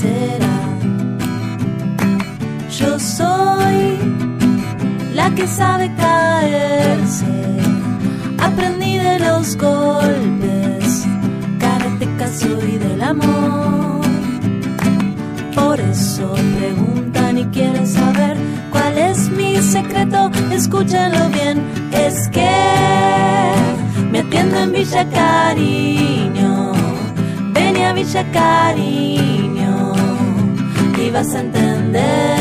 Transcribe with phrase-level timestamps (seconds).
[0.00, 0.54] sincera.
[2.78, 3.98] Yo soy
[5.14, 7.26] la que sabe caerse.
[8.38, 11.06] Aprendí de los golpes,
[11.58, 14.00] karateca soy del amor.
[15.54, 18.36] Por eso preguntan y quieren saber
[18.70, 20.30] cuál es mi secreto.
[20.50, 22.50] Escúchenlo bien, es que
[24.10, 26.72] me atiendo en Villa Cariño.
[27.92, 29.29] Villa Cariño
[31.10, 32.39] vas a entender.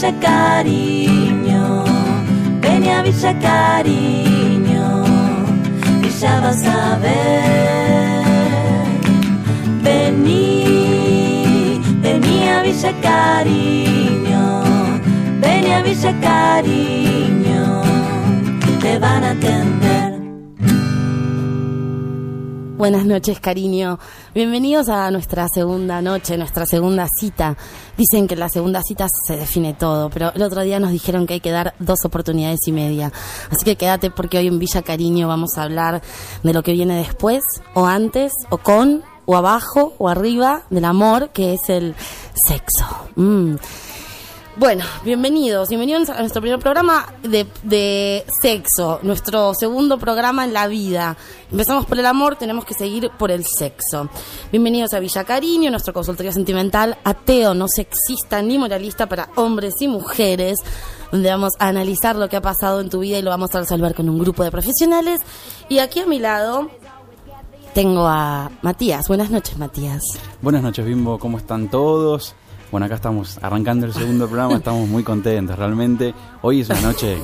[0.00, 1.84] Villa Cariño,
[2.60, 5.04] vení a Villa Cariño
[6.04, 8.22] y ya vas a ver.
[9.82, 11.00] Vení,
[12.00, 14.62] vení a Villa Cariño,
[15.40, 17.82] vení a Villa Cariño,
[18.80, 20.07] te van a atender.
[22.78, 23.98] Buenas noches, cariño.
[24.32, 27.56] Bienvenidos a nuestra segunda noche, nuestra segunda cita.
[27.96, 31.26] Dicen que en la segunda cita se define todo, pero el otro día nos dijeron
[31.26, 33.10] que hay que dar dos oportunidades y media.
[33.50, 36.02] Así que quédate porque hoy en Villa Cariño vamos a hablar
[36.44, 37.42] de lo que viene después,
[37.74, 41.96] o antes, o con, o abajo, o arriba del amor, que es el
[42.46, 42.86] sexo.
[43.16, 43.56] Mm.
[44.58, 50.66] Bueno, bienvenidos, bienvenidos a nuestro primer programa de, de sexo, nuestro segundo programa en la
[50.66, 51.16] vida.
[51.52, 54.08] Empezamos por el amor, tenemos que seguir por el sexo.
[54.50, 59.86] Bienvenidos a Villa Cariño, nuestro consultorio sentimental ateo, no sexista ni moralista para hombres y
[59.86, 60.58] mujeres,
[61.12, 63.60] donde vamos a analizar lo que ha pasado en tu vida y lo vamos a
[63.60, 65.20] resolver con un grupo de profesionales.
[65.68, 66.68] Y aquí a mi lado
[67.74, 69.06] tengo a Matías.
[69.06, 70.02] Buenas noches, Matías.
[70.42, 72.34] Buenas noches, Bimbo, ¿cómo están todos?
[72.70, 76.14] Bueno, acá estamos arrancando el segundo programa, estamos muy contentos, realmente.
[76.42, 77.16] Hoy es una noche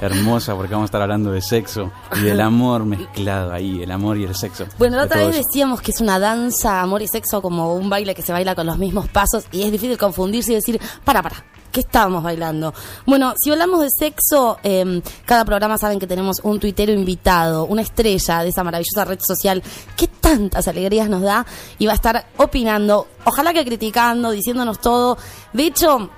[0.00, 4.18] hermosa porque vamos a estar hablando de sexo y del amor mezclado ahí, el amor
[4.18, 4.66] y el sexo.
[4.76, 5.44] Bueno, la otra vez eso.
[5.46, 8.66] decíamos que es una danza, amor y sexo, como un baile que se baila con
[8.66, 12.74] los mismos pasos y es difícil confundirse y decir, para, para, ¿qué estábamos bailando?
[13.06, 17.82] Bueno, si hablamos de sexo, eh, cada programa saben que tenemos un tuitero invitado, una
[17.82, 19.62] estrella de esa maravillosa red social
[19.96, 21.46] que tantas alegrías nos da
[21.78, 25.18] y va a estar opinando, ojalá que criticando, diciéndonos todo.
[25.52, 26.10] De hecho,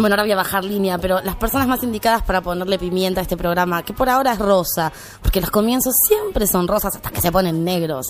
[0.00, 3.22] bueno, ahora voy a bajar línea, pero las personas más indicadas para ponerle pimienta a
[3.22, 4.90] este programa, que por ahora es rosa,
[5.20, 8.06] porque los comienzos siempre son rosas hasta que se ponen negros.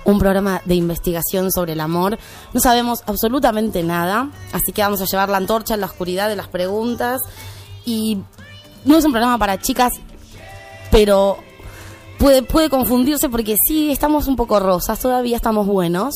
[0.06, 2.18] un programa de investigación sobre el amor.
[2.54, 6.36] No sabemos absolutamente nada, así que vamos a llevar la antorcha en la oscuridad de
[6.36, 7.22] las preguntas.
[7.86, 8.20] Y
[8.84, 9.94] no es un programa para chicas,
[10.92, 11.38] pero
[12.18, 16.16] puede, puede confundirse porque sí, estamos un poco rosas, todavía estamos buenos.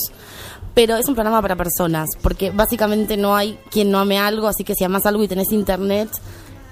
[0.74, 4.64] pero es un programa para personas, porque básicamente no hay quien no ame algo, así
[4.64, 6.10] que si amas algo y tenés internet,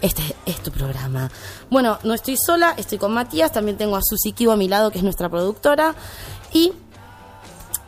[0.02, 1.30] este es tu programa.
[1.70, 4.92] Bueno, no estoy sola, estoy con Matías, también tengo a Susi Kibo a mi lado,
[4.92, 5.96] que es nuestra productora,
[6.54, 6.72] y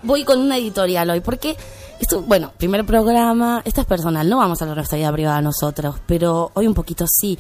[0.04, 1.56] voy con una editorial hoy, porque
[2.00, 5.42] esto, bueno, primer programa, esta es personal, no vamos a hablar de nuestra vida privada
[5.42, 7.38] nosotros, pero hoy un poquito sí.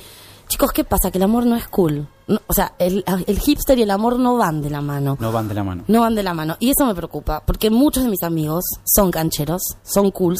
[0.48, 1.12] Chicos, ¿qué pasa?
[1.12, 2.08] Que el amor no es cool.
[2.30, 5.18] No, o sea, el, el hipster y el amor no van de la mano.
[5.20, 5.84] No van de la mano.
[5.88, 6.58] No van de la mano.
[6.60, 10.40] Y eso me preocupa, porque muchos de mis amigos son cancheros, son cools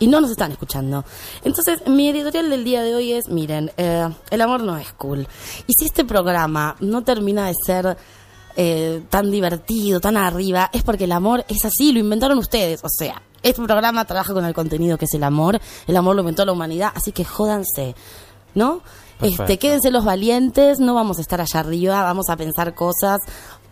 [0.00, 1.04] y no nos están escuchando.
[1.44, 5.28] Entonces, mi editorial del día de hoy es, miren, eh, el amor no es cool.
[5.68, 7.96] Y si este programa no termina de ser
[8.56, 12.82] eh, tan divertido, tan arriba, es porque el amor es así, lo inventaron ustedes.
[12.82, 16.22] O sea, este programa trabaja con el contenido que es el amor, el amor lo
[16.22, 17.94] inventó la humanidad, así que jódanse,
[18.56, 18.82] ¿no?
[19.20, 19.42] Perfecto.
[19.44, 23.18] Este, quédense los valientes, no vamos a estar allá arriba, vamos a pensar cosas,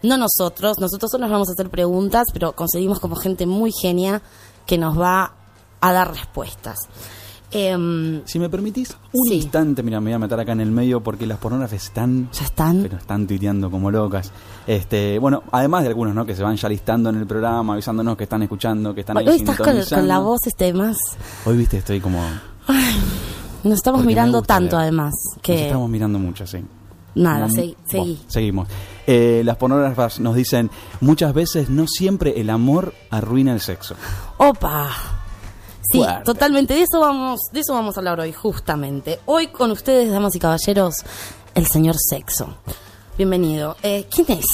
[0.03, 4.23] no nosotros, nosotros solo nos vamos a hacer preguntas, pero conseguimos como gente muy genia
[4.67, 5.33] que nos va
[5.81, 6.77] a dar respuestas.
[7.51, 9.37] Em, Si me permitís, un Sí.
[9.37, 12.45] instante, mira, me voy a meter acá en el medio porque las pornógrafas están ¿Ya
[12.45, 12.83] están?
[12.83, 14.31] pero están tuiteando como locas.
[14.67, 16.27] Este, bueno, además de algunos, ¿no?
[16.27, 19.27] Que se van ya listando en el programa, avisándonos que están escuchando, que están ahí
[19.29, 20.01] Hoy estás con, sintonizando.
[20.03, 20.99] con la voz este más...
[21.47, 22.21] Hoy, viste, estoy como...
[23.65, 24.83] Nos estamos porque mirando tanto leer.
[24.83, 25.67] además Nos que...
[25.67, 26.65] estamos mirando mucho, sí.
[27.15, 28.21] Nada, seguí.
[28.29, 28.69] seguimos.
[29.07, 30.71] Eh, las pornógrafas nos dicen,
[31.01, 33.97] muchas veces no siempre el amor arruina el sexo.
[34.37, 34.89] Opa.
[35.91, 36.25] Sí, Fuerte.
[36.25, 36.75] totalmente.
[36.75, 39.19] De eso vamos, de eso vamos a hablar hoy, justamente.
[39.25, 40.95] Hoy con ustedes, damas y caballeros,
[41.55, 42.55] el señor sexo.
[43.17, 43.77] Bienvenido.
[43.83, 44.47] Eh, ¿Quién es?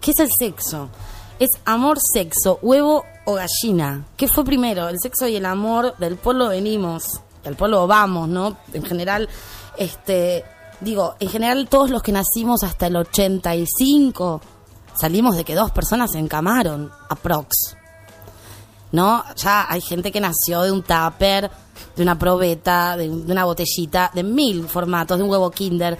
[0.00, 0.90] ¿Qué es el sexo?
[1.40, 4.04] Es amor, sexo, huevo o gallina.
[4.16, 4.88] ¿Qué fue primero?
[4.88, 5.96] El sexo y el amor.
[5.98, 8.56] Del pueblo venimos, del pueblo vamos, ¿no?
[8.72, 9.28] En general,
[9.76, 10.44] este,
[10.80, 14.40] digo, en general todos los que nacimos hasta el 85
[14.94, 17.76] salimos de que dos personas se encamaron, aprox.
[18.92, 19.24] ¿no?
[19.36, 21.50] Ya hay gente que nació de un tupper,
[21.96, 25.98] de una probeta, de, de una botellita, de mil formatos, de un huevo kinder,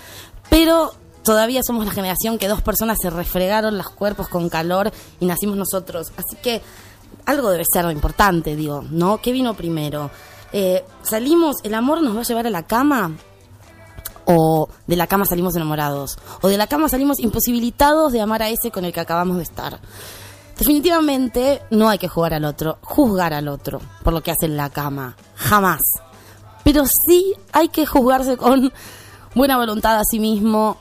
[0.49, 0.95] pero
[1.25, 5.57] todavía somos la generación que dos personas se refregaron los cuerpos con calor y nacimos
[5.57, 6.13] nosotros.
[6.17, 6.63] Así que
[7.27, 9.21] algo debe ser importante, digo, ¿no?
[9.21, 10.11] ¿Qué vino primero?
[10.57, 13.11] Eh, salimos, el amor nos va a llevar a la cama
[14.25, 18.51] o de la cama salimos enamorados, o de la cama salimos imposibilitados de amar a
[18.51, 19.81] ese con el que acabamos de estar.
[20.57, 24.57] Definitivamente no hay que jugar al otro, juzgar al otro por lo que hace en
[24.57, 25.81] la cama, jamás.
[26.63, 28.73] Pero sí hay que juzgarse con
[29.35, 30.77] buena voluntad a sí mismo,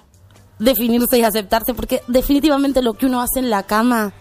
[0.60, 4.14] definirse y aceptarse, porque definitivamente lo que uno hace en la cama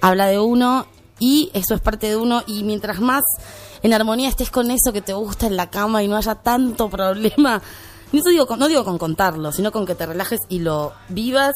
[0.00, 0.86] habla de uno
[1.18, 3.22] y eso es parte de uno y mientras más
[3.82, 6.88] en armonía estés con eso que te gusta en la cama y no haya tanto
[6.90, 7.60] problema,
[8.12, 11.54] no digo, con- no digo con contarlo, sino con que te relajes y lo vivas,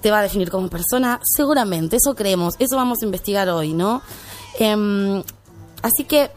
[0.00, 4.02] te va a definir como persona, seguramente, eso creemos, eso vamos a investigar hoy, ¿no?
[4.58, 5.22] Em,
[5.82, 6.30] así que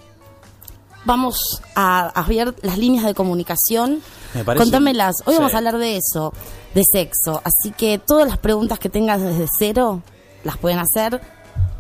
[1.06, 4.02] vamos a, a ver las líneas de comunicación.
[4.34, 5.40] Me parece- Contámelas, hoy Sí.
[5.40, 6.34] vamos a hablar de eso,
[6.74, 10.02] de sexo, así que todas las preguntas que tengas desde cero
[10.44, 11.22] las pueden hacer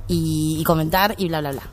[0.07, 1.63] y, comentar y bla, bla, bla.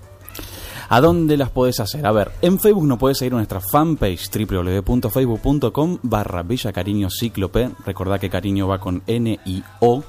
[0.88, 2.06] ¿A dónde las podés hacer?
[2.06, 7.70] A ver, en Facebook nos podés seguir nuestra fanpage www.facebook.com barra Villa Cariño Cíclope.
[7.86, 10.04] Recordá que cariño va con N y O.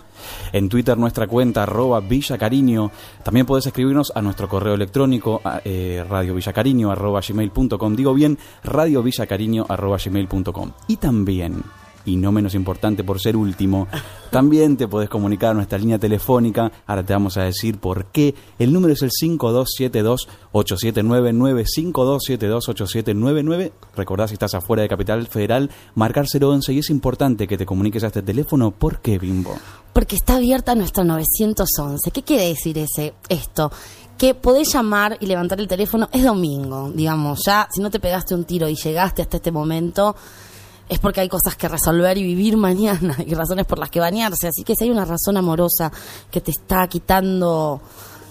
[0.52, 2.92] En Twitter nuestra cuenta arroba Villa Cariño.
[3.24, 7.96] También podés escribirnos a nuestro correo electrónico eh, radiovillacariño arroba gmail.com.
[7.96, 10.72] Digo bien, radiovillacariño arroba gmail.com.
[10.88, 11.64] Y también,
[12.06, 13.90] y no menos importante por ser último,
[14.32, 16.72] también te podés comunicar a nuestra línea telefónica.
[16.86, 18.34] Ahora te vamos a decir por qué.
[18.60, 23.72] El número es el 5272-8799, 5272-8799.
[23.96, 28.04] Recordá si estás afuera de Capital Federal, marcar 011 y es importante que te comuniques
[28.04, 28.72] a este teléfono.
[28.72, 29.56] ¿Por qué, Bimbo?
[29.94, 32.12] Porque está abierta nuestra 911.
[32.12, 33.72] ¿Qué quiere decir ese esto?
[34.18, 36.10] Que podés llamar y levantar el teléfono.
[36.12, 37.42] Es domingo, digamos.
[37.46, 40.16] Ya, si no te pegaste un tiro y llegaste hasta este momento,
[40.90, 44.48] es porque hay cosas que resolver y vivir mañana y razones por las que bañarse.
[44.48, 45.92] Así que si hay una razón amorosa
[46.32, 47.82] que te está quitando,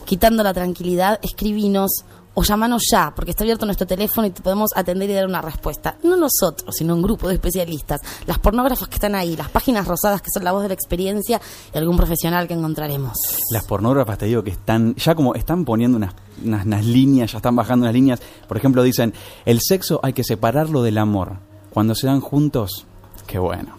[0.05, 4.71] quitando la tranquilidad, escribinos o llamanos ya, porque está abierto nuestro teléfono y te podemos
[4.75, 5.97] atender y dar una respuesta.
[6.03, 10.21] No nosotros, sino un grupo de especialistas, las pornógrafas que están ahí, las páginas rosadas
[10.21, 11.41] que son la voz de la experiencia
[11.73, 13.17] y algún profesional que encontraremos.
[13.53, 17.39] Las pornógrafas te digo que están, ya como están poniendo unas, unas, unas líneas, ya
[17.39, 18.21] están bajando unas líneas.
[18.49, 21.39] Por ejemplo, dicen, el sexo hay que separarlo del amor.
[21.75, 22.87] Cuando se dan juntos,
[23.27, 23.77] qué bueno.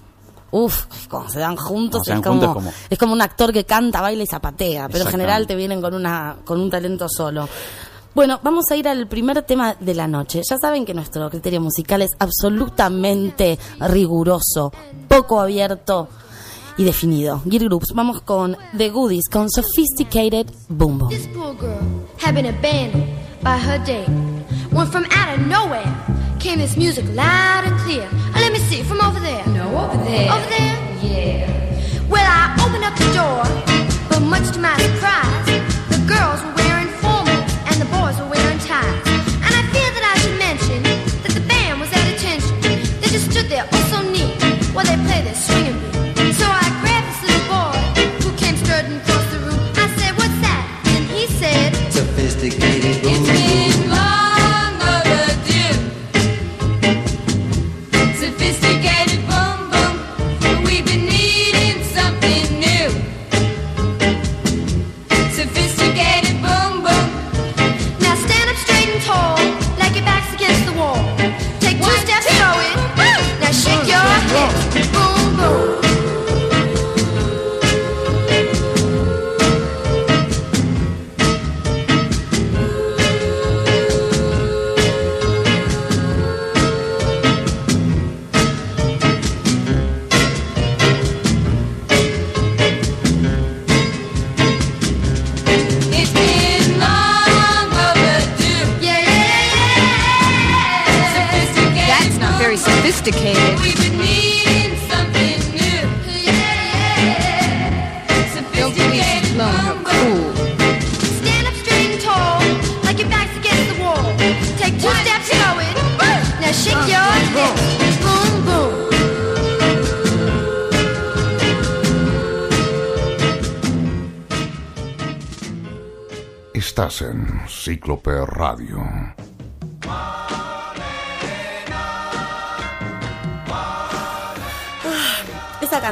[0.52, 3.22] Uf, cuando se dan juntos, Cuando se dan es, como, juntos, como- es como un
[3.22, 6.70] actor que canta, baila y zapatea, pero en general te vienen con una con un
[6.70, 7.48] talento solo.
[8.14, 10.42] Bueno, vamos a ir al primer tema de la noche.
[10.50, 14.72] Ya saben que nuestro criterio musical es absolutamente riguroso,
[15.10, 16.08] poco abierto
[16.78, 17.42] y definido.
[17.50, 21.10] Gear Groups, vamos con The Goodies, con Sophisticated Boom Boom.
[21.10, 21.80] This poor girl
[22.24, 23.06] had been abandoned
[23.42, 24.08] by her date.
[24.72, 25.84] When from out of nowhere
[26.46, 28.08] came this music loud and clear.
[28.36, 29.44] Uh, let me see, from over there.
[29.48, 30.30] No, over there.
[30.32, 30.78] Over there?
[31.02, 31.50] Yeah.
[32.08, 33.42] Well, I opened up the door,
[34.10, 35.46] but much to my surprise,
[35.90, 38.94] the girls were wearing formals and the boys were wearing ties.
[39.42, 40.84] And I fear that I should mention
[41.26, 42.54] that the band was at attention.
[43.02, 44.38] They just stood there, oh so neat,
[44.78, 45.82] while they played their swinging
[46.14, 46.38] beat.
[46.38, 47.74] So I grabbed this little boy
[48.22, 49.62] who came strutting across the room.
[49.82, 50.62] I said, "What's that?"
[50.94, 51.74] And he said.
[51.90, 53.55] Sophisticated boom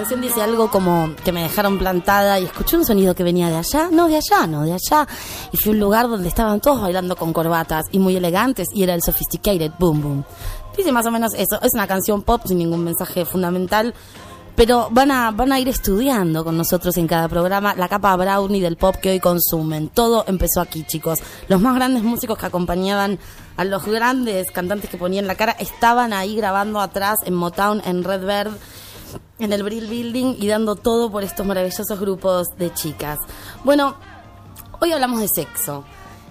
[0.04, 3.56] canción dice algo como que me dejaron plantada y escuché un sonido que venía de
[3.56, 5.08] allá, no de allá, no de allá.
[5.54, 8.84] Y fui a un lugar donde estaban todos bailando con corbatas y muy elegantes y
[8.84, 10.26] era el Sophisticated Boom Boom.
[10.76, 11.58] Dice más o menos eso.
[11.62, 13.94] Es una canción pop sin ningún mensaje fundamental.
[14.58, 18.62] Pero van a, van a ir estudiando con nosotros en cada programa la capa brownie
[18.62, 19.88] del pop que hoy consumen.
[19.88, 21.20] Todo empezó aquí, chicos.
[21.48, 23.20] Los más grandes músicos que acompañaban
[23.56, 28.04] a los grandes cantantes que ponían la cara estaban ahí grabando atrás en Motown, en
[28.04, 28.58] Red Bird,
[29.40, 33.20] en el Brill Building y dando todo por estos maravillosos grupos de chicas.
[33.64, 33.96] Bueno,
[34.80, 35.84] hoy hablamos de sexo.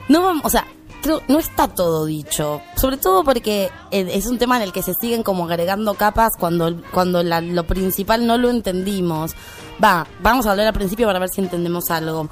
[0.08, 0.66] No vamos, o sea,
[1.02, 2.60] creo, no está todo dicho.
[2.76, 6.32] Sobre todo porque eh, es un tema en el que se siguen como agregando capas
[6.38, 9.32] cuando, cuando la- lo principal no lo entendimos.
[9.82, 12.28] Va, vamos a hablar al principio para ver si entendemos algo.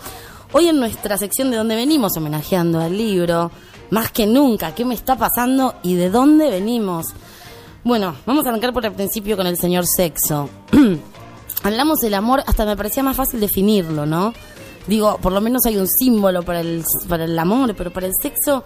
[0.53, 3.51] Hoy en nuestra sección de donde venimos, homenajeando al libro,
[3.91, 7.07] más que nunca, ¿qué me está pasando y de dónde venimos?
[7.85, 10.49] Bueno, vamos a arrancar por el principio con el señor sexo.
[11.63, 14.33] Hablamos del amor, hasta me parecía más fácil definirlo, ¿no?
[14.87, 18.13] Digo, por lo menos hay un símbolo para el, para el amor, pero para el
[18.21, 18.65] sexo,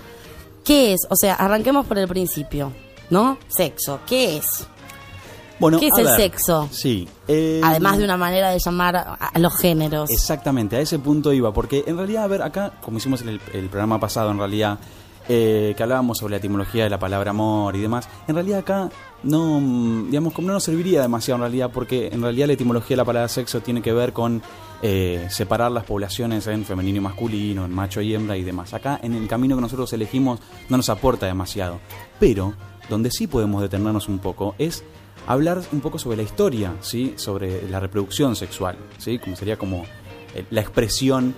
[0.64, 1.00] ¿qué es?
[1.10, 2.72] O sea, arranquemos por el principio,
[3.10, 3.38] ¿no?
[3.48, 4.46] Sexo, ¿qué es?
[5.58, 6.68] Bueno, ¿Qué es el ver, sexo?
[6.72, 7.08] Sí.
[7.28, 10.10] eh, Además de una manera de llamar a, a los géneros.
[10.10, 13.40] Exactamente, a ese punto iba, porque en realidad, a ver, acá, como hicimos en el,
[13.52, 14.78] el programa pasado, en realidad,
[15.28, 18.90] eh, que hablábamos sobre la etimología de la palabra amor y demás, en realidad acá
[19.22, 22.94] no, mm, digamos, como no nos serviría demasiado en realidad, porque en realidad la etimología
[22.94, 24.42] de la palabra sexo tiene que ver con
[24.82, 28.74] eh, separar las poblaciones en femenino y masculino, en macho y hembra y demás.
[28.74, 31.80] Acá, en el camino que nosotros elegimos, no nos aporta demasiado.
[32.20, 32.54] Pero,
[32.90, 34.84] donde sí podemos detenernos un poco, es
[35.26, 37.14] hablar un poco sobre la historia, ¿sí?
[37.16, 39.18] sobre la reproducción sexual, ¿sí?
[39.18, 39.84] como sería como
[40.34, 41.34] eh, la expresión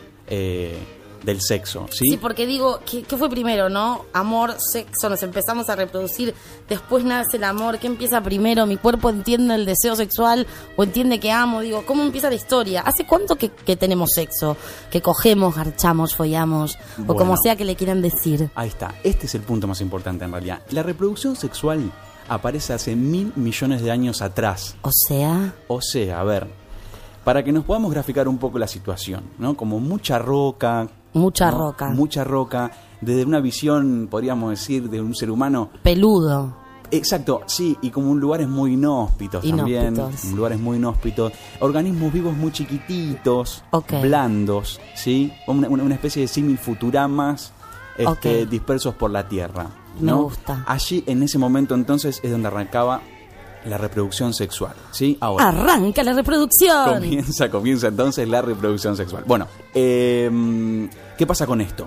[1.27, 1.87] del sexo.
[1.91, 2.09] ¿sí?
[2.11, 4.07] Sí, porque digo, ¿qué, qué fue primero, no?
[4.15, 6.35] Amor, sexo, nos empezamos a reproducir,
[6.69, 8.65] después nace el amor, ¿qué empieza primero?
[8.65, 11.61] ¿Mi cuerpo entiende el deseo sexual o entiende que amo?
[11.61, 12.81] Digo, ¿cómo empieza la historia?
[12.81, 14.57] ¿Hace cuánto que, que tenemos sexo?
[14.91, 18.49] Que cogemos, garchamos, follamos, o como sea que le quieran decir.
[18.55, 20.63] Ahí está, este es el punto más importante en realidad.
[20.71, 21.91] La reproducción sexual
[22.29, 24.77] aparece hace mil millones de años atrás.
[24.83, 26.47] O sea, O sea, a ver,
[27.25, 29.57] para que nos podamos graficar un poco la situación, ¿no?
[29.57, 30.89] Como mucha roca.
[31.17, 31.59] Mucha ¿no?
[31.59, 31.89] roca.
[31.91, 32.71] Mucha roca,
[33.01, 35.71] desde una visión, podríamos decir, de un ser humano.
[35.83, 36.65] peludo.
[36.93, 39.95] Exacto, sí, y como un lugares muy inhóspitos, también.
[39.95, 40.33] Inhóspitos.
[40.33, 41.33] Lugares muy inhóspitos.
[41.59, 43.95] Organismos vivos muy chiquititos, Ok.
[44.03, 45.33] blandos, ¿sí?
[45.49, 47.53] Una, una- especie de símil futuramas
[47.99, 49.67] este, dispersos por la Tierra.
[49.99, 50.23] Me ¿no?
[50.25, 50.63] gusta.
[50.69, 53.01] Allí, en ese momento, entonces, es donde arrancaba
[53.65, 55.17] la reproducción sexual, ¿sí?
[55.21, 55.49] Ahora.
[55.49, 56.85] Arranca la reproducción.
[57.01, 59.25] Comienza, comienza entonces la reproducción sexual.
[59.27, 60.31] Bueno, eh,
[61.17, 61.87] ¿qué pasa con esto?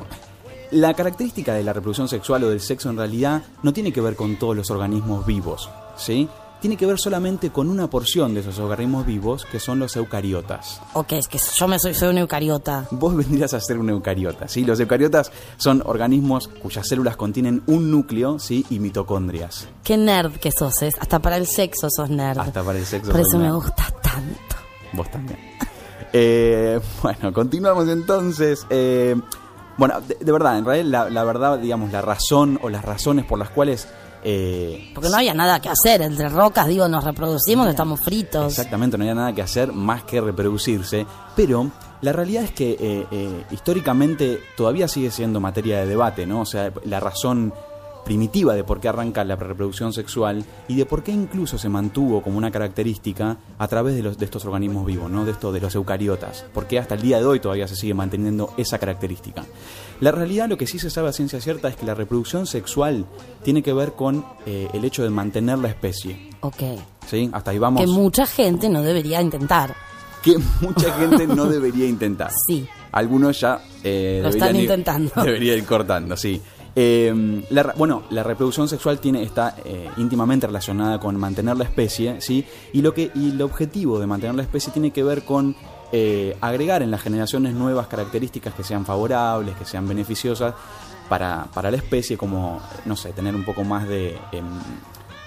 [0.72, 4.16] La característica de la reproducción sexual o del sexo en realidad no tiene que ver
[4.16, 6.30] con todos los organismos vivos, ¿sí?
[6.60, 10.82] tiene que ver solamente con una porción de esos organismos vivos, que son los eucariotas.
[10.94, 12.88] Ok, es que yo me soy, soy una eucariota.
[12.92, 14.64] Vos vendrías a ser un eucariota, ¿sí?
[14.64, 18.66] Los eucariotas son organismos cuyas células contienen un núcleo, ¿sí?
[18.70, 19.68] Y mitocondrias.
[19.84, 20.96] Qué nerd que sos, es.
[21.00, 22.40] Hasta para el sexo sos nerd.
[22.40, 24.56] Hasta para el sexo Por eso me gusta tanto.
[24.94, 25.40] Vos también.
[26.14, 28.66] Eh, bueno, continuamos entonces.
[28.70, 29.16] Eh,
[29.78, 33.26] bueno, de, de verdad, en realidad, la, la verdad, digamos, la razón o las razones
[33.26, 33.88] por las cuales...
[34.24, 36.02] eh, Porque no había nada que hacer.
[36.02, 38.52] Entre rocas, digo, nos reproducimos, estamos fritos.
[38.58, 43.06] Exactamente, no había nada que hacer más que reproducirse, pero la realidad es que eh,
[43.12, 46.42] eh, históricamente todavía sigue siendo materia de debate, ¿no?
[46.42, 47.54] O sea, la razón
[48.06, 52.22] primitiva de por qué arranca la reproducción sexual y de por qué incluso se mantuvo
[52.22, 55.26] como una característica a través de, los, de estos organismos vivos, ¿no?
[55.26, 58.54] de, esto, de los eucariotas, porque hasta el día de hoy todavía se sigue manteniendo
[58.58, 59.44] esa característica.
[60.02, 63.06] La realidad, lo que sí se sabe a ciencia cierta es que la reproducción sexual
[63.44, 66.30] tiene que ver con eh, el hecho de mantener la especie.
[66.42, 66.62] Ok.
[67.08, 67.30] ¿sí?
[67.34, 69.76] Hasta ahí vamos Que mucha gente no debería intentar.
[70.24, 72.32] que mucha gente no debería intentar.
[72.48, 72.66] Sí.
[72.92, 75.12] Algunos ya eh, Lo están ir- intentando.
[75.24, 76.42] Debería ir cortando, sí.
[76.82, 77.44] Eh,
[77.76, 82.82] bueno, la reproducción sexual tiene está eh, íntimamente relacionada con mantener la especie, sí, y
[82.82, 85.58] lo que y el objetivo de mantener la especie tiene que ver con
[85.92, 90.54] eh, agregar en las generaciones nuevas características que sean favorables, que sean beneficiosas
[91.10, 94.48] para, para la especie, como no sé, tener un poco más de, em,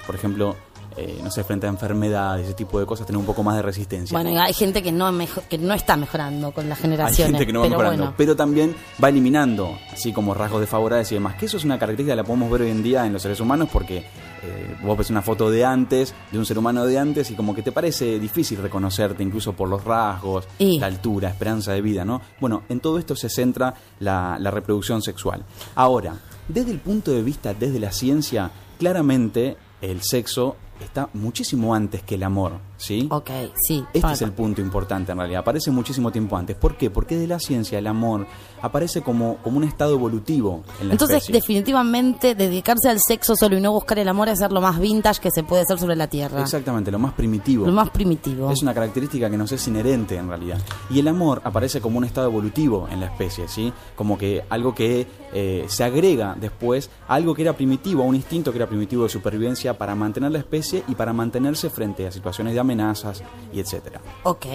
[0.06, 0.56] por ejemplo,
[0.96, 3.62] eh, no sé, frente a enfermedades, ese tipo de cosas, tener un poco más de
[3.62, 4.16] resistencia.
[4.16, 7.32] Bueno, y hay gente que no, mejo- que no está mejorando con las Hay generaciones.
[7.32, 8.14] gente que no va pero mejorando, bueno.
[8.16, 11.36] pero también va eliminando, así como rasgos desfavorables y demás.
[11.36, 13.40] Que eso es una característica que la podemos ver hoy en día en los seres
[13.40, 17.30] humanos porque eh, vos ves una foto de antes, de un ser humano de antes,
[17.30, 21.72] y como que te parece difícil reconocerte incluso por los rasgos, Y- la altura, esperanza
[21.72, 22.20] de vida, ¿no?
[22.40, 25.44] Bueno, en todo esto se centra la, la reproducción sexual.
[25.76, 26.16] Ahora,
[26.48, 32.16] desde el punto de vista, desde la ciencia, claramente el sexo está muchísimo antes que
[32.16, 33.06] el amor, ¿sí?
[33.10, 33.84] Ok, sí.
[33.92, 35.40] Este es el punto importante en realidad.
[35.40, 36.56] Aparece muchísimo tiempo antes.
[36.56, 36.90] ¿Por qué?
[36.90, 38.26] Porque de la ciencia el amor
[38.60, 41.40] aparece como, como un estado evolutivo en la Entonces, especie.
[41.40, 45.20] definitivamente, dedicarse al sexo solo y no buscar el amor es ser lo más vintage
[45.20, 46.40] que se puede hacer sobre la Tierra.
[46.40, 47.66] Exactamente, lo más primitivo.
[47.66, 48.50] Lo más primitivo.
[48.50, 50.58] Es una característica que nos es inherente en realidad.
[50.90, 53.72] Y el amor aparece como un estado evolutivo en la especie, ¿sí?
[53.94, 58.14] Como que algo que eh, se agrega después a algo que era primitivo, a un
[58.16, 62.12] instinto que era primitivo de supervivencia para mantener la especie y para mantenerse frente a
[62.12, 64.00] situaciones de amenazas y etcétera.
[64.24, 64.46] Ok.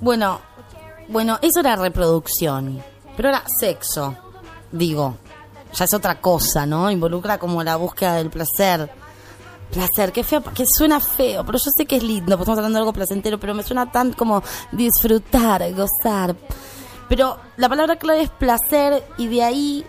[0.00, 0.40] Bueno,
[1.08, 2.82] bueno, eso era reproducción.
[3.16, 4.16] Pero era sexo.
[4.70, 5.16] Digo,
[5.74, 6.90] ya es otra cosa, ¿no?
[6.90, 8.90] Involucra como la búsqueda del placer.
[9.72, 12.78] Placer, qué feo, que suena feo, pero yo sé que es lindo, porque estamos hablando
[12.78, 16.34] de algo placentero, pero me suena tan como disfrutar, gozar.
[17.08, 19.86] Pero la palabra clave es placer y de ahí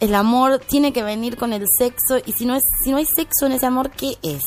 [0.00, 3.06] el amor tiene que venir con el sexo y si no es si no hay
[3.06, 4.42] sexo en ese amor, ¿qué es?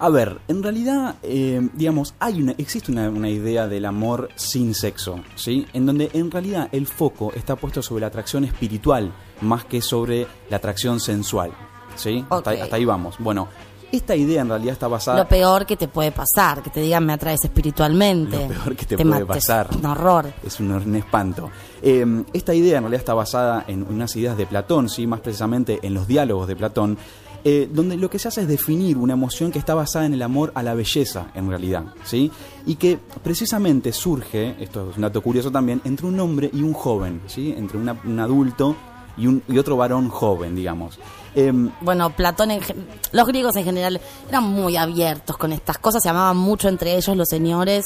[0.00, 4.74] A ver, en realidad, eh, digamos, hay una, existe una, una idea del amor sin
[4.74, 5.66] sexo, ¿sí?
[5.72, 10.26] En donde en realidad el foco está puesto sobre la atracción espiritual más que sobre
[10.50, 11.50] la atracción sensual,
[11.96, 12.24] ¿sí?
[12.30, 12.62] Hasta, ahí- Ok.
[12.62, 13.16] hasta ahí vamos.
[13.18, 13.48] Bueno,
[13.90, 15.18] esta idea en realidad está basada...
[15.18, 18.36] Lo peor que te puede pasar, que te digan me atraes espiritualmente.
[18.48, 19.26] Lo peor que te puede mates.
[19.26, 19.68] pasar.
[19.76, 20.32] Un horror.
[20.44, 21.50] Es un, un espanto.
[21.82, 25.06] Eh, esta idea en realidad está basada en unas ideas de Platón, ¿sí?
[25.06, 26.98] más precisamente en los diálogos de Platón,
[27.44, 30.22] eh, donde lo que se hace es definir una emoción que está basada en el
[30.22, 32.30] amor a la belleza, en realidad, ¿sí?
[32.66, 36.72] Y que precisamente surge, esto es un dato curioso también, entre un hombre y un
[36.74, 37.54] joven, ¿sí?
[37.56, 38.74] Entre una- un adulto
[39.16, 40.98] y, un, y otro varón joven, digamos.
[41.34, 42.60] Em, Bueno, Platón, en
[43.12, 47.16] los griegos en general eran muy abiertos con estas cosas, se amaban mucho entre ellos
[47.16, 47.84] los señores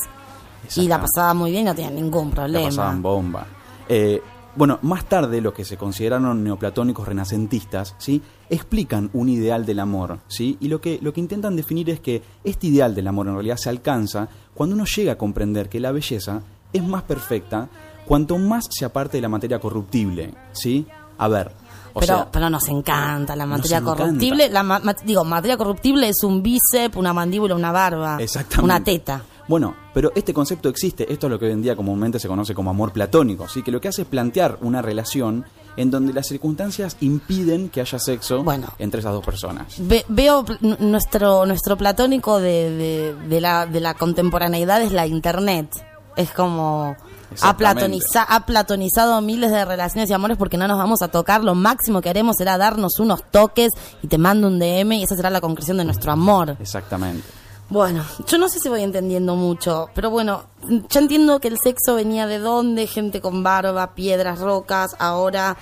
[0.76, 2.68] y la pasaban muy bien, no tenían ningún La problema.
[2.68, 3.46] pasaban bomba.
[3.88, 4.22] Eh,
[4.54, 8.20] bueno, más tarde los que se consideraron neoplatónicos renacentistas, ¿sí?
[8.50, 10.58] explican un ideal del amor, ¿sí?
[10.60, 13.56] Y lo que, lo que intentan definir es que este ideal del amor en realidad
[13.56, 17.68] se alcanza cuando uno llega a comprender que la belleza es más perfecta
[18.04, 20.86] cuanto más se aparte de la materia corruptible, ¿sí?
[21.16, 21.52] A ver,
[21.94, 24.02] o pero, sea, pero nos encanta la materia encanta.
[24.04, 24.48] corruptible.
[24.50, 28.64] La ma- ma- digo, materia corruptible es un bíceps, una mandíbula, una barba, Exactamente.
[28.64, 29.22] una teta.
[29.52, 32.54] Bueno, pero este concepto existe, esto es lo que hoy en día comúnmente se conoce
[32.54, 33.62] como amor platónico, ¿sí?
[33.62, 35.44] que lo que hace es plantear una relación
[35.76, 38.68] en donde las circunstancias impiden que haya sexo Bueno.
[38.78, 39.74] entre esas dos personas.
[39.76, 40.42] Ve- veo
[40.78, 45.68] nuestro nuestro platónico de, de, de la, de la contemporaneidad es la internet.
[46.16, 46.96] Es como
[47.42, 51.44] ha, platoniza- ha platonizado miles de relaciones y amores porque no nos vamos a tocar.
[51.44, 53.70] Lo máximo que haremos será darnos unos toques
[54.02, 56.56] y te mando un DM y esa será la concreción de nuestro amor.
[56.58, 57.28] Exactamente.
[57.68, 60.42] Bueno, yo no sé si voy entendiendo mucho, pero bueno,
[60.90, 65.56] ya entiendo que el sexo venía de dónde, gente con barba, piedras, rocas, ahora,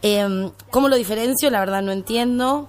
[0.00, 1.50] em, ¿cómo lo diferencio?
[1.50, 2.66] La verdad no entiendo.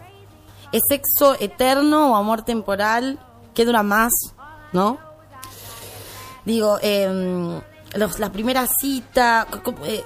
[0.73, 3.17] ¿Es sexo eterno o amor temporal?
[3.53, 4.11] ¿Qué dura más?
[4.73, 4.97] ¿No?
[6.43, 7.61] Digo, eh,
[7.95, 9.47] los- la primera cita,
[9.85, 10.03] eh,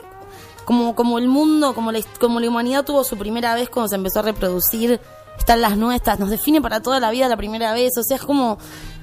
[0.65, 3.95] como, como el mundo, como la, como la humanidad tuvo su primera vez cuando se
[3.95, 4.99] empezó a reproducir,
[5.37, 8.23] están las nuestras, nos define para toda la vida la primera vez, o sea, es
[8.23, 8.57] como,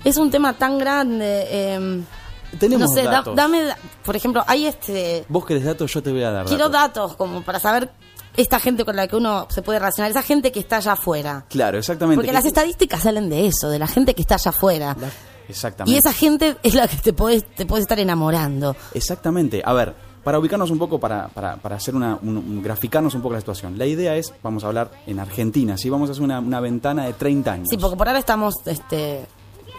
[0.04, 1.46] es un tema tan grande.
[1.48, 2.02] eh,
[2.58, 3.34] Tenemos no sé, da- datos.
[3.36, 3.62] dame,
[4.04, 7.10] por ejemplo, hay este, Vos querés datos, yo te voy a dar quiero datos.
[7.10, 7.90] datos como para saber
[8.36, 11.44] esta gente con la que uno se puede relacionar, esa gente que está allá afuera.
[11.48, 12.16] Claro, exactamente.
[12.16, 14.96] Porque Que- las estadísticas salen de eso, de la gente que está allá afuera.
[15.00, 15.08] la-
[15.48, 15.94] Exactamente.
[15.94, 18.74] Y esa gente es la que te puedes te puedes estar enamorando.
[18.94, 19.60] Exactamente.
[19.64, 23.22] A ver, para ubicarnos un poco, para, para, para hacer una, un- un- graficarnos un
[23.22, 23.76] poco la situación.
[23.78, 25.90] La idea es, vamos a hablar en Argentina, ¿sí?
[25.90, 27.68] Vamos a hacer una, una ventana de 30 años.
[27.70, 29.26] Sí, porque por ahora estamos este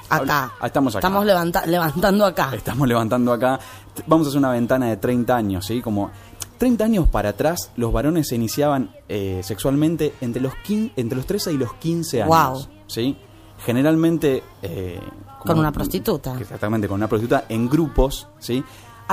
[0.10, 0.52] acá.
[0.60, 1.08] Ah, estamos acá.
[1.08, 2.50] Estamos levanta- levantando acá.
[2.54, 3.60] Estamos levantando acá.
[4.08, 5.82] Vamos a hacer una ventana de 30 años, ¿sí?
[5.82, 6.12] Como
[6.58, 11.26] 30 años para atrás, los varones se iniciaban eh, sexualmente entre los, quin- entre los
[11.26, 12.28] 13 y los 15 años.
[12.28, 12.66] Guau.
[12.88, 13.18] ¿Sí?
[13.66, 14.44] Generalmente...
[14.62, 15.00] eh,
[15.46, 16.38] Con una prostituta.
[16.40, 18.64] Exactamente, con una prostituta en grupos, ¿sí?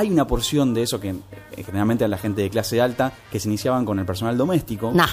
[0.00, 3.38] Hay una porción de eso que eh, generalmente a la gente de clase alta que
[3.38, 4.90] se iniciaban con el personal doméstico.
[4.94, 5.06] Nah.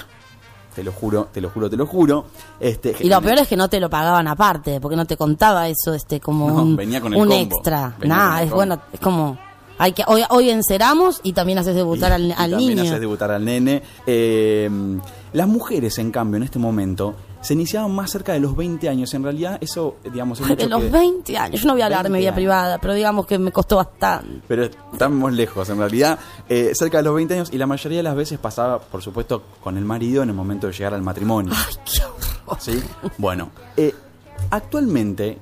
[0.74, 2.24] Te lo juro, te lo juro, te lo juro.
[2.60, 5.68] Este, Y lo peor es que no te lo pagaban aparte, porque no te contaba
[5.68, 7.42] eso este como No, un, venía con el un combo.
[7.56, 7.94] extra.
[7.98, 8.56] Venía Nah, es combo.
[8.56, 9.38] bueno, es como
[9.80, 12.82] hay que hoy, hoy enceramos y también haces debutar Y- al, y al también niño.
[12.82, 13.82] haces debutar al nene.
[14.06, 14.70] Eh,
[15.32, 19.12] las mujeres, en cambio, en este momento, se iniciaban más cerca de los 20 años.
[19.14, 21.60] En realidad, eso, digamos, es mucho de los que- 20 años.
[21.60, 22.34] Yo no voy a hablar de mi 20 vida años.
[22.36, 24.40] privada, pero digamos que me costó bastante.
[24.48, 27.48] Pero estamos lejos, en realidad, eh, cerca de los 20 años.
[27.52, 30.66] Y la mayoría de las veces pasaba, por supuesto, con el marido en el momento
[30.66, 31.52] de llegar al matrimonio.
[31.56, 32.60] Ay, qué horror.
[32.60, 32.82] ¿Sí?
[33.18, 33.94] Bueno, eh,
[34.50, 35.38] actualmente,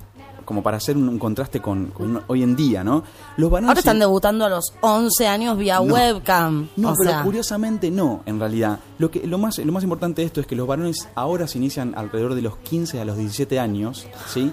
[0.46, 3.02] como para hacer un, un contraste con, con hoy en día, ¿no?
[3.36, 3.68] Los varones...
[3.68, 5.92] Ahora están debutando a los 11 años vía No.
[5.92, 6.68] webcam.
[6.76, 8.78] No, o pero sea, curiosamente no, en realidad.
[8.98, 11.58] Lo que lo más lo más importante de esto es que los varones ahora se
[11.58, 14.50] inician alrededor de los 15 a los 17 años, ¿sí?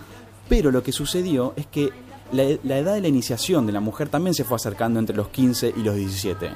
[0.49, 1.91] Pero lo que sucedió es que
[2.33, 5.29] la, la edad de la iniciación de la mujer también se fue acercando entre los
[5.29, 6.47] 15 y los 17.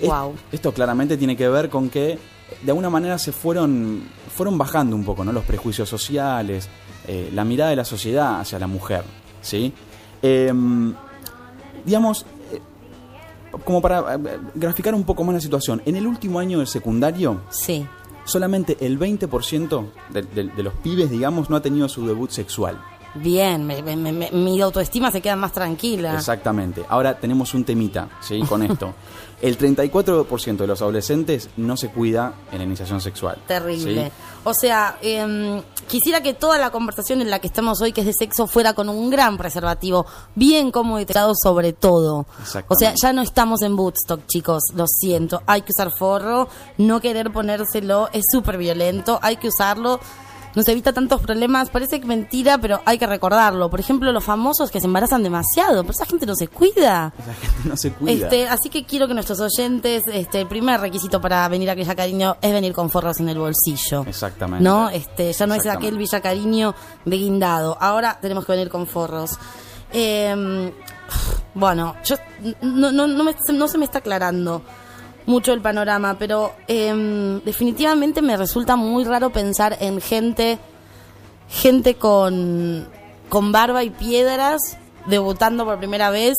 [0.00, 0.32] Es- Guau.
[0.50, 2.18] esto claramente tiene que ver con que
[2.62, 4.02] de alguna manera se fueron
[4.34, 5.32] fueron bajando un poco, ¿no?
[5.32, 6.68] Los prejuicios sociales,
[7.06, 9.02] eh, la mirada de la sociedad hacia la mujer,
[9.40, 9.72] ¿sí?
[10.22, 10.94] Em,
[11.84, 12.60] digamos, eh,
[13.64, 17.40] como para eh, graficar un poco más la situación, en el último año del secundario,
[17.50, 17.86] sí.
[18.24, 22.80] solamente el 20% de, de- de los pibes, digamos, no ha tenido su debut sexual.
[23.14, 26.14] Bien, me- me- me- mi autoestima se queda más tranquila.
[26.14, 26.84] Exactamente.
[26.88, 28.40] Ahora tenemos un temita, ¿sí?
[28.48, 28.94] Con esto.
[29.42, 33.38] El 34% de los adolescentes no se cuida en la iniciación sexual.
[33.46, 34.06] Terrible.
[34.06, 34.12] ¿sí?
[34.44, 38.06] O sea, em, quisiera que toda la conversación en la que estamos hoy, que es
[38.06, 42.24] de sexo, fuera con un gran preservativo, bien cómodo y tratado sobre todo.
[42.68, 45.42] O sea, ya no estamos en Woodstock, chicos, lo siento.
[45.46, 46.48] Hay que usar forro,
[46.78, 49.98] no querer ponérselo es súper violento, hay que usarlo.
[50.54, 53.70] Nos evita tantos problemas, parece que mentira, pero hay que recordarlo.
[53.70, 57.12] Por ejemplo, los famosos que se embarazan demasiado, pero esa gente no se cuida.
[57.18, 58.12] Esa gente no se cuida.
[58.26, 61.94] Este, así que quiero que nuestros oyentes, este, el primer requisito para venir a Villa
[61.94, 64.04] Cariño es venir con forros en el bolsillo.
[64.06, 64.62] Exactamente.
[64.62, 67.78] No, este, ya no es aquel Villa Cariño de guindado.
[67.80, 69.38] Ahora tenemos que venir con forros.
[69.90, 70.70] Eh,
[71.54, 72.16] bueno, yo
[72.62, 74.62] no, no, no, me- no se me está aclarando
[75.26, 80.58] mucho el panorama, pero eh, definitivamente me resulta muy raro pensar en gente,
[81.48, 82.88] gente con,
[83.28, 86.34] con barba y piedras debutando por primera vez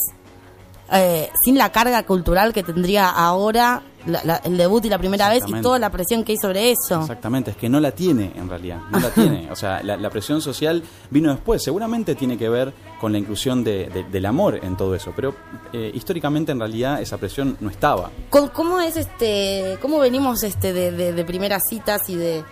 [0.91, 5.29] eh, sin la carga cultural que tendría ahora la- la- el debut y la primera
[5.29, 7.01] vez y toda la presión que hay sobre eso.
[7.01, 9.47] Exactamente, es que no la tiene en realidad, no la tiene.
[9.51, 11.63] O sea, la, la presión social vino después.
[11.63, 15.35] Seguramente tiene que ver con la inclusión de- de- del amor en todo eso, pero
[15.71, 18.09] eh, históricamente en realidad esa presión no estaba.
[18.29, 22.43] ¿Cómo, cómo es este, cómo venimos este de, de- de primeras citas y de,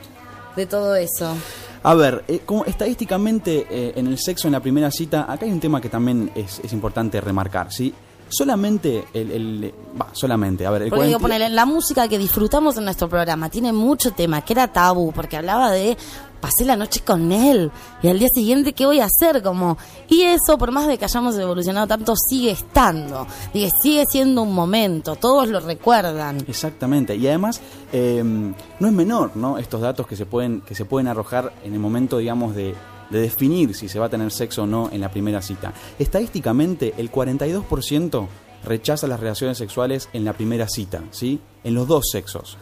[0.55, 1.35] de todo eso?
[1.83, 5.51] A ver, eh, como estadísticamente eh, en el sexo en la primera cita, acá hay
[5.51, 7.93] un tema que también es, es importante remarcar, ¿sí?
[8.31, 9.31] Solamente el...
[9.31, 12.85] el- va, solamente, a ver, el Porque digo, 40 ponele, la música que disfrutamos en
[12.85, 15.97] nuestro programa tiene mucho tema, que era tabú, porque hablaba de
[16.39, 17.69] pasé la noche con él
[18.01, 19.77] y al día siguiente qué voy a hacer como
[20.09, 24.51] y eso por más de que hayamos evolucionado tanto sigue estando Digo, sigue siendo un
[24.51, 27.61] momento todos lo recuerdan Exactamente, y además
[27.93, 29.59] eh, no es menor, ¿no?
[29.59, 32.73] Estos datos que se pueden que se pueden arrojar en el momento, digamos, de,
[33.11, 35.73] de definir si se va a tener sexo o no en la primera cita.
[35.99, 38.27] Estadísticamente, el 42%
[38.63, 41.39] rechaza las relaciones sexuales en la primera cita, ¿sí?
[41.63, 42.57] En los dos sexos.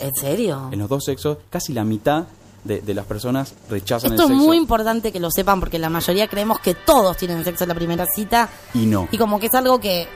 [0.00, 2.24] en serio En los dos sexos, casi la mitad
[2.64, 5.78] de, de las personas rechazan esto el es sexo muy importante que lo sepan porque
[5.78, 9.08] la mayoría creemos que todos tienen sexo en la primera cita y no.
[9.10, 10.06] y como que es algo que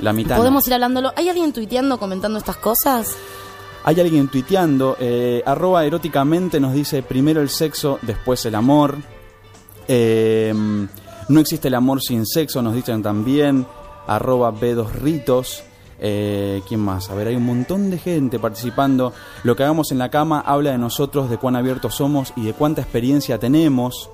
[0.00, 0.30] La mitad.
[0.34, 0.40] no.
[0.40, 3.14] podemos ir hablándolo ¿hay alguien tuiteando comentando estas cosas?
[3.84, 8.96] Hay alguien tuiteando, eh, arroba eróticamente nos dice primero el sexo, después el amor.
[9.86, 10.52] Eh,
[11.28, 13.66] no existe el amor sin sexo, nos dicen también.
[14.06, 15.62] Arroba B2Ritos.
[16.00, 17.08] Eh, ¿Quién más?
[17.10, 19.12] A ver, hay un montón de gente participando.
[19.42, 22.52] Lo que hagamos en la cama habla de nosotros, de cuán abiertos somos y de
[22.52, 24.10] cuánta experiencia tenemos.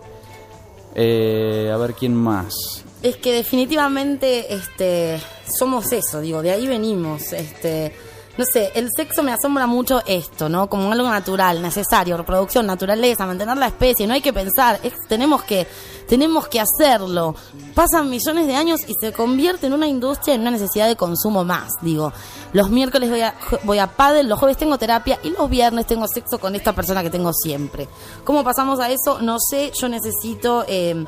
[0.95, 2.85] Eh, a ver, ¿quién más?
[3.03, 5.19] Es que definitivamente este
[5.59, 7.93] somos eso, digo, de ahí venimos, este
[8.40, 10.66] no sé, el sexo me asombra mucho esto, ¿no?
[10.66, 15.66] Como algo natural, necesario, reproducción, naturaleza, mantener la especie, no hay que pensar, tenemos que
[16.09, 17.35] tenemos que hacerlo.
[17.74, 21.44] Pasan millones de años y se convierte en una industria en una necesidad de consumo
[21.44, 22.14] más, digo.
[22.55, 26.09] Los miércoles voy a voy a pádel, los jueves tengo terapia y los viernes tengo
[26.09, 27.88] sexo con esta persona que tengo siempre.
[28.24, 29.20] ¿Cómo pasamos a eso?
[29.20, 31.05] No sé, yo necesito eh,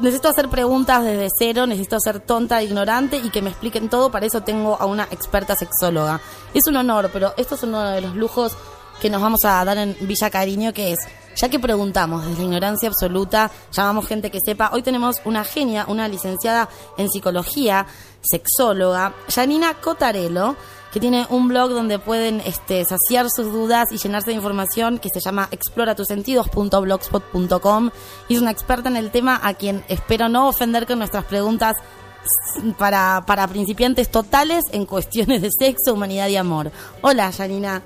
[0.00, 4.10] necesito hacer preguntas desde cero, necesito ser tonta, e ignorante y que me expliquen todo.
[4.10, 6.20] Para eso tengo a una experta sexóloga.
[6.52, 8.56] Es un honor, pero esto es uno de los lujos
[9.00, 11.00] que nos vamos a dar en Villa Cariño, que es,
[11.36, 15.84] ya que preguntamos desde la ignorancia absoluta, llamamos gente que sepa, hoy tenemos una genia,
[15.88, 17.86] una licenciada en psicología,
[18.22, 20.56] sexóloga, Janina Cotarello,
[20.94, 25.08] que tiene un blog donde pueden este, saciar sus dudas y llenarse de información que
[25.12, 27.90] se llama exploratusentidos.blogspot.com
[28.28, 31.74] y es una experta en el tema a quien espero no ofender con nuestras preguntas
[32.78, 36.70] para, para principiantes totales en cuestiones de sexo, humanidad y amor.
[37.00, 37.82] Hola, Janina.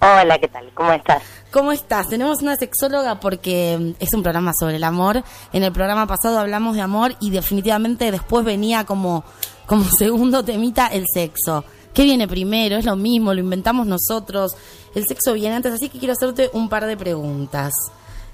[0.00, 0.68] Hola, ¿qué tal?
[0.74, 1.22] ¿Cómo estás?
[1.52, 2.08] ¿Cómo estás?
[2.08, 5.22] Tenemos una sexóloga porque es un programa sobre el amor.
[5.52, 9.22] En el programa pasado hablamos de amor y definitivamente después venía como,
[9.66, 11.64] como segundo temita el sexo.
[11.94, 12.76] ¿Qué viene primero?
[12.76, 14.52] Es lo mismo, lo inventamos nosotros.
[14.94, 17.72] El sexo viene antes, así que quiero hacerte un par de preguntas.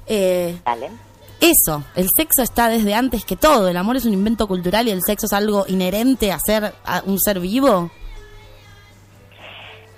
[0.06, 0.90] Eh, Dale.
[1.40, 3.68] eso, el sexo está desde antes que todo.
[3.68, 7.02] El amor es un invento cultural y el sexo es algo inherente a ser a
[7.06, 7.90] un ser vivo.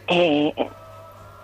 [0.07, 0.53] Eh,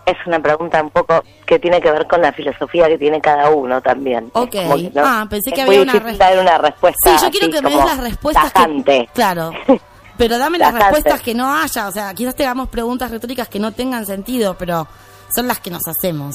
[0.06, 3.50] es una pregunta un poco que tiene que ver con la filosofía que tiene cada
[3.50, 4.30] uno también.
[4.34, 4.54] Ok.
[4.54, 6.98] Como que no- Ah, pensé que es había muy una difícil dar una respuesta.
[7.18, 9.08] Sí, yo quiero así que me des las respuestas que...
[9.14, 9.50] Claro.
[10.16, 11.88] Pero dame las respuestas que no haya.
[11.88, 14.86] O sea, quizás te hagamos preguntas retóricas que no tengan sentido, pero
[15.34, 16.34] son las que nos hacemos.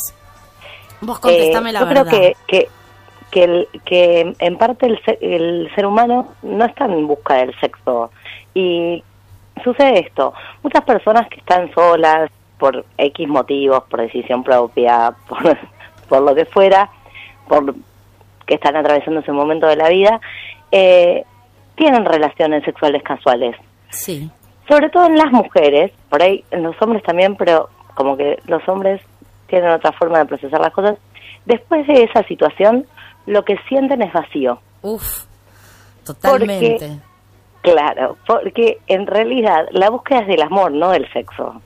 [1.01, 2.05] Vos contestame Eh, la yo verdad.
[2.07, 2.67] creo que, que,
[3.31, 8.11] que, el- que en parte el el ser humano no está en busca del sexo.
[8.53, 9.01] Y
[9.63, 10.33] sucede esto.
[10.63, 15.57] Muchas personas que están solas por X motivos, por decisión propia, por,
[16.09, 16.89] por lo que fuera,
[17.47, 17.73] por
[18.45, 20.19] que están atravesando ese momento de la vida,
[20.71, 21.23] eh,
[21.75, 23.55] tienen relaciones sexuales casuales
[23.89, 24.29] Sí.
[24.67, 28.61] sobre todo en las mujeres, por ahí en los hombres también, pero como que los
[28.69, 29.01] hombres
[29.47, 30.97] tienen otra forma de procesar las cosas.
[31.45, 32.85] Después de esa situación,
[33.25, 34.59] lo que sienten es vacío.
[34.83, 35.23] Uf.
[36.05, 36.77] Totalmente.
[36.79, 37.09] Porque-
[37.61, 41.61] Claro, porque en realidad la búsqueda es del amor, no del sexo.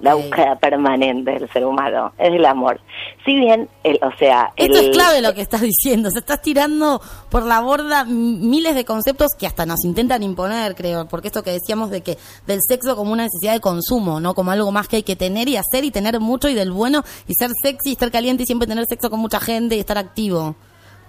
[0.00, 2.80] La búsqueda permanente del ser humano es del amor.
[3.24, 6.10] Si bien, el, o sea, Esto el, es clave lo que estás diciendo.
[6.10, 11.06] Se estás tirando por la borda miles de conceptos que hasta nos intentan imponer, creo.
[11.06, 12.16] Porque esto que decíamos de que
[12.46, 14.34] del sexo como una necesidad de consumo, ¿no?
[14.34, 17.02] Como algo más que hay que tener y hacer y tener mucho y del bueno
[17.26, 19.98] y ser sexy y estar caliente y siempre tener sexo con mucha gente y estar
[19.98, 20.54] activo.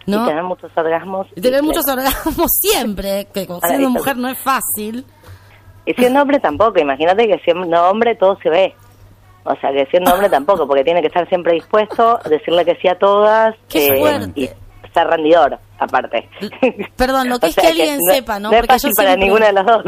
[0.07, 0.23] ¿No?
[0.25, 1.25] y tener muchos orgasmos.
[1.35, 5.03] Y tener y- muchos orgasmos siempre, que siendo mujer no es fácil.
[5.85, 8.73] Y siendo hombre tampoco, imagínate que siendo hombre todo se ve.
[9.43, 12.87] O sea, que siendo hombre tampoco, porque tiene que estar siempre dispuesto, decirle que sí
[12.87, 14.49] a todas eh, y
[14.93, 16.27] ser rendidor, aparte.
[16.95, 18.49] Perdón, lo que O es que alguien sepa, ¿no?
[18.51, 19.83] No es fácil para siempre- ninguna de las dos,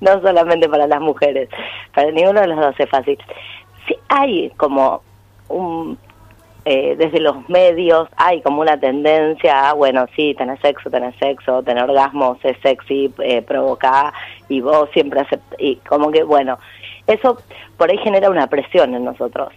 [0.00, 1.48] no solamente para las mujeres,
[1.94, 3.18] para ninguno de los dos es fácil.
[3.88, 5.02] Sí, hay como
[5.48, 5.98] un...
[6.68, 11.62] eh, desde los medios hay como una tendencia a, bueno, sí, tener sexo, tener sexo,
[11.62, 13.46] tener orgasmos, es sexy, eh,
[14.48, 16.58] y vos siempre aceptas, y como que, bueno,
[17.06, 17.38] eso
[17.76, 19.52] por ahí genera una presión en nosotros.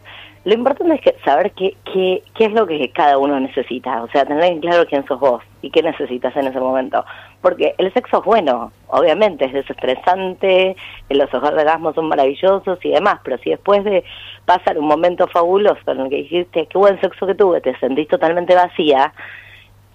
[0.49, 4.09] Lo importante es que saber qué, qué, qué es lo que cada uno necesita, o
[4.09, 7.05] sea, tener en claro quién sos vos y qué necesitas en ese momento.
[7.39, 10.75] Porque el sexo es bueno, obviamente, es desestresante,
[11.11, 14.03] los orgasmos son maravillosos y demás, pero si después de
[14.45, 18.07] pasar un momento fabuloso en el que dijiste, qué buen sexo que tuve, te sentís
[18.07, 19.13] totalmente vacía,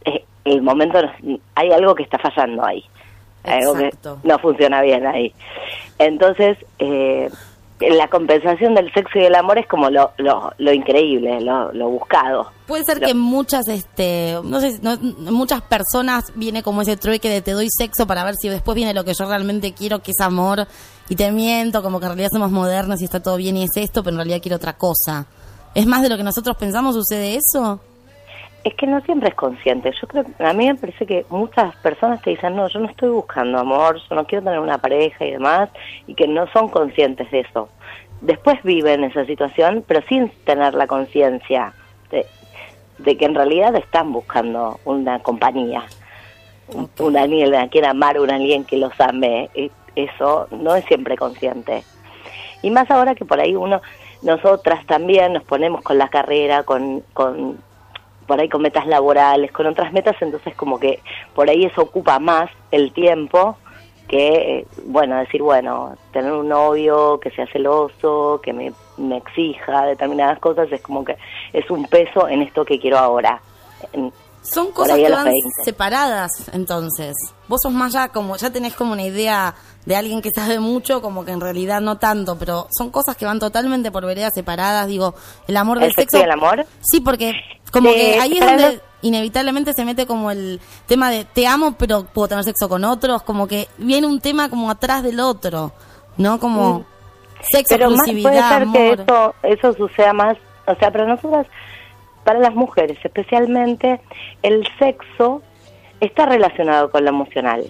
[0.04, 1.00] eh, el momento,
[1.56, 2.84] hay algo que está fallando ahí.
[3.42, 3.90] Algo que
[4.22, 5.34] no funciona bien ahí.
[5.98, 7.28] Entonces, eh,
[7.80, 11.88] la compensación del sexo y del amor es como lo, lo, lo increíble, lo, lo
[11.88, 12.50] buscado.
[12.66, 14.96] Puede ser que muchas, este, no sé, no-
[15.32, 18.94] muchas personas viene como ese trueque de te doy sexo para ver si después viene
[18.94, 20.66] lo que yo realmente quiero, que es amor,
[21.08, 23.76] y te miento, como que en realidad somos modernos y está todo bien y es
[23.76, 25.26] esto, pero en realidad quiero otra cosa.
[25.74, 26.94] ¿Es más de lo que nosotros pensamos?
[26.94, 27.80] ¿Sucede eso?
[28.64, 29.92] Es que no siempre es consciente.
[30.00, 33.10] Yo creo, a mí me parece que muchas personas te dicen, no, yo no estoy
[33.10, 35.68] buscando amor, yo no quiero tener una pareja y demás,
[36.06, 37.68] y que no son conscientes de eso.
[38.22, 41.72] Después viven esa situación, pero sin tener la conciencia.
[42.10, 42.26] de-
[42.98, 45.82] de que en realidad están buscando una compañía,
[46.68, 49.50] un, un alguien a quien amar, un alguien que los ame.
[49.96, 51.82] Eso no es siempre consciente.
[52.62, 53.82] Y más ahora que por ahí uno,
[54.22, 57.58] nosotras también nos ponemos con la carrera, con, con
[58.26, 61.00] por ahí con metas laborales, con otras metas, entonces como que
[61.34, 63.56] por ahí eso ocupa más el tiempo
[64.08, 70.38] que, bueno, decir, bueno, tener un novio que sea celoso, que me, me exija determinadas
[70.38, 71.16] cosas, es como que
[71.52, 73.40] es un peso en esto que quiero ahora.
[73.92, 74.12] En-
[74.52, 75.40] Son cosas que van 20.
[75.64, 77.14] separadas, entonces.
[77.48, 79.54] Vos sos más ya como, ya tenés como una idea
[79.86, 83.24] de alguien que sabe mucho, como que en realidad no tanto, pero son cosas que
[83.26, 84.86] van totalmente por veredas separadas.
[84.86, 85.14] Digo,
[85.48, 86.66] el amor del ¿El sexo el amor?
[86.82, 87.32] Sí, porque
[87.72, 91.46] como Sí, que ahí es donde los- inevitablemente se mete como el tema de te
[91.46, 95.20] amo, pero puedo tener sexo con otros, como que viene un tema como atrás del
[95.20, 95.72] otro,
[96.16, 96.38] ¿no?
[96.38, 96.84] Como
[97.50, 97.78] sexo, Mm.
[97.78, 101.46] Pero más puede exclusividad, ser que eso, eso suceda más, o sea, para nosotras,
[102.24, 104.00] para las mujeres especialmente,
[104.42, 105.42] el sexo
[106.00, 107.64] está relacionado con lo emocional.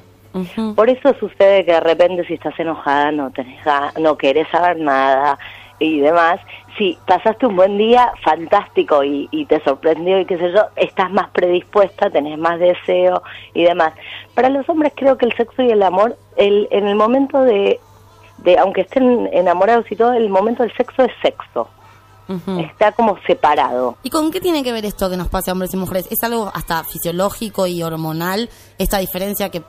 [0.74, 3.60] Por eso sucede que de repente si estás enojada no tenés
[4.00, 5.38] no querés saber nada
[5.78, 6.40] y demás.
[6.76, 11.12] Si pasaste un buen día, fantástico y, y te sorprendió y qué sé yo, estás
[11.12, 13.22] más predispuesta, tenés más deseo
[13.54, 13.92] y demás.
[14.34, 17.78] Para los hombres creo que el sexo y el amor, el, en el momento de,
[18.38, 21.68] de, aunque estén enamorados y todo, el momento del sexo es sexo.
[22.28, 22.60] Ujú.
[22.60, 23.96] Está como separado.
[24.02, 26.06] ¿Y con qué tiene que ver esto que nos pase a hombres y mujeres?
[26.10, 28.48] ¿Es algo hasta fisiológico y hormonal?
[28.78, 29.62] Esta diferencia que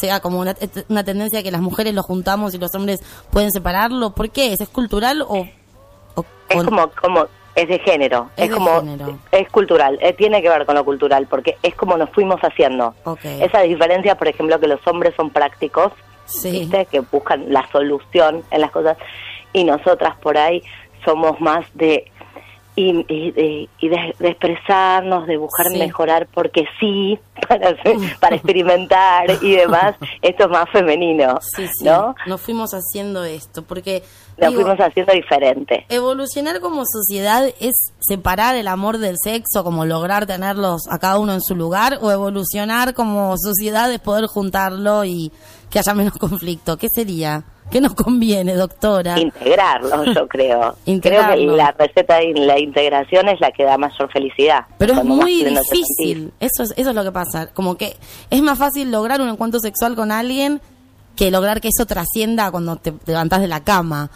[0.00, 0.54] sea como una,
[0.88, 4.10] una tendencia que las mujeres lo juntamos y los hombres pueden separarlo.
[4.10, 4.52] ¿Por qué?
[4.52, 5.46] ¿Es, ¿Es cultural o...?
[6.14, 9.18] o Es como, como, es de género, Es es, de como, género.
[9.32, 12.94] es cultural, eh, tiene que ver con lo cultural, porque es como nos fuimos haciendo.
[13.04, 13.24] Ok.
[13.24, 15.92] Esa diferencia, por ejemplo, que los hombres son prácticos,
[16.26, 16.50] Sí.
[16.50, 16.86] ¿viste?
[16.86, 18.96] que buscan la solución en las cosas,
[19.52, 20.60] y nosotras por ahí
[21.06, 22.10] somos más de
[22.78, 25.78] y, y, de, y de, de expresarnos, de buscar Sí.
[25.78, 27.18] mejorar porque sí,
[28.20, 31.86] para, experimentar y demás, esto es más femenino, Sí, sí.
[31.86, 32.14] ¿no?
[32.26, 33.62] Nos fuimos haciendo esto.
[33.62, 34.02] Porque...
[34.36, 35.86] Digo, fuimos haciendo diferente.
[35.88, 41.32] Evolucionar como sociedad es separar el amor del sexo, como lograr tenerlos a cada uno
[41.32, 45.32] en su lugar, o evolucionar como sociedad es poder juntarlo y
[45.70, 46.76] que haya menos conflicto.
[46.76, 47.42] ¿Qué sería?
[47.70, 49.18] ¿Qué nos conviene, doctora?
[49.18, 50.76] integrarlo, yo creo.
[50.84, 54.66] Creo que la receta de la integración es la que da mayor felicidad.
[54.78, 56.32] Pero es muy difícil.
[56.40, 57.48] Eso es, eso es lo que pasa.
[57.48, 57.96] Como que
[58.30, 60.60] es más fácil lograr un encuentro sexual con alguien
[61.16, 64.10] que lograr que eso trascienda cuando te levantás de la cama.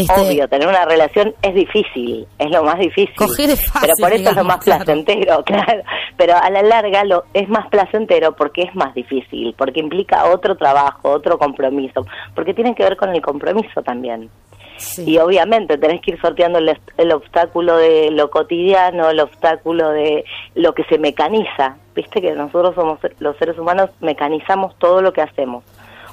[0.00, 3.14] Este, Obvio, tener una relación es difícil, es lo más difícil.
[3.16, 4.84] Coger es fácil, Pero por eso es lo más claro.
[4.84, 5.82] placentero, claro.
[6.16, 10.56] Pero a la larga lo es más placentero porque es más difícil, porque implica otro
[10.56, 14.30] trabajo, otro compromiso, porque tiene que ver con el compromiso también.
[14.76, 15.04] sí.
[15.10, 20.24] Y obviamente tenés que ir sorteando el, el obstáculo de lo cotidiano, el obstáculo de
[20.54, 21.76] lo que se mecaniza.
[21.94, 25.64] Viste que nosotros somos los seres humanos, mecanizamos todo lo que hacemos.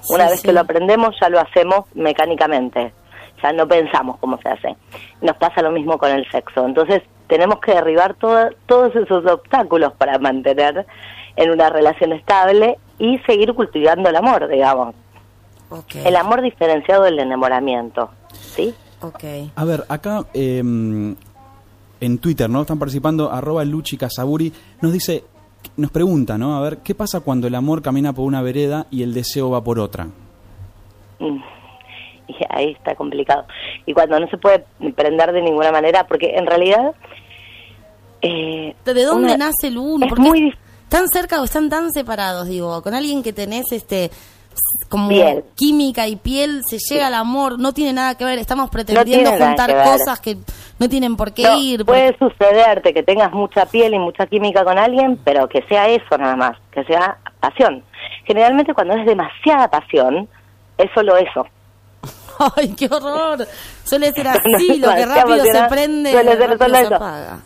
[0.09, 0.47] Una Sí, vez sí.
[0.47, 2.91] que lo aprendemos, ya lo hacemos mecánicamente.
[3.43, 4.75] Ya no pensamos cómo se hace.
[5.21, 6.65] Nos pasa lo mismo con el sexo.
[6.65, 10.85] Entonces, tenemos que derribar todo- todos esos obstáculos para mantener
[11.35, 14.95] en una relación estable y seguir cultivando el amor, digamos.
[16.05, 18.09] El amor diferenciado del enamoramiento.
[18.31, 18.73] ¿Sí?
[19.01, 19.23] ok.
[19.55, 22.61] A ver, acá eh, en Twitter, ¿no?
[22.61, 25.23] Están participando, arroba Luchi Casaburi, nos dice,
[25.77, 26.57] nos pregunta, ¿no?
[26.57, 29.63] A ver, ¿qué pasa cuando el amor camina por una vereda y el deseo va
[29.63, 30.07] por otra?
[31.19, 31.37] Mm.
[32.33, 33.45] Y ahí está complicado.
[33.85, 36.93] Y cuando no se puede prender de ninguna manera, porque en realidad...
[38.21, 40.05] Eh, ¿De dónde una- nace el uno?
[40.05, 40.53] es Porque muy
[40.89, 44.09] tan cerca o están tan separados, digo, con alguien que tenés este
[44.89, 45.43] como Piel.
[45.55, 49.67] química y piel, se llega al amor, no tiene nada que ver, estamos pretendiendo juntar
[49.67, 50.38] que cosas que
[50.79, 51.85] no tienen por qué No, ir.
[51.85, 56.17] puede sucederte que tengas mucha piel y mucha química con alguien, pero que sea eso
[56.17, 57.83] nada más, que sea pasión.
[58.23, 60.29] Generalmente cuando es demasiada pasión,
[60.77, 61.45] es solo eso.
[62.55, 63.47] Ay, qué horror.
[63.83, 66.95] Suele ser así, lo que rápido se prende, suele ser rápido solo se eso.
[66.95, 67.38] apaga.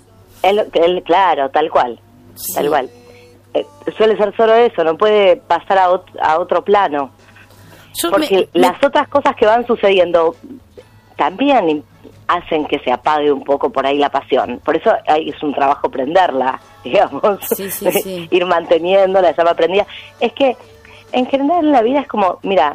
[0.42, 2.00] El, el- claro, tal cual,
[2.36, 2.54] Sí.
[2.54, 2.90] tal cual.
[3.54, 3.66] Eh,
[3.98, 7.12] suele ser solo eso, no puede pasar a, ot- a otro plano.
[7.96, 10.36] Yo Porque me- me- las otras cosas que van sucediendo
[11.18, 11.84] también
[12.28, 14.62] hacen que se apague un poco por ahí la pasión.
[14.64, 17.40] Por eso hay- es un trabajo prenderla, digamos.
[17.56, 18.28] Sí, sí, sí.
[18.32, 19.86] Ir manteniendo la llama prendida.
[20.20, 20.56] Es que
[21.12, 22.74] en general en la vida es como, mira,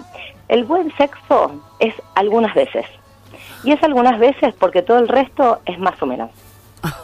[0.49, 2.86] el buen sexo es algunas veces.
[3.64, 6.30] Y es algunas veces porque todo el resto es más o menos.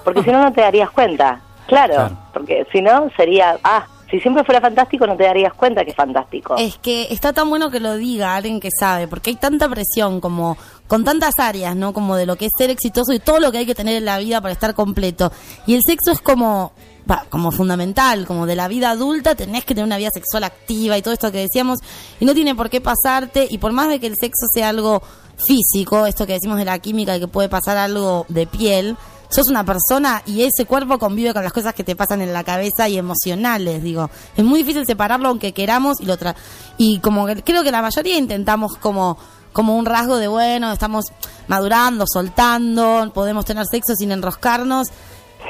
[0.05, 1.41] Porque si no, no te darías cuenta.
[1.66, 2.16] Claro, Claro.
[2.32, 5.97] porque si no sería, ah, Si siempre fuera fantástico, no te darías cuenta que es
[5.97, 6.57] fantástico.
[6.59, 10.20] Es que está tan bueno que lo diga alguien que sabe, porque hay tanta presión
[10.20, 10.57] como
[10.88, 11.93] con tantas áreas, ¿no?
[11.93, 14.05] Como de lo que es ser exitoso y todo lo que hay que tener en
[14.05, 15.30] la vida para estar completo.
[15.64, 16.72] Y el sexo es como
[17.11, 20.96] va, como fundamental, como de la vida adulta, tenés que tener una vida sexual activa
[20.96, 21.80] y todo esto que decíamos,
[22.20, 25.02] y no tiene por qué pasarte, y por más de que el sexo sea algo
[25.46, 28.96] físico, esto que decimos de la química, que puede pasar algo de piel,
[29.30, 32.44] sos una persona y ese cuerpo convive con las cosas que te pasan en la
[32.44, 34.11] cabeza y emocionales, digo.
[34.36, 36.34] Es muy difícil separarlo aunque queramos y lo tra
[36.76, 39.16] y como que creo que la mayoría intentamos como
[39.52, 41.06] como un rasgo de bueno, estamos
[41.48, 44.88] madurando, soltando, podemos tener sexo sin enroscarnos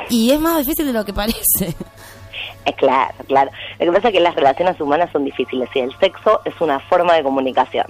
[0.08, 1.74] y es más difícil de lo que parece.
[2.66, 3.50] Eh, claro, claro.
[3.78, 6.78] Lo que pasa es que las relaciones humanas son difíciles y el sexo es una
[6.78, 7.86] forma de comunicación.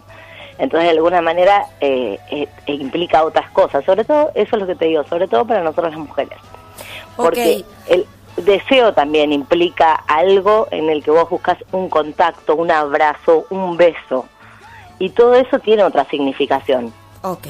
[0.61, 3.83] Entonces, de alguna manera, eh, eh, eh, implica otras cosas.
[3.85, 6.39] Sobre todo, eso es lo que te digo, sobre todo para nosotros las mujeres.
[7.17, 13.47] Porque el deseo también implica algo en el que vos buscas un contacto, un abrazo,
[13.49, 14.27] un beso.
[14.99, 16.93] Y todo eso tiene otra significación.
[17.23, 17.47] Ok.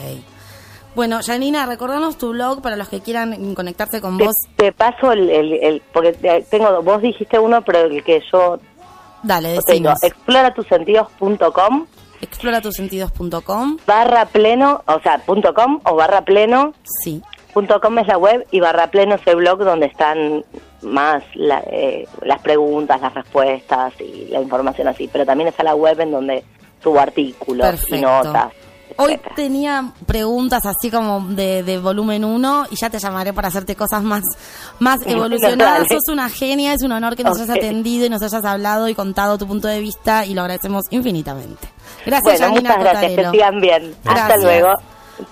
[0.94, 4.34] Bueno, Janina, recordanos tu blog para los que quieran conectarse con Te, vos.
[4.56, 8.58] te paso el, el, el- porque te- tengo, vos dijiste uno, pero el que yo
[9.22, 10.02] Dale, tengo, decinos.
[10.02, 11.86] exploratusentidos.com
[12.22, 13.78] Exploratussentidos.com.
[13.86, 17.22] barra pleno, o sea, punto com o barra pleno, Sí.
[17.54, 20.44] punto com es la web y barra pleno es el blog donde están
[20.82, 25.74] más la- eh, las preguntas, las respuestas y la información así, pero también está la
[25.74, 26.44] web en donde
[26.82, 28.52] subo artículos y notas.
[29.00, 33.74] Hoy tenía preguntas así como de, de volumen 1 y ya te llamaré para hacerte
[33.74, 34.22] cosas más,
[34.78, 35.88] más evolucionadas.
[35.88, 38.94] Sos una genia, es un honor que nos hayas atendido y nos hayas hablado y
[38.94, 41.68] contado tu punto de vista y lo agradecemos infinitamente.
[42.04, 43.96] Gracias, Bueno, Janina muchas gracias, que sigan bien.
[44.04, 44.68] Hasta luego.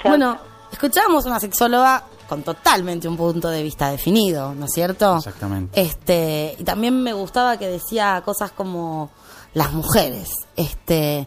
[0.03, 0.11] Chao.
[0.11, 0.39] Bueno,
[0.73, 5.16] escuchamos una sexóloga con totalmente un punto de vista definido, ¿no es cierto?
[5.16, 5.81] Exactamente.
[5.81, 9.11] Este, y también me gustaba que decía cosas como
[9.55, 11.27] las mujeres, este,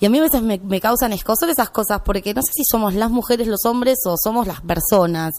[0.00, 2.62] y a mí a veces me, me causan escosor esas cosas porque no sé si
[2.64, 5.34] somos las mujeres los hombres o somos las personas.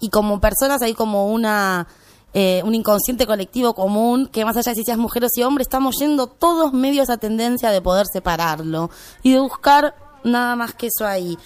[0.00, 1.86] Y como personas hay como una
[2.34, 5.96] eh, un inconsciente colectivo común que más allá de si seas mujeres y hombres estamos
[5.98, 8.88] yendo todos medio a esa tendencia de poder separarlo
[9.22, 9.94] y de buscar
[10.24, 11.36] nada más que eso ahí.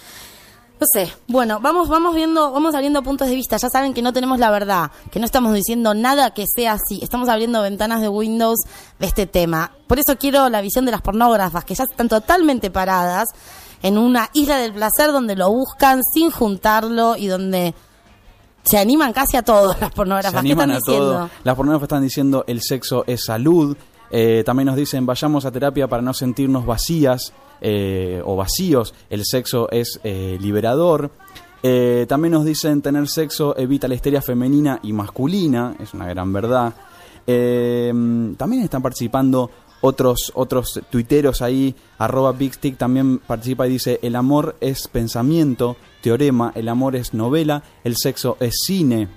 [0.79, 3.57] No sé, bueno, vamos, vamos viendo, vamos abriendo puntos de vista.
[3.57, 6.99] Ya saben que no tenemos la verdad, que no estamos diciendo nada que sea así.
[7.01, 8.59] Estamos abriendo ventanas de Windows
[8.99, 9.71] de este tema.
[9.87, 13.29] Por eso quiero la visión de las pornógrafas, que ya están totalmente paradas
[13.81, 17.73] en una isla del placer donde lo buscan sin juntarlo y donde
[18.63, 20.33] se animan casi a todos las Se pornógrafas.
[20.33, 21.09] ¿Qué animan están a todo.
[21.09, 21.29] diciendo?
[21.43, 23.75] Las pornógrafas están diciendo el sexo es salud.
[24.11, 28.93] Eh, también nos dicen vayamos a terapia para no sentirnos vacías eh, o vacíos.
[29.09, 31.11] El sexo es eh, liberador.
[31.63, 35.75] Eh, también nos dicen tener sexo evita la histeria femenina y masculina.
[35.79, 36.73] Es una gran verdad.
[37.25, 39.51] También están participando
[39.81, 41.75] otros otros tuiteros ahí.
[41.97, 45.77] Arroba Bigstick también participa y dice el amor es pensamiento.
[46.01, 49.07] Teorema, el amor es novela, el sexo es cine.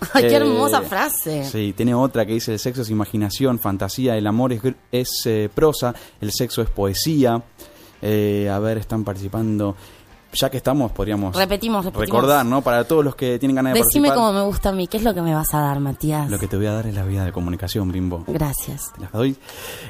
[0.14, 1.44] Ay, qué Eh, hermosa frase.
[1.44, 4.62] Sí, tiene otra que dice el sexo es imaginación, fantasía, el amor es,
[4.92, 7.42] es, eh, prosa, el sexo es poesía.
[8.02, 9.76] Eh, a ver, están participando.
[10.32, 12.06] Ya que estamos, podríamos Repetimos, repetimos.
[12.08, 12.62] recordar, ¿no?
[12.62, 14.16] Para todos los que tienen ganas de Decime participar.
[14.16, 14.86] cómo me gusta a mí.
[14.86, 16.30] ¿Qué es lo que me vas a dar, Matías?
[16.30, 18.24] Lo que te voy a dar es la vía de comunicación, Bimbo.
[18.28, 18.92] Gracias.
[18.94, 19.36] Te las doy.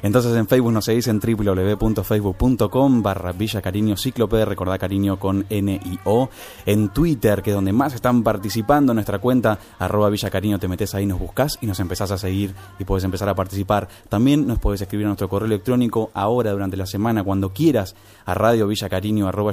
[0.02, 5.80] Entonces en Facebook nos seguís en www.facebook.com barra Villa Cariño Cíclope, recordá cariño con N
[5.84, 6.28] y O.
[6.66, 10.94] En Twitter, que es donde más están participando, nuestra cuenta arroba Villa Cariño, te metes
[10.94, 13.88] ahí, nos buscás y nos empezás a seguir y puedes empezar a participar.
[14.08, 18.34] También nos puedes escribir a nuestro correo electrónico ahora, durante la semana, cuando quieras, a
[18.34, 19.52] radiovillacariño arroba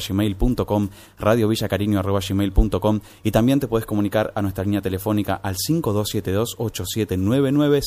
[0.78, 7.82] gmail.com, radiovillacariño arroba gmail.com y también te puedes comunicar a nuestra línea telefónica al 5272-8799,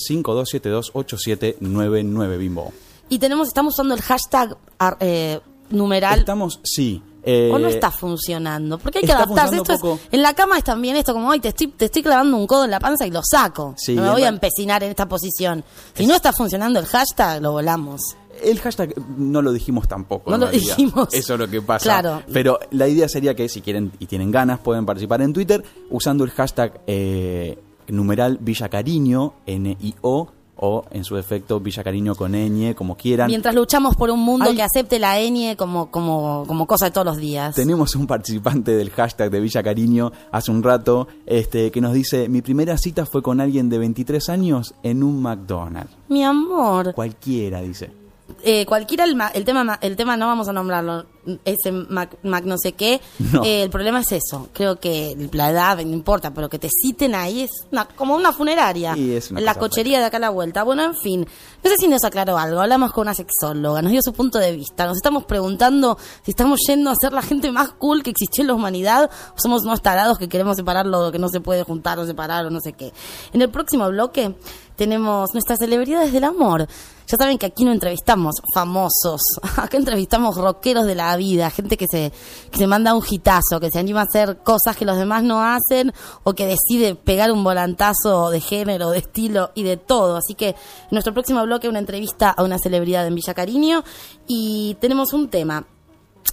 [0.93, 2.73] 5272-8799, Bimbo.
[3.09, 4.57] Y tenemos, estamos usando el hashtag
[5.01, 6.21] eh, numeral.
[6.21, 7.03] Estamos, sí.
[7.25, 8.79] eh, ¿O no está funcionando?
[8.79, 9.57] Porque hay que adaptarse.
[9.57, 9.81] Esto es,
[10.13, 12.67] en la cama es también esto, como, ay, te estoy, te estoy clavando un codo
[12.67, 13.75] en la panza y lo saco.
[13.77, 15.65] Sí, no me voy a empecinar en esta posición.
[15.95, 18.01] Si no está funcionando el hashtag, lo volamos.
[18.43, 20.31] El hashtag no lo dijimos tampoco.
[20.31, 20.77] No lo realidad.
[20.77, 21.09] dijimos.
[21.13, 21.85] Eso es lo que pasa.
[21.85, 22.23] Claro.
[22.33, 26.25] Pero la idea sería que si quieren y tienen ganas pueden participar en Twitter usando
[26.25, 30.29] el hashtag eh, numeral Villa Cariño, N-I-O,
[30.63, 33.29] o en su defecto Villa Cariño con ñ, como quieran.
[33.29, 37.07] Mientras luchamos por un mundo que acepte la ñ como, como, como cosa de todos
[37.07, 37.55] los días.
[37.55, 42.29] Tenemos un participante del hashtag de Villa Cariño hace un rato este, que nos dice,
[42.29, 45.97] mi primera cita fue con alguien de 23 años en un McDonald's.
[46.09, 46.93] Mi amor.
[46.95, 48.00] Cualquiera, dice.
[48.43, 51.07] Eh, cualquiera el, ma- el tema ma- el tema no vamos a nombrarlo
[51.45, 53.01] ese Mac, Mac no sé qué
[53.33, 53.45] No.
[53.45, 57.15] Eh, el problema es eso creo que la edad no importa pero que te citen
[57.15, 60.21] ahí es una- como una funeraria Y es una en la cochería de acá a
[60.21, 61.27] la vuelta bueno en fin
[61.63, 64.57] no sé si nos aclaró algo hablamos con una sexóloga nos dio su punto de
[64.57, 68.43] vista nos estamos preguntando si estamos yendo a ser la gente más cool que existió
[68.43, 71.63] en la humanidad o somos unos tarados que queremos separar lo que no se puede
[71.65, 72.93] juntar o separar o no sé qué
[73.33, 74.35] en el próximo bloque
[74.81, 76.67] tenemos nuestras celebridades del amor.
[77.07, 79.21] Ya saben que aquí no entrevistamos famosos,
[79.59, 82.11] acá entrevistamos rockeros de la vida, gente que se,
[82.51, 85.43] que se manda un hitazo, que se anima a hacer cosas que los demás no
[85.43, 90.17] hacen o que decide pegar un volantazo de género, de estilo y de todo.
[90.17, 90.57] Así que
[90.91, 93.85] nuestro próximo bloque una entrevista a una celebridad en Villa Cariño
[94.27, 95.67] y tenemos un tema.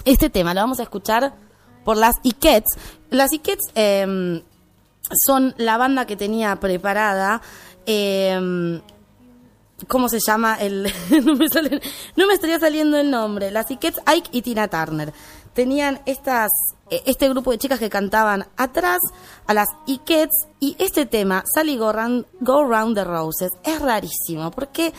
[0.05, 1.35] Este tema lo vamos a escuchar
[1.83, 2.77] por las Ikets.
[3.09, 4.41] Las Ikets em,
[5.25, 7.41] son la banda que tenía preparada.
[7.87, 8.81] Em,
[9.87, 10.55] ¿Cómo se llama?
[10.55, 10.91] El,
[11.23, 11.81] no, me sale-
[12.33, 13.51] estaría saliendo el nombre.
[13.51, 15.13] Las Ikets, Ike y Tina Turner.
[15.53, 16.49] Tenían estas,
[16.89, 18.99] eh, este grupo de chicas que cantaban atrás
[19.45, 24.49] a las Ikets y este tema, Sally Go Round, Go Round the Roses, es rarísimo
[24.51, 24.93] porque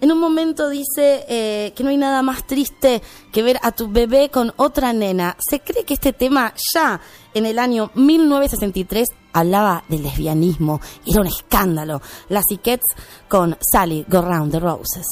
[0.00, 3.02] en un momento dice eh, que no hay nada más triste
[3.32, 5.36] que ver a tu bebé con otra nena.
[5.38, 7.00] Se cree que este tema ya
[7.34, 12.00] en el año 1963 hablaba del lesbianismo y era un escándalo.
[12.28, 12.86] Las Ikets
[13.28, 15.06] con Sally Go Round the Roses.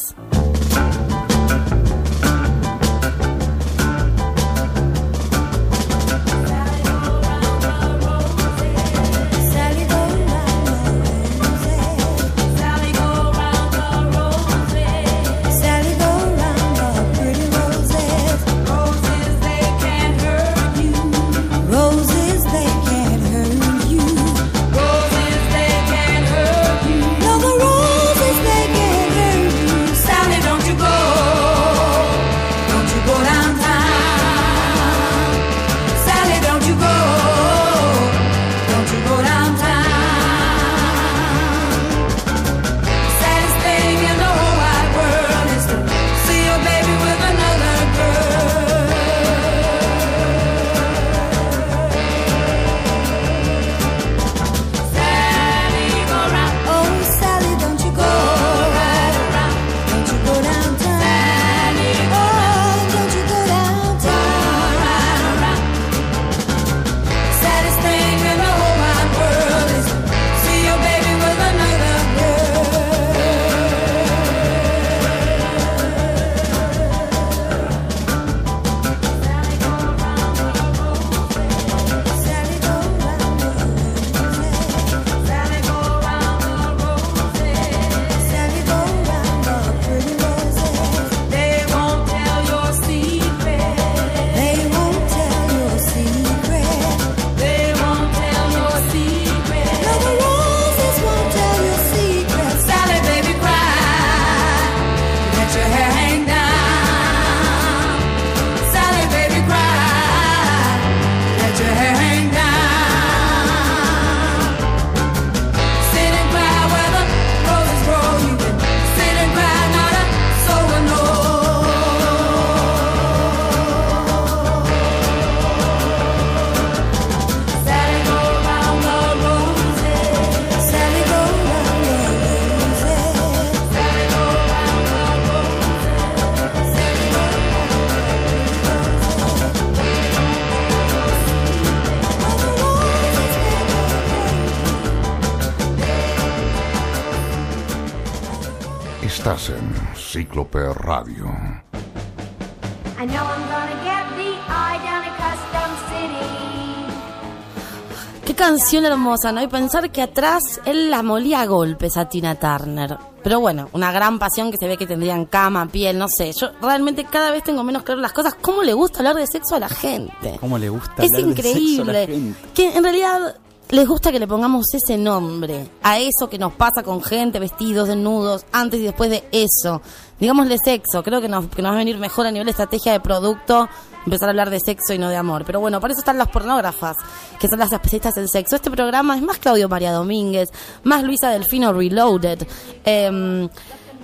[158.84, 159.42] Hermosa, ¿no?
[159.42, 162.96] Y pensar que atrás él la molía a golpes a Tina Turner.
[163.22, 166.32] Pero bueno, una gran pasión que se ve que tendrían cama, piel, no sé.
[166.38, 168.34] Yo realmente cada vez tengo menos claro las cosas.
[168.34, 170.36] ¿Cómo le gusta hablar de sexo a la gente?
[170.40, 172.06] ¿Cómo le gusta Es hablar de sexo a la increíble.
[172.06, 172.48] gente?
[172.54, 173.36] Que en realidad
[173.70, 177.88] les gusta que le pongamos ese nombre a eso que nos pasa con gente, vestidos,
[177.88, 179.80] desnudos, antes y después de eso.
[180.20, 182.92] Digámosle sexo, creo que nos, que nos va a venir mejor a nivel de estrategia
[182.92, 183.68] de producto
[184.04, 185.44] empezar a hablar de sexo y no de amor.
[185.46, 186.96] Pero bueno, para eso están las pornógrafas,
[187.44, 188.56] que son las especialistas en sexo.
[188.56, 190.48] Este programa es más Claudio María Domínguez,
[190.82, 192.38] más Luisa Delfino Reloaded.
[192.86, 193.50] Em,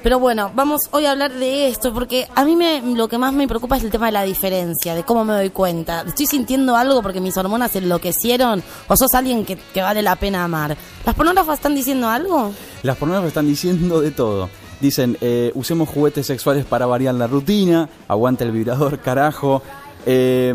[0.03, 3.33] pero bueno, vamos hoy a hablar de esto porque a mí me, lo que más
[3.33, 6.03] me preocupa es el tema de la diferencia, de cómo me doy cuenta.
[6.07, 10.45] ¿Estoy sintiendo algo porque mis hormonas enloquecieron o sos alguien que, que vale la pena
[10.45, 10.77] amar?
[11.07, 12.53] ¿Las pornógrafas están diciendo algo?
[12.83, 14.51] Las pornógrafas están diciendo de todo.
[14.83, 19.63] Dicen, eh, usemos juguetes sexuales para variar la rutina, aguanta el vibrador, carajo.
[20.07, 20.51] Eh,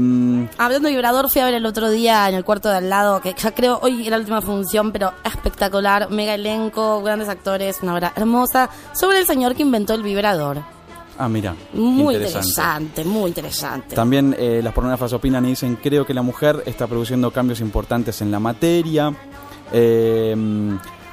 [0.58, 3.22] Hablando de vibrador, fui a ver el otro día en el cuarto de al lado,
[3.22, 7.94] que ya creo hoy era la última función, pero espectacular, mega elenco, grandes actores, una
[7.94, 10.58] obra hermosa, sobre el señor que inventó el vibrador.
[11.18, 12.48] ah, mira, Muy interesante.
[12.50, 13.96] interesante, muy interesante.
[13.96, 18.22] También eh, las pornógrafas opinan y dicen, creo que la mujer está produciendo cambios importantes
[18.22, 19.14] en la materia.
[19.72, 20.36] Eh,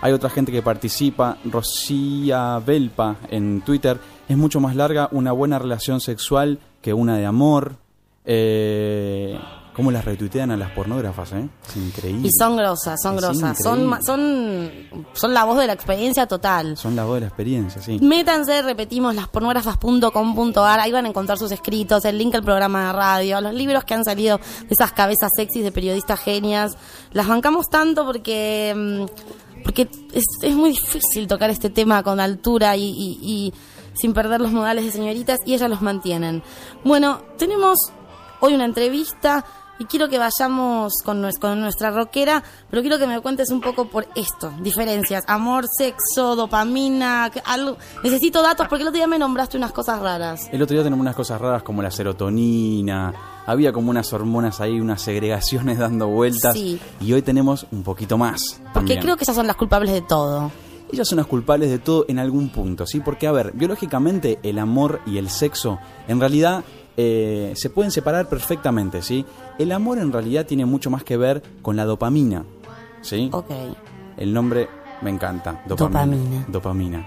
[0.00, 5.58] hay otra gente que participa, Rocía Belpa en Twitter, es mucho más larga una buena
[5.58, 7.76] relación sexual que una de amor.
[8.24, 9.38] Eh,
[9.74, 11.32] ¿Cómo las retuitean a las pornógrafas?
[11.32, 11.48] Eh?
[11.66, 12.28] Es increíble.
[12.28, 14.04] Y son grosas, son Es grosas, son, increíble.
[14.04, 16.76] son, son la voz de la experiencia total.
[16.76, 17.98] Son la voz de la experiencia, sí.
[18.02, 23.40] Métanse, repetimos, laspornógrafas.com.ar, ahí van a encontrar sus escritos, el link al programa de radio,
[23.40, 26.76] los libros que han salido de esas cabezas sexys de periodistas genias.
[27.12, 32.76] Las bancamos tanto porque, mm, porque es, es muy difícil tocar este tema con altura
[32.76, 33.54] y, y- y
[33.94, 36.42] sin perder los modales de señoritas y ellas los mantienen.
[36.84, 37.78] Bueno, tenemos
[38.42, 39.44] hoy una entrevista
[39.78, 43.60] y quiero que vayamos con, nues- con nuestra rockera, pero quiero que me cuentes un
[43.60, 47.76] poco por esto, diferencias, amor, sexo, dopamina, algo.
[48.04, 50.48] Necesito datos porque el otro día me nombraste unas cosas raras.
[50.52, 53.12] El otro día tenemos unas cosas raras como la serotonina,
[53.46, 56.54] había como unas hormonas ahí, unas segregaciones dando vueltas.
[56.54, 56.78] Sí.
[57.00, 58.60] Y hoy tenemos un poquito más.
[58.72, 59.00] Porque también.
[59.00, 60.50] creo que esas son las culpables de todo.
[60.92, 63.00] Ellas son las culpables de todo en algún punto, ¿sí?
[63.00, 66.64] Porque, a ver, biológicamente el amor y el sexo en realidad
[66.96, 69.24] eh, se pueden separar perfectamente, ¿sí?
[69.58, 72.44] El amor en realidad tiene mucho más que ver con la dopamina,
[73.00, 73.30] ¿sí?
[73.32, 73.50] Ok.
[74.16, 74.68] El nombre
[75.00, 76.04] me encanta, dopamina.
[76.06, 76.44] Dopamina.
[76.48, 77.06] Dopamina.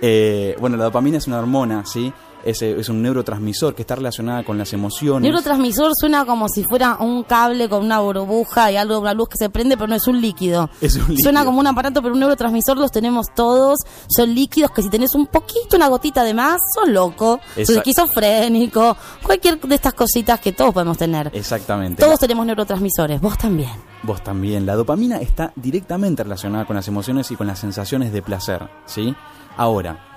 [0.00, 2.12] Eh, bueno, la dopamina es una hormona, ¿sí?
[2.44, 5.22] Es, es un neurotransmisor que está relacionada con las emociones.
[5.22, 9.38] Neurotransmisor suena como si fuera un cable con una burbuja y algo, una luz que
[9.38, 10.68] se prende, pero no es un líquido.
[10.80, 11.18] Es un líquido.
[11.22, 13.78] Suena como un aparato, pero un neurotransmisor los tenemos todos.
[14.08, 17.78] Son líquidos que si tenés un poquito, una gotita de más, sos loco, sos Esa-
[17.78, 21.30] esquizofrénico, cualquier de estas cositas que todos podemos tener.
[21.32, 22.02] Exactamente.
[22.02, 23.70] Todos tenemos neurotransmisores, vos también.
[24.02, 24.66] Vos también.
[24.66, 29.14] La dopamina está directamente relacionada con las emociones y con las sensaciones de placer, ¿sí?
[29.56, 30.13] Ahora,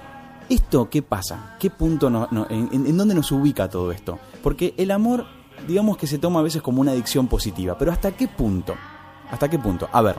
[0.49, 1.55] ¿esto qué pasa?
[1.59, 4.19] ¿Qué punto, no- en, en- dónde nos ubica todo esto?
[4.43, 5.25] Porque el amor,
[5.67, 8.75] digamos que se toma a veces como una adicción positiva, pero ¿hasta qué punto?
[9.31, 9.89] ¿Hasta qué punto?
[9.91, 10.15] A ver,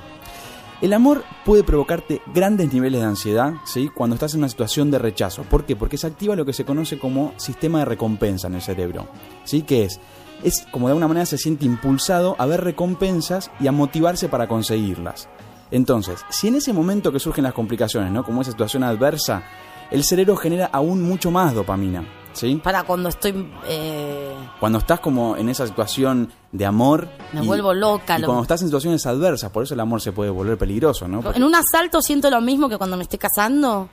[0.81, 3.89] el amor puede provocarte grandes niveles de ansiedad, ¿sí?
[3.95, 5.43] Cuando estás en una situación de rechazo.
[5.43, 5.75] ¿Por qué?
[5.75, 9.09] Porque se activa lo que se conoce como sistema de recompensa en el cerebro,
[9.45, 9.63] ¿sí?
[9.63, 9.99] ¿Qué es?
[10.45, 14.47] Es como de alguna manera se siente impulsado a ver recompensas y a motivarse para
[14.47, 15.29] conseguirlas.
[15.73, 18.25] Entonces, si en ese momento que surgen las complicaciones, ¿no?
[18.25, 19.43] Como esa situación adversa,
[19.91, 22.57] el cerebro genera aún mucho más dopamina, ¿sí?
[22.63, 23.51] Para cuando estoy...
[23.67, 27.09] eh, Cuando estás como en esa situación de amor...
[27.33, 30.13] Me vuelvo loca, Y lo- cuando estás en situaciones adversas, por eso el amor se
[30.13, 31.21] puede volver peligroso, ¿no?
[31.21, 33.89] Porque- en un asalto siento lo mismo que cuando me estoy casando.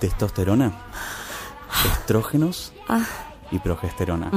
[0.00, 0.72] Testosterona,
[1.92, 3.04] estrógenos Ah,
[3.50, 4.30] y progesterona.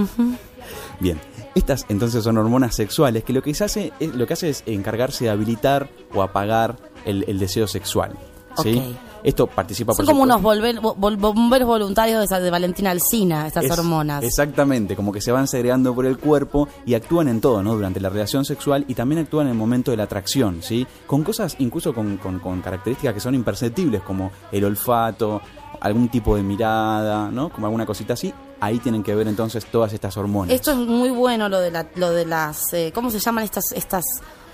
[1.00, 1.20] Bien,
[1.56, 5.26] estas entonces son hormonas sexuales que lo que hace es, lo que hace es encargarse
[5.26, 8.14] de habilitar o apagar el, el deseo sexual.
[8.62, 8.96] ¿sí?
[9.24, 12.92] Esto participa son por como supuesto- unos volver- vo- vol- bomberos voluntarios de, de Valentina
[12.92, 14.24] Alcina, estas Es- hormonas.
[14.24, 17.74] Exactamente, como que se van segregando por el cuerpo y actúan en todo, ¿no?
[17.74, 20.86] Durante la relación sexual y también actúan en el momento de la atracción, ¿sí?
[21.08, 25.42] Con cosas incluso con, con- con características que son imperceptibles, como el olfato,
[25.80, 27.50] algún tipo de mirada, ¿no?
[27.50, 28.34] Como alguna cosita así.
[28.64, 30.56] Ahí tienen que ver entonces todas estas hormonas.
[30.56, 34.06] Esto es muy bueno lo de las eh, ¿cómo se llaman estas estas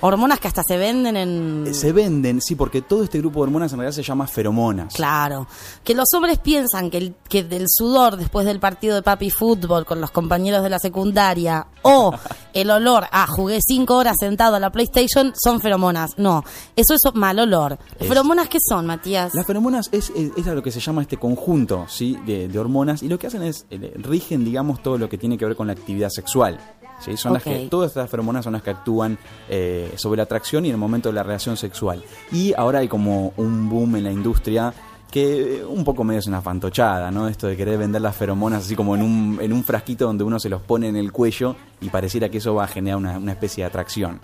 [0.01, 1.65] Hormonas que hasta se venden en...
[1.67, 4.93] Eh, Se venden, sí, porque todo este grupo de hormonas en realidad se llama feromonas.
[4.95, 5.45] Claro.
[5.83, 9.85] Que los hombres piensan que, el, que del sudor después del partido de papi fútbol
[9.85, 12.13] con los compañeros de la secundaria o
[12.53, 16.11] el olor a jugué cinco horas sentado a la PlayStation son feromonas.
[16.17, 16.43] No,
[16.77, 17.77] eso es mal olor.
[17.99, 19.33] Es- ¿Feromonas qué son, Matías?
[19.35, 22.17] Las feromonas es, es, es a lo que se llama este conjunto ¿sí?
[22.25, 25.37] de, de hormonas y lo que hacen es eh, rigen, digamos, todo lo que tiene
[25.37, 26.57] que ver con la actividad sexual.
[26.99, 27.17] ¿Sí?
[27.17, 29.17] Son las que, todas estas feromonas son las que actúan
[29.49, 32.03] eh, sobre la atracción y en el momento de la relación sexual.
[32.31, 34.73] Y ahora hay como un boom en la industria
[35.11, 37.27] que eh, un poco medio es una fantochada, ¿no?
[37.27, 40.39] Esto de querer vender las feromonas así como en un, en un frasquito donde uno
[40.39, 43.31] se los pone en el cuello y pareciera que eso va a generar una, una
[43.31, 44.19] especie de atracción.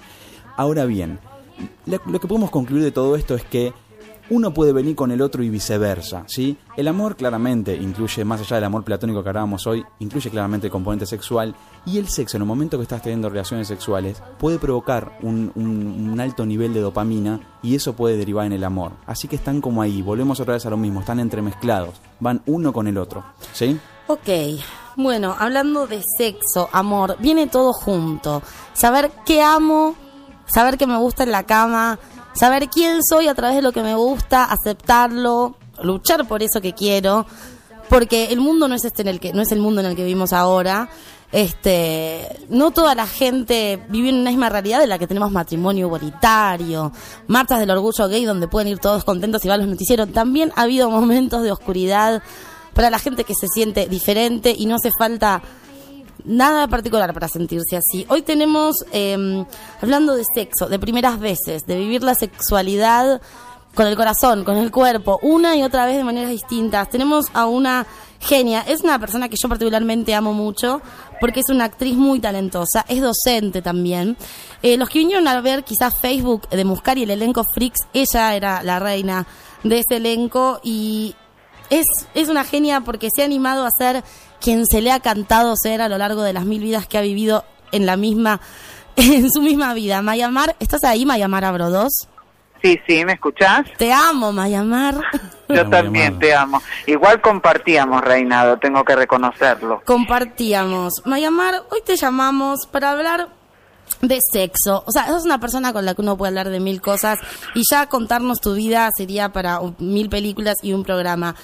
[0.57, 1.19] Ahora bien,
[1.85, 3.73] lo, lo que podemos concluir de todo esto es que
[4.29, 6.57] uno puede venir con el otro y viceversa, ¿sí?
[6.75, 10.71] El amor claramente incluye, más allá del amor platónico que hablábamos hoy, incluye claramente el
[10.71, 11.55] componente sexual
[11.85, 16.45] y el sexo en el momento que estás teniendo relaciones sexuales puede provocar un, alto
[16.45, 18.93] nivel de dopamina y eso puede derivar en el amor.
[19.05, 22.73] Así que están como ahí, volvemos otra vez a lo mismo, están entremezclados, van uno
[22.73, 23.23] con el otro,
[23.53, 23.79] ¿sí?
[24.07, 24.29] Ok,
[24.95, 28.41] bueno, hablando de sexo, amor, viene todo junto.
[28.73, 29.95] Saber qué amo,
[30.45, 31.99] saber qué me gusta en la cama,
[32.35, 36.73] saber quién soy a través de lo que me gusta, aceptarlo, luchar por eso que
[36.73, 37.25] quiero,
[37.89, 39.95] porque el mundo no es este en el que no es el mundo en el
[39.95, 40.89] que vivimos ahora.
[41.31, 45.87] Este, no toda la gente vive en una misma realidad de la que tenemos matrimonio
[45.87, 46.93] igualitario,
[47.27, 50.11] marchas del orgullo gay donde pueden ir todos contentos y van los noticieros.
[50.13, 52.21] También ha habido momentos de oscuridad
[52.73, 55.41] para la gente que se siente diferente y no hace falta
[56.23, 58.05] nada particular para sentirse así.
[58.09, 59.45] Hoy tenemos, eh,
[59.81, 63.21] hablando de sexo, de primeras veces, de vivir la sexualidad
[63.75, 66.89] con el corazón, con el cuerpo, una y otra vez de maneras distintas.
[66.89, 67.85] Tenemos a una
[68.21, 70.81] genia, es una persona que yo particularmente amo mucho,
[71.19, 74.17] porque es una actriz muy talentosa, es docente también.
[74.63, 78.63] Eh, los que vinieron a ver quizás Facebook de Muscari, el elenco Freaks, ella era
[78.63, 79.27] la reina
[79.63, 81.13] de ese elenco y
[81.69, 84.03] es, es una genia porque se ha animado a ser
[84.45, 87.01] quien se le ha cantado ser a lo largo de las mil vidas que ha
[87.01, 88.39] vivido en la misma,
[88.95, 90.03] en su misma vida.
[90.03, 91.91] Mayamar, ¿estás ahí, Mayamar Abro 2?
[92.61, 93.65] Sí, sí, ¿me escuchás?
[93.77, 95.01] Te amo, Mayamar.
[95.49, 96.61] Yo también te amo.
[96.85, 99.81] Igual compartíamos, Reinado, tengo que reconocerlo.
[99.83, 101.01] Compartíamos.
[101.05, 103.29] Mayamar, hoy te llamamos para hablar
[104.01, 104.83] de sexo.
[104.85, 107.19] O sea, sos una persona con la que uno puede hablar de mil cosas
[107.55, 111.35] y ya contarnos tu vida sería para mil películas y un programa.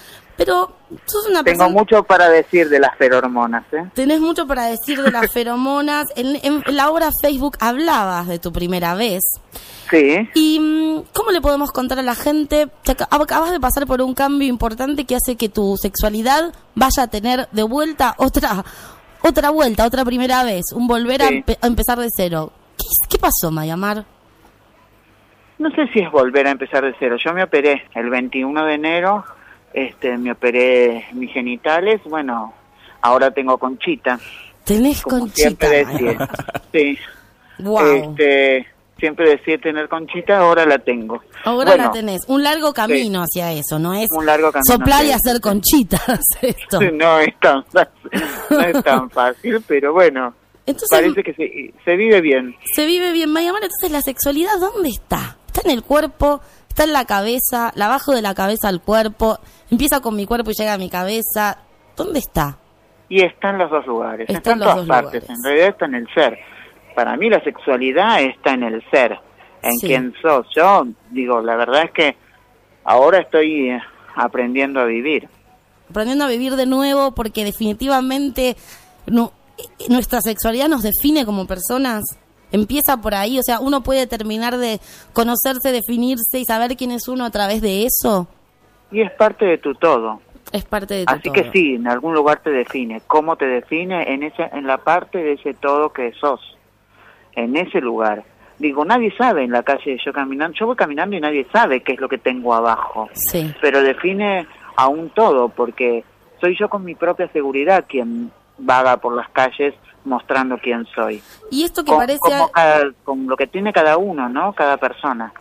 [0.45, 0.71] Pero
[1.05, 1.69] sos una Tengo persona...
[1.69, 3.85] mucho para decir de las ferormonas, ¿eh?
[3.93, 6.07] Tenés mucho para decir de las feromonas.
[6.15, 9.21] En, en la obra Facebook hablabas de tu primera vez.
[9.89, 10.29] Sí.
[10.35, 12.67] ¿Y mm, cómo le podemos contar a la gente?
[12.83, 17.03] Te aca- acabas de pasar por un cambio importante que hace que tu sexualidad vaya
[17.03, 18.63] a tener de vuelta otra
[19.23, 21.43] otra vuelta, otra primera vez, un volver a, Sí.
[21.45, 22.51] empe- a empezar de cero.
[22.77, 24.03] ¿Qué, qué pasó, Mayamar?
[25.59, 27.17] No sé si es volver a empezar de cero.
[27.23, 29.23] Yo me operé el 21 de enero,
[29.73, 32.53] este, me operé mis genitales, bueno,
[33.01, 34.19] ahora tengo conchita,
[34.65, 35.67] Tenés como conchita.
[35.67, 36.29] siempre decía.
[36.71, 36.97] Sí.
[37.59, 37.85] Wow.
[37.95, 38.67] Este,
[38.97, 41.21] siempre decía tener conchita, ahora la tengo.
[41.43, 42.21] Ahora Bueno, la tenés.
[42.27, 46.01] Un largo camino hacia eso, ¿no es Un largo camino soplar y hacer conchitas
[46.41, 46.79] esto.
[46.93, 48.11] No es tan fácil,
[48.49, 50.33] no es tan fácil, pero bueno,
[50.65, 52.55] Entonces, parece que se, se vive bien.
[52.75, 53.31] se vive bien.
[53.31, 55.37] Mayamar, entonces la sexualidad, ¿dónde está?
[55.47, 59.39] Está en el cuerpo, está en la cabeza, la bajo de la cabeza al cuerpo,
[59.71, 61.57] empieza con mi cuerpo y llega a mi cabeza.
[61.97, 62.57] ¿Dónde está?
[63.09, 65.29] Y está en los dos lugares, Está está en todas dos partes, lugares.
[65.29, 66.37] en realidad está en el ser.
[66.95, 69.19] Para mí la sexualidad está en el ser,
[69.63, 69.87] en Sí.
[69.87, 70.45] quién sos.
[70.55, 72.15] Yo digo, la verdad es que
[72.83, 73.81] ahora estoy eh,
[74.15, 75.27] aprendiendo a vivir.
[75.89, 78.55] Aprendiendo a vivir de nuevo porque definitivamente
[79.07, 79.33] no,
[79.89, 82.03] nuestra sexualidad nos define como personas.
[82.53, 84.79] Empieza por ahí, o sea, uno puede terminar de
[85.13, 88.27] conocerse, definirse y saber quién es uno a través de eso.
[88.91, 90.21] Y es parte de tu todo.
[90.51, 91.33] Es parte de tu Así todo.
[91.33, 93.01] que sí, en algún lugar te define.
[93.07, 94.13] ¿Cómo te define?
[94.13, 96.57] En, ese, en la parte de ese todo que sos.
[97.33, 98.23] En ese lugar.
[98.59, 101.93] Digo, nadie sabe en la calle, yo caminando, yo voy caminando y nadie sabe qué
[101.93, 103.09] es lo que tengo abajo.
[103.13, 103.51] Sí.
[103.61, 106.03] Pero define a un todo, porque
[106.39, 109.73] soy yo con mi propia seguridad quien vaga por las calles
[110.03, 111.21] mostrando quién soy.
[111.49, 112.19] Y esto que Con, parece...
[112.19, 114.53] como cada- con lo que tiene cada uno, ¿no?
[114.53, 115.31] Cada persona.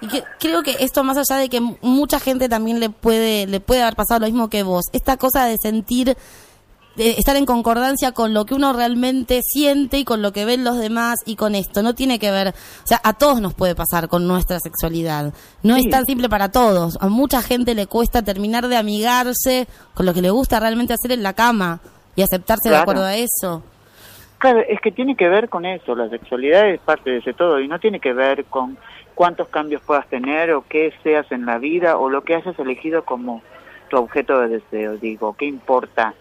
[0.00, 3.60] Y que, creo que esto más allá de que mucha gente también le puede le
[3.60, 6.16] puede haber pasado lo mismo que vos, esta cosa de sentir
[6.96, 10.64] de estar en concordancia con lo que uno realmente siente y con lo que ven
[10.64, 13.74] los demás y con esto no tiene que ver, o sea, a todos nos puede
[13.74, 15.32] pasar con nuestra sexualidad.
[15.62, 16.96] No es tan simple para todos.
[17.00, 21.12] A mucha gente le cuesta terminar de amigarse con lo que le gusta realmente hacer
[21.12, 21.80] en la cama
[22.16, 23.62] y aceptarse de acuerdo a eso.
[24.38, 27.60] Claro, es que tiene que ver con eso, la sexualidad es parte de ese todo
[27.60, 28.76] y no tiene que ver con
[29.14, 33.04] cuántos cambios puedas tener o qué seas en la vida o lo que hayas elegido
[33.04, 33.42] como
[33.88, 34.96] tu objeto de deseo.
[34.96, 36.14] Digo, ¿qué importa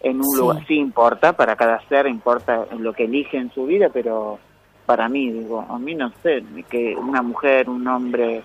[0.00, 0.38] en un Sí.
[0.38, 0.66] lugar?
[0.66, 4.38] Sí importa, para cada ser importa lo que elige en su vida, pero
[4.84, 8.42] para mí, digo, a mí no sé, que una mujer, un hombre,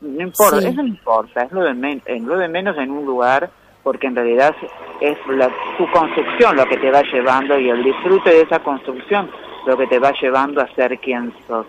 [0.00, 0.68] no importa, Sí.
[0.68, 3.50] eso no importa, es lo de, men- es lo de menos en un lugar
[3.82, 4.54] porque en realidad
[5.00, 9.28] es la, tu construcción lo que te va llevando y el disfrute de esa construcción
[9.66, 11.66] lo que te va llevando a ser quien sos.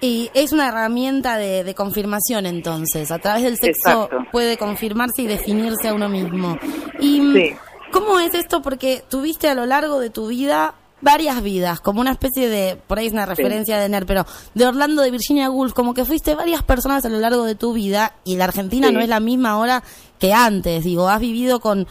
[0.00, 3.10] Y es una herramienta de, de confirmación entonces.
[3.10, 4.18] A través del sexo Exacto.
[4.30, 6.56] puede confirmarse y definirse a uno mismo.
[7.00, 7.50] ¿Y mm, Sí.
[7.92, 8.62] cómo es esto?
[8.62, 12.98] Porque tuviste a lo largo de tu vida varias vidas, como una especie de, por
[12.98, 16.34] ahí es una referencia de Ner, pero de Orlando de Virginia Woolf, como que fuiste
[16.34, 18.94] varias personas a lo largo de tu vida y la Argentina Sí.
[18.94, 19.82] no es la misma ahora
[20.18, 20.82] que antes.
[20.84, 21.86] Digo, has vivido con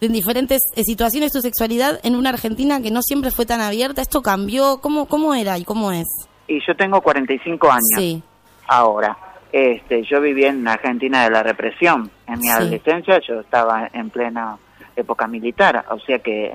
[0.00, 4.02] en diferentes eh, situaciones tu sexualidad en una Argentina que no siempre fue tan abierta.
[4.02, 4.78] ¿Esto cambió?
[4.82, 6.06] ¿Cómo, cómo era y cómo es?
[6.48, 8.22] Y yo tengo 45 años Sí.
[8.68, 9.16] ahora.
[9.52, 12.10] Este, yo viví en Argentina de la represión.
[12.26, 12.50] En mi Sí.
[12.50, 14.56] adolescencia yo estaba en plena
[14.96, 16.52] época militar, o sea que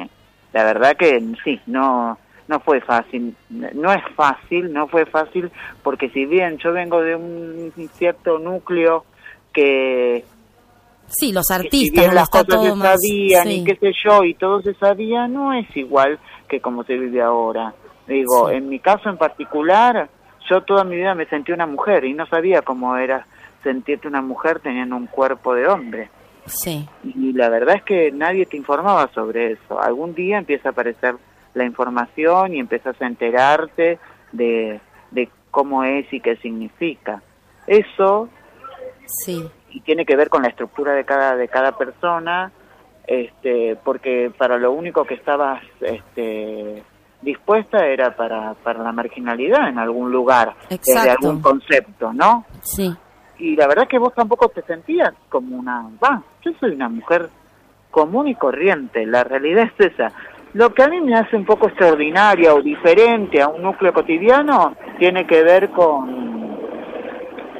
[0.54, 2.18] la verdad que sí, no
[2.48, 3.34] no fue fácil.
[3.50, 5.50] No es fácil, no fue fácil
[5.84, 9.06] porque si bien yo vengo de un cierto núcleo
[9.54, 10.26] que
[11.08, 13.54] Sí, los si artistas, donde las cosas se sabían sí.
[13.54, 16.20] y qué sé yo y todo se sabía no es igual
[16.50, 17.74] que como se vive ahora
[18.12, 18.55] digo Sí.
[18.55, 20.09] en mi caso en particular
[20.49, 23.26] yo toda mi vida me sentí una mujer y no sabía cómo era
[23.64, 26.09] sentirte una mujer teniendo un cuerpo de hombre.
[26.45, 29.80] Sí, y la verdad es que nadie te informaba sobre eso.
[29.80, 31.16] Algún día empieza a aparecer
[31.53, 33.99] la información y empiezas a enterarte
[34.32, 34.80] de,
[35.12, 37.22] de cómo es y qué significa.
[37.68, 38.28] Eso
[39.05, 42.51] sí, y tiene que ver con la estructura de cada de cada persona
[43.05, 46.82] este porque para lo único que estabas este
[47.22, 51.09] dispuesta era para para la marginalidad en algún lugar desde Exacto.
[51.28, 52.91] algún concepto no sí.
[53.39, 57.30] y la verdad que vos tampoco te sentías como una va yo soy una mujer
[57.91, 60.11] común y corriente la realidad es esa
[60.53, 64.76] lo que a mí me hace un poco extraordinaria o diferente a un núcleo cotidiano
[64.99, 66.32] tiene que ver con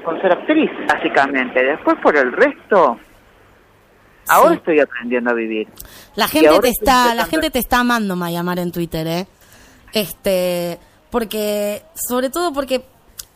[0.04, 1.64] con ser actriz, básicamente.
[1.64, 2.98] Después por el resto,
[4.28, 4.56] ahora Sí.
[4.56, 5.68] estoy aprendiendo a vivir.
[6.16, 9.28] La gente te está, la gente te está amando Mayamar en Twitter, ¿eh?
[9.94, 10.80] Este,
[11.10, 12.84] porque, sobre todo porque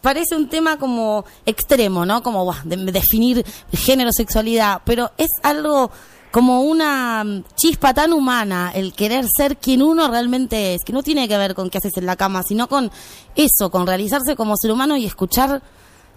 [0.02, 2.22] parece un tema como extremo, ¿no?
[2.24, 5.92] Como de- definir género, sexualidad, pero es algo
[6.32, 11.02] como una mm, chispa tan humana el querer ser quien uno realmente es, que no
[11.02, 12.92] tiene que ver con qué haces en la cama, sino con
[13.36, 15.62] eso, con realizarse como ser humano y escuchar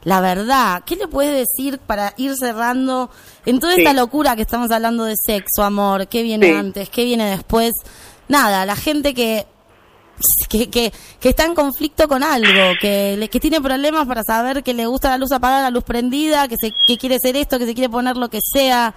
[0.05, 0.83] la verdad.
[0.87, 3.11] ¿Qué le puedes decir para ir cerrando
[3.47, 3.81] en toda Sí.
[3.81, 6.07] esta locura que estamos hablando de sexo, amor?
[6.09, 6.53] ¿Qué viene Sí.
[6.53, 6.89] antes?
[6.91, 7.73] ¿Qué viene después?
[8.29, 9.47] Nada, la gente que
[10.49, 14.75] que, que, que está en conflicto con algo, que, que tiene problemas para saber que
[14.75, 17.67] le gusta la luz apagada, la luz prendida, que, se, que quiere ser esto, que
[17.67, 18.95] se quiere poner lo que sea,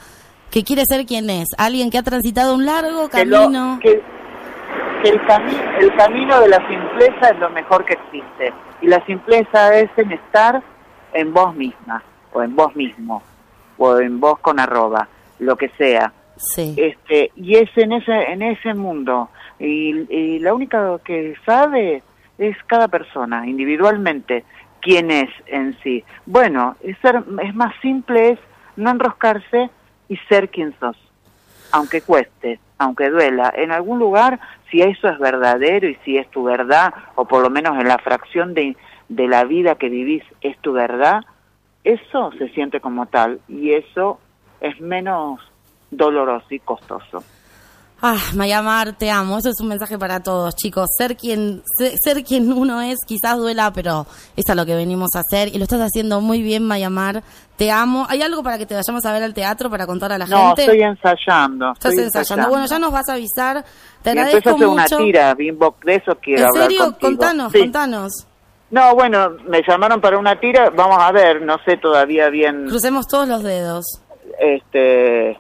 [0.50, 1.48] que quiere ser quien es.
[1.58, 3.80] Alguien que ha transitado un largo Que, lo- camino.
[3.82, 4.02] que,
[5.04, 8.54] que el, cami- el camino de la simpleza es lo mejor que existe.
[8.82, 10.62] Y la simpleza es en estar
[11.14, 12.04] en vos misma,
[12.34, 13.22] o en vos mismo,
[13.78, 15.08] o en vos con arroba,
[15.40, 16.12] lo que sea.
[16.38, 19.30] Sí, este y es en ese en ese mundo
[19.62, 22.04] y, y la única que sabe
[22.38, 24.44] es cada persona individualmente
[24.82, 26.98] quién es en sí bueno es
[27.44, 28.40] es más simple es
[28.76, 29.70] no enroscarse
[30.10, 30.98] y ser quien sos
[31.72, 34.40] aunque cueste aunque duela en algún lugar
[34.70, 38.00] si eso es verdadero y si es tu verdad o por lo menos en la
[38.00, 38.76] fracción de
[39.10, 41.24] de la vida que vivís es tu verdad
[41.84, 44.20] eso se siente como tal y eso
[44.60, 45.40] es menos
[45.90, 47.24] doloroso y costoso.
[48.04, 49.38] Ah, Mayamar, te amo.
[49.38, 50.88] Eso es un mensaje para todos, chicos.
[50.98, 55.10] Ser quien, ser, ser quien uno es, quizás duela, pero es a lo que venimos
[55.16, 55.50] a hacer.
[55.50, 57.22] Y lo estás haciendo muy bien, Mayamar.
[57.58, 58.08] Te amo.
[58.10, 60.48] ¿Hay algo para que te vayamos a ver al teatro para contar a la No,
[60.48, 60.64] gente?
[60.64, 61.74] estoy ensayando.
[61.74, 62.50] Estás estoy ensayando.
[62.50, 63.64] Bueno, ya nos vas a avisar.
[64.02, 64.72] Te y agradezco hacer mucho.
[64.72, 66.84] una tira, Bimbo, de eso quiero ¿En hablar serio?
[66.86, 67.00] contigo.
[67.10, 67.60] Contanos, Sí.
[67.60, 68.12] contanos.
[68.72, 73.06] No, bueno, me llamaron para una tira, vamos a ver, no sé todavía bien, Crucemos
[73.06, 73.84] todos los dedos.
[74.40, 75.38] este,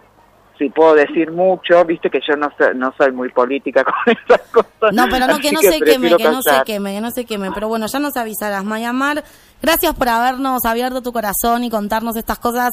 [0.61, 4.47] si puedo decir mucho, viste que yo no soy, no soy muy política con esas
[4.49, 4.93] cosas.
[4.93, 7.51] No, pero no, que no se queme, que no se queme, que no se queme.
[7.51, 8.63] Pero bueno, ya nos avisarás.
[8.63, 9.23] Mayamar,
[9.59, 12.69] gracias por habernos abierto tu corazón y contarnos estas cosas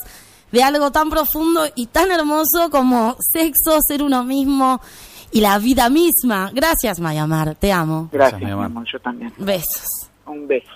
[0.53, 4.83] de algo tan profundo y tan hermoso como sexo, ser uno mismo
[5.31, 6.51] y la vida misma.
[6.53, 8.11] Gracias, Mayamar, te amo.
[8.13, 8.67] Gracias, amor.
[8.67, 9.33] amor, yo también.
[9.39, 9.87] Besos.
[10.27, 10.69] Un beso.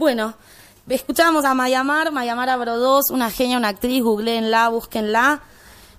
[0.00, 0.34] Bueno,
[0.88, 5.42] escuchábamos a Mayamar, Mayamar Abrodós, una genia, una actriz, googleenla, búsquenla.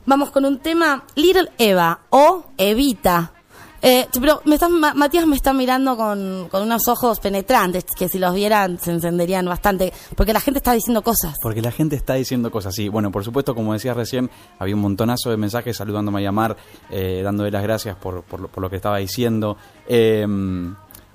[0.07, 3.33] Vamos con un tema, Little Eva o Evita.
[3.81, 8.07] Eh, pero me está- Ma- Matías me está mirando con, con unos ojos penetrantes que
[8.09, 11.35] si los vieran se encenderían bastante, porque la gente está diciendo cosas.
[11.41, 12.87] Porque la gente está diciendo cosas así.
[12.89, 16.55] Bueno, por supuesto, como decías recién, había un montonazo de mensajes saludándome a llamar,
[16.89, 19.57] eh, dándole las gracias por, por lo, por lo que estaba diciendo.
[19.87, 20.25] Eh,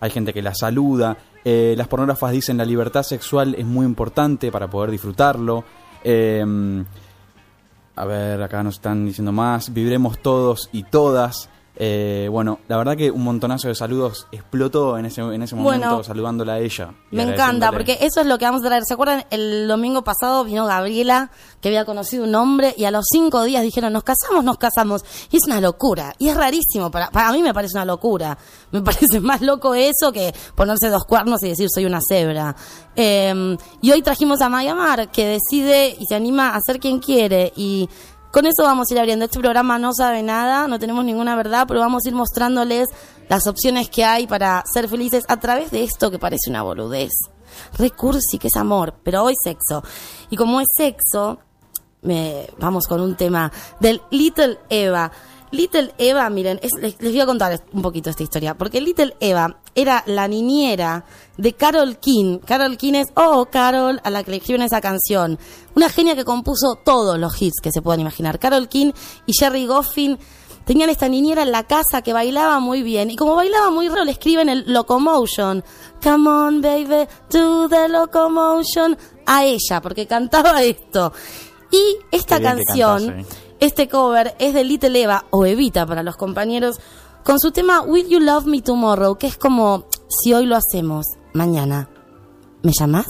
[0.00, 1.16] hay gente que la saluda.
[1.44, 5.64] Eh, las pornógrafas dicen la libertad sexual es muy importante para poder disfrutarlo.
[7.94, 9.72] A ver, acá nos están diciendo más.
[9.72, 11.48] Viviremos todos y todas.
[11.84, 15.88] Eh, bueno, la verdad que un montonazo de saludos explotó en ese, en ese momento
[15.88, 16.94] Bueno, saludándola a ella.
[17.10, 18.84] Me encanta, porque eso es lo que vamos a traer.
[18.86, 19.24] ¿Se acuerdan?
[19.30, 23.64] El domingo pasado vino Gabriela, que había conocido un hombre, y a los cinco días
[23.64, 25.02] dijeron, nos casamos, nos casamos.
[25.32, 26.14] Y es una locura.
[26.20, 26.88] Y es rarísimo.
[26.92, 28.38] Para, para mí me parece una locura.
[28.70, 32.54] Me parece más loco eso que ponerse dos cuernos y decir soy una cebra.
[32.94, 37.00] Eh, y hoy trajimos a Maya Mar, que decide y se anima a ser quien
[37.00, 37.52] quiere.
[37.56, 37.88] Y
[38.32, 39.26] con eso vamos a ir abriendo.
[39.26, 42.88] Este programa no sabe nada, no tenemos ninguna verdad, pero vamos a ir mostrándoles
[43.28, 47.12] las opciones que hay para ser felices a través de esto que parece una boludez.
[47.78, 49.84] Recursi, que es amor, pero hoy sexo.
[50.30, 51.38] Y como es sexo,
[52.00, 55.12] me, vamos con un tema del Little Eva.
[55.52, 59.14] Little Eva, miren, es- les, les voy a contar un poquito esta historia, porque Little
[59.20, 61.04] Eva era la niñera
[61.36, 62.38] de Carol King.
[62.38, 65.38] Carol King es, oh, Carol, a la que le escriben esa canción.
[65.76, 68.38] Una genia que compuso todos los hits que se puedan imaginar.
[68.38, 68.92] Carol King
[69.26, 70.18] y Jerry Goffin
[70.64, 73.10] tenían esta niñera en la casa que bailaba muy bien.
[73.10, 75.62] Y como bailaba muy raro, le escriben el Locomotion.
[76.02, 78.96] Come on, baby, do the locomotion.
[79.26, 81.12] A ella, porque cantaba esto.
[81.70, 83.51] Y esta canción, cantás, eh.
[83.62, 86.80] Este cover es de Little Eva o Evita para los compañeros,
[87.22, 91.06] con su tema Will You Love Me Tomorrow, que es como si hoy lo hacemos,
[91.32, 91.88] mañana.
[92.64, 93.06] ¿Me llamas?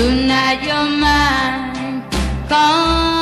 [0.00, 2.00] Tonight you're mine
[2.48, 3.19] completely.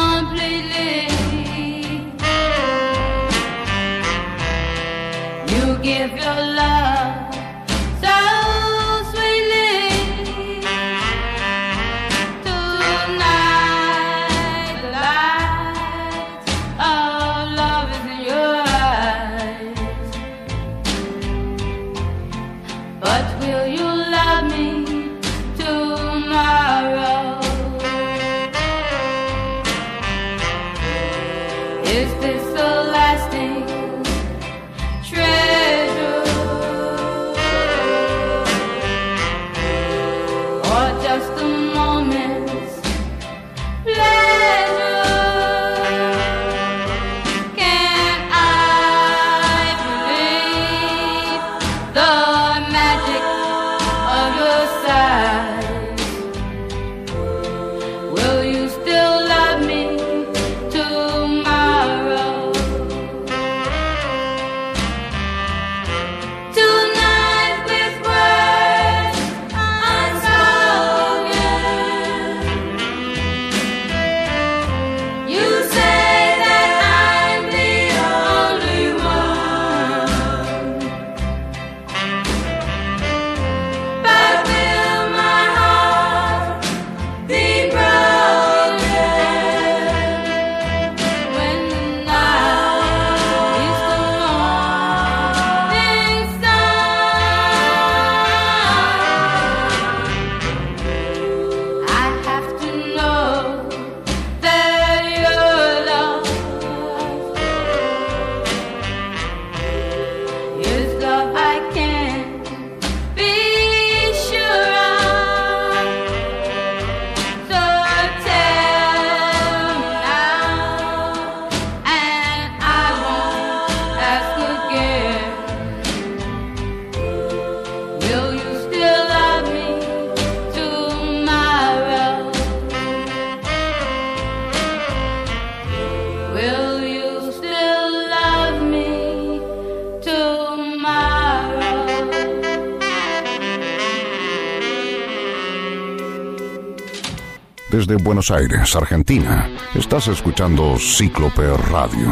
[147.70, 152.10] Desde Buenos Aires, Argentina, estás escuchando Cíclope Radio.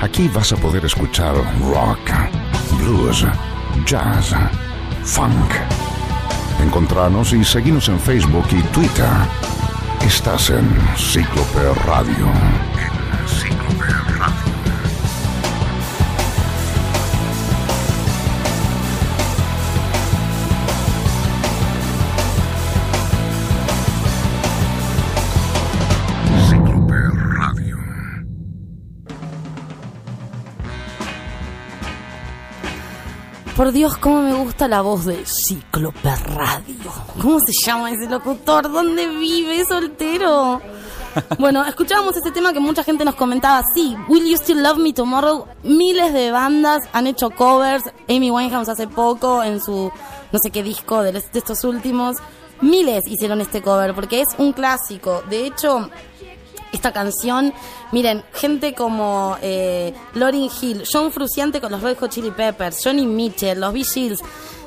[0.00, 1.98] Aquí vas a poder escuchar rock,
[2.78, 3.26] blues,
[3.84, 4.32] jazz,
[5.02, 5.52] funk.
[6.62, 9.08] Encontranos y seguinos en Facebook y Twitter.
[10.06, 10.50] Estás.
[10.50, 12.69] En Cíclope Radio.
[33.60, 36.90] Por Dios, cómo me gusta la voz de Cíclope Radio.
[37.20, 38.72] ¿Cómo se llama ese locutor?
[38.72, 40.62] ¿Dónde vive soltero?
[41.38, 43.62] Bueno, escuchábamos este tema que mucha gente nos comentaba.
[43.74, 45.44] Sí, Will You Still Love Me Tomorrow?
[45.62, 47.84] Miles de bandas han hecho covers.
[48.08, 49.92] Amy Winehouse hace poco en su
[50.32, 52.16] no sé qué disco de, los- de estos últimos.
[52.62, 55.22] Miles hicieron este cover porque es un clásico.
[55.28, 55.90] De hecho,
[56.72, 57.52] esta canción,
[57.92, 63.06] miren, gente como eh, Lauryn Hill, John Fruciante con los Red Hot Chili Peppers, Johnny
[63.06, 64.16] Mitchell, los Bee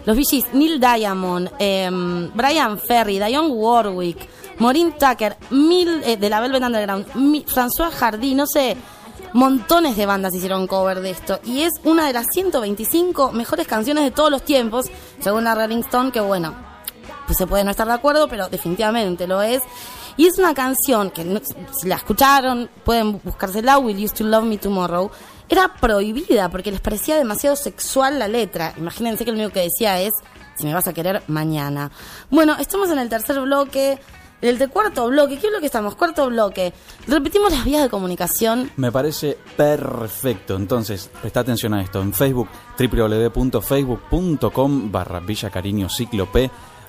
[0.06, 4.28] los Bee Neil Diamond, em, Brian Ferry, Dionne Warwick,
[4.60, 7.08] Maureen Tucker, eh, de la Velvet Underground,
[7.48, 8.76] François Hardy, no sé,
[9.34, 14.04] montones de bandas hicieron cover de esto y es una de las 125 mejores canciones
[14.04, 14.86] de todos los tiempos,
[15.20, 16.54] según la Rolling Stone, que bueno,
[17.26, 19.62] pues se puede no estar de acuerdo, pero definitivamente lo es.
[20.18, 21.40] Y es una canción que no-
[21.80, 25.10] si la escucharon, pueden buscársela, Will You Still Love Me Tomorrow.
[25.50, 28.74] Era prohibida porque les parecía demasiado sexual la letra.
[28.78, 30.12] Imagínense que lo único que decía es,
[30.56, 31.92] si me vas a querer mañana.
[32.30, 34.00] Bueno, estamos en el tercer bloque.
[34.42, 35.96] El de cuarto bloque, ¿qué bloque estamos?
[35.96, 36.74] Cuarto bloque.
[37.08, 38.70] Repetimos las vías de comunicación.
[38.76, 40.58] Me parece perfecto.
[40.58, 42.02] Entonces, presta atención a esto.
[42.02, 46.28] En Facebook, www.facebook.com barra Villa Cariño Ciclo.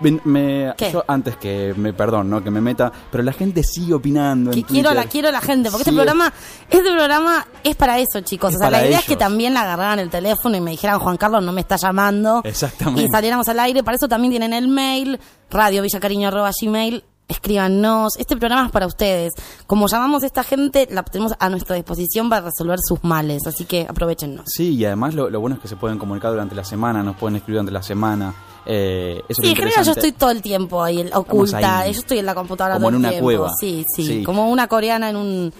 [0.00, 4.52] Me- yo antes que me perdón, no que me meta, pero la gente sigue opinando
[4.52, 6.32] en quiero la quiero la gente, porque este programa,
[6.70, 8.50] este programa es para eso, chicos.
[8.50, 10.98] Es o sea, la idea es que también la agarraran el teléfono y me dijeran,
[11.00, 12.42] Juan Carlos no me está llamando.
[12.44, 13.02] Exactamente.
[13.02, 13.82] Y saliéramos al aire.
[13.82, 15.18] Para eso también tienen el mail,
[15.50, 17.04] radiovillacariño.gmail.
[17.28, 18.16] Escríbanos.
[18.18, 19.34] Este programa es para ustedes.
[19.66, 23.46] Como llamamos a esta gente, la tenemos a nuestra disposición para resolver sus males.
[23.46, 24.46] Así que aprovechenos.
[24.46, 27.16] Sí, y además lo, lo bueno es que se pueden comunicar durante la semana, nos
[27.16, 28.32] pueden escribir durante la semana.
[28.70, 31.80] Eh, eso es Sí, lo en general yo estoy todo el tiempo ahí, oculta.
[31.80, 31.92] ahí.
[31.94, 33.24] Yo estoy en la computadora Como todo en el una tiempo.
[33.24, 33.50] cueva.
[33.58, 34.22] Sí, sí, Sí.
[34.22, 35.52] Como una coreana en un,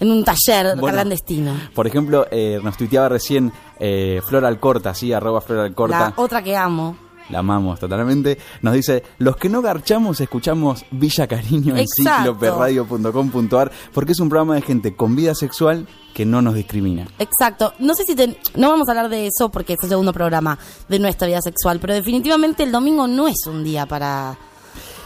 [0.00, 1.52] en un taller Bueno, clandestino.
[1.74, 5.98] Por ejemplo, eh, nos tuiteaba recién eh, Flor Alcorta, sí, arroba Flor Alcorta.
[5.98, 6.96] La otra que amo.
[7.30, 8.38] La amamos totalmente.
[8.62, 14.54] Nos dice, los que no garchamos escuchamos Villa Cariño en cicloperradio.com.ar porque es un programa
[14.54, 17.06] de gente con vida sexual que no nos discrimina.
[17.18, 17.72] Exacto.
[17.78, 20.58] No sé si te- no vamos a hablar de eso porque es el segundo programa
[20.88, 24.36] de nuestra vida sexual, pero definitivamente el domingo no es un día para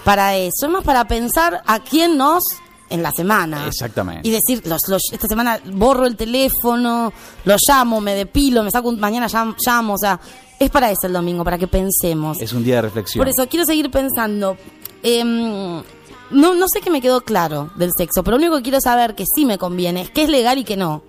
[0.05, 2.43] para eso, es más para pensar a quién nos
[2.91, 3.67] en la semana.
[3.67, 4.29] Exactamente.
[4.29, 7.11] Y decir, los, los- esta semana borro el teléfono,
[7.47, 10.21] lo llamo, me depilo, me saco un, mañana llam- llamo, o sea,
[10.59, 12.41] es para eso el domingo, para que pensemos.
[12.41, 13.21] Es un día de reflexión.
[13.21, 14.57] Por eso quiero seguir pensando.
[15.03, 15.83] Em,
[16.31, 19.15] no, no sé qué me quedó claro del sexo, pero lo único que quiero saber
[19.15, 21.03] que sí me conviene es qué es legal y qué no.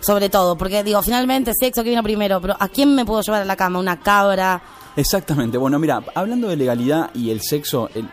[0.00, 3.42] Sobre todo, porque digo, finalmente sexo que vino primero, pero ¿a quién me puedo llevar
[3.42, 3.78] a la cama?
[3.80, 4.62] ¿Una cabra?
[4.98, 5.56] Exactamente.
[5.58, 8.08] Bueno, mira, hablando de legalidad y el sexo, el,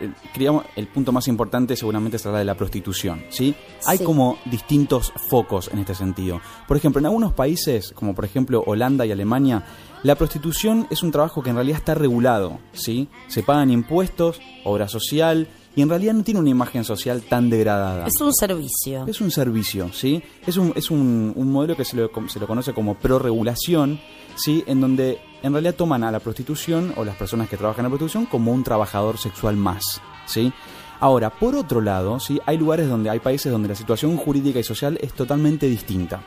[0.76, 3.56] el- punto más importante seguramente será de la prostitución, ¿sí?
[3.86, 4.04] Hay Sí.
[4.04, 6.40] como distintos focos en este sentido.
[6.68, 9.64] Por ejemplo, en algunos países, como por ejemplo Holanda y Alemania,
[10.04, 13.08] la prostitución es un trabajo que en realidad está regulado, ¿sí?
[13.26, 18.06] Se pagan impuestos, obra social, y en realidad no tiene una imagen social tan degradada.
[18.06, 19.04] Es un servicio.
[19.08, 20.22] Es un servicio, ¿sí?
[20.46, 23.98] Es un, es un, un modelo que se lo, se lo conoce como pro-regulación,
[24.36, 24.62] ¿sí?
[24.68, 27.96] En donde en realidad toman a la prostitución o las personas que trabajan en la
[27.96, 30.52] prostitución como un trabajador sexual más, ¿sí?
[30.98, 32.40] Ahora, por otro lado, ¿sí?
[32.46, 36.22] Hay lugares donde hay países donde la situación jurídica y social es totalmente distinta.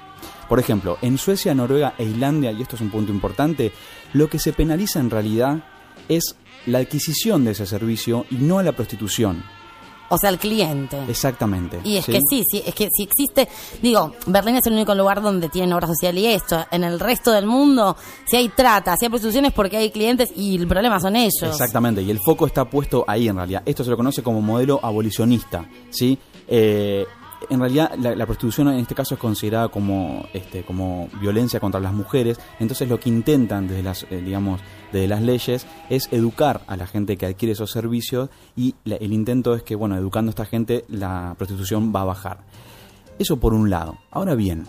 [0.48, 3.72] Por ejemplo, en Suecia, Noruega e Islandia, y esto es un punto importante,
[4.14, 5.64] lo que se penaliza en realidad
[6.08, 9.44] es la adquisición de ese servicio y no la prostitución.
[10.10, 10.98] O sea, el cliente.
[11.08, 11.80] Exactamente.
[11.84, 13.48] Y es que sí, sí, es que si existe,
[13.82, 16.66] digo, Berlín es el único lugar donde tienen obra social y esto.
[16.72, 17.96] En el resto del mundo,
[18.26, 21.44] si hay trata, si hay prostitución es porque hay clientes y el problema son ellos.
[21.44, 23.62] Exactamente, y el foco está puesto ahí en realidad.
[23.66, 26.18] Esto se lo conoce como modelo abolicionista, ¿sí?
[26.48, 27.06] Eh,
[27.50, 31.80] en realidad la, la prostitución en este caso es considerada como este como violencia contra
[31.80, 34.60] las mujeres entonces lo que intentan desde las eh, digamos
[34.92, 39.14] desde las leyes es educar a la gente que adquiere esos servicios y la- el
[39.14, 42.40] intento es que bueno educando a esta gente la prostitución va a bajar
[43.20, 44.66] eso por un lado ahora bien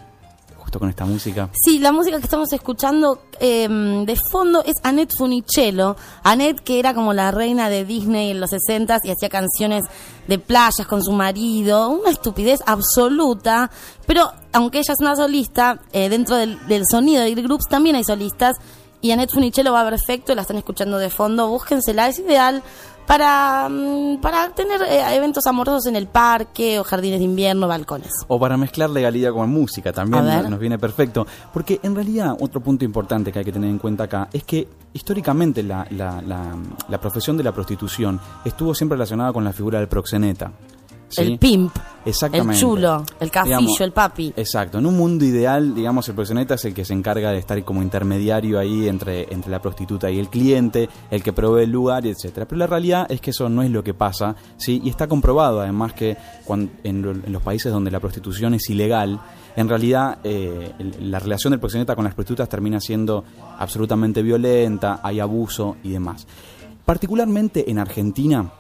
[0.59, 3.67] justo con esta música Sí, la música que estamos escuchando eh,
[4.07, 5.97] de fondo es Annette Funicello.
[6.23, 9.85] Annette, que era como la reina de Disney en los 60 y hacía canciones
[10.29, 11.89] de playas con su marido.
[11.89, 13.71] Una estupidez absoluta.
[14.07, 18.05] Pero aunque ella es una solista, eh, dentro del, del sonido de Groups también hay
[18.05, 18.57] solistas.
[19.01, 22.63] Y Annette Funicello va perfecto, la están escuchando de fondo, búsquensela, es ideal
[23.07, 28.13] para, mm, para tener eh, eventos amorosos en el parque o jardines de invierno, balcones.
[28.29, 31.27] O para mezclar legalidad con música también nos viene perfecto.
[31.53, 34.69] Porque en realidad otro punto importante que hay que tener en cuenta acá es que
[34.93, 36.55] históricamente la, la- la-
[36.89, 40.53] la profesión de la prostitución estuvo siempre relacionada con la figura del proxeneta.
[41.09, 41.23] ¿sí?
[41.23, 41.75] El pimp,
[42.05, 42.55] Exactamente.
[42.55, 44.33] el chulo, el cafillo, Digamos, el papi.
[44.37, 44.79] Exacto.
[44.79, 47.83] En un mundo ideal, digamos, el proxeneta es el que se encarga de estar como
[47.83, 52.47] intermediario ahí entre, entre la prostituta y el cliente, el que provee el lugar, etcétera.
[52.47, 54.81] Pero la realidad es que eso no es lo que pasa, ¿sí?
[54.83, 56.17] Y está comprobado, además, que
[56.47, 59.21] cuan- en, lo- en los países donde la prostitución es ilegal,
[59.57, 63.25] en realidad eh, la relación del proxeneta con las prostitutas termina siendo
[63.59, 66.27] absolutamente violenta, hay abuso y demás.
[66.85, 68.51] Particularmente en Argentina,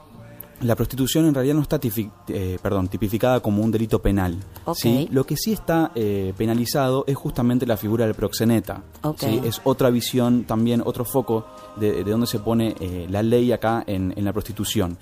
[0.60, 4.36] la prostitución en realidad no está eh, perdón, tipificada como un delito penal.
[4.74, 5.08] ¿sí?
[5.10, 8.82] Lo que sí está eh, penalizado es justamente la figura del proxeneta.
[9.16, 9.40] ¿sí?
[9.44, 11.46] Es otra visión, también otro foco
[11.76, 14.98] de, de donde se pone eh, la ley acá en, en la prostitución.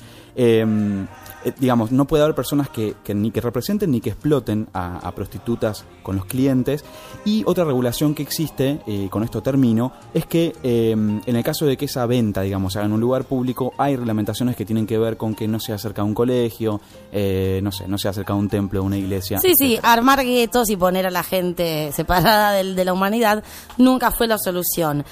[1.48, 4.98] Eh, digamos, no puede haber personas que, que ni que representen ni que exploten a,
[4.98, 6.84] a prostitutas con los clientes.
[7.24, 11.66] Y otra regulación que existe, eh, con esto termino, es que eh, en el caso
[11.66, 14.86] de que esa venta, digamos, se haga en un lugar público, hay reglamentaciones que tienen
[14.86, 16.80] que ver con que no sea cerca de un colegio,
[17.12, 19.38] eh, no sé, no sea cerca de un templo, de una iglesia.
[19.40, 23.42] Sí, sí, armar guetos y poner a la gente separada del- de la humanidad
[23.76, 25.04] nunca fue la solución.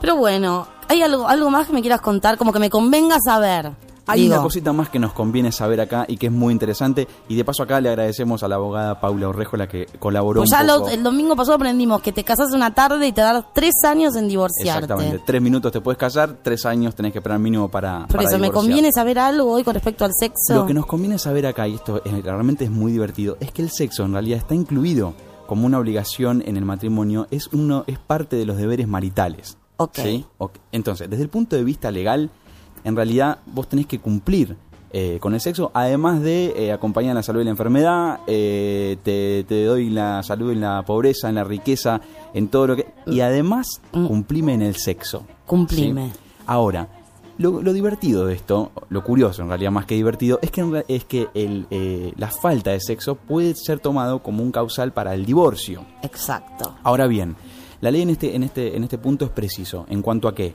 [0.00, 2.36] Pero bueno, ¿hay algo, algo más que me quieras contar?
[2.38, 3.72] Como que me convenga saber.
[4.06, 7.08] Hay Digo, una cosita más que nos conviene saber acá y que es muy interesante.
[7.28, 10.50] Y de paso acá le agradecemos a la abogada Paula Orrejo, la que colaboró pues
[10.52, 13.44] un ya lo- el domingo pasado aprendimos que te casas una tarde y te das
[13.54, 14.84] tres años en divorciarte.
[14.84, 15.22] Exactamente.
[15.24, 18.00] Tres minutos te puedes casar, tres años tenés que esperar mínimo para.
[18.06, 20.54] Por para eso, ¿me conviene saber algo hoy con respecto al sexo?
[20.54, 23.62] Lo que nos conviene saber acá, y esto es- realmente es muy divertido, es que
[23.62, 25.14] el sexo en realidad está incluido
[25.46, 29.56] como una obligación en el matrimonio, es uno, es parte de los deberes maritales.
[29.76, 29.96] Ok.
[29.96, 30.24] ¿sí?
[30.38, 30.52] Ok.
[30.72, 32.30] Entonces, desde el punto de vista legal,
[32.84, 34.56] en realidad vos tenés que cumplir
[34.96, 39.42] eh, con el sexo, además de eh, acompañar la salud y la enfermedad, eh, te,
[39.42, 42.00] te doy la salud en la pobreza, en la riqueza,
[42.32, 42.86] en todo lo que...
[43.06, 45.22] Y además, cumplime en el sexo.
[45.22, 45.46] Mm.
[45.46, 46.12] Cumplime.
[46.12, 46.18] ¿sí?
[46.46, 46.86] Ahora,
[47.38, 51.04] lo, lo divertido de esto, lo curioso en realidad más que divertido, es que, es
[51.06, 55.84] que el, la falta de sexo puede ser tomado como un causal para el divorcio.
[56.02, 56.76] Exacto.
[56.84, 57.34] Ahora bien,
[57.80, 60.54] la ley en este, en este, en este punto es preciso, en cuanto a que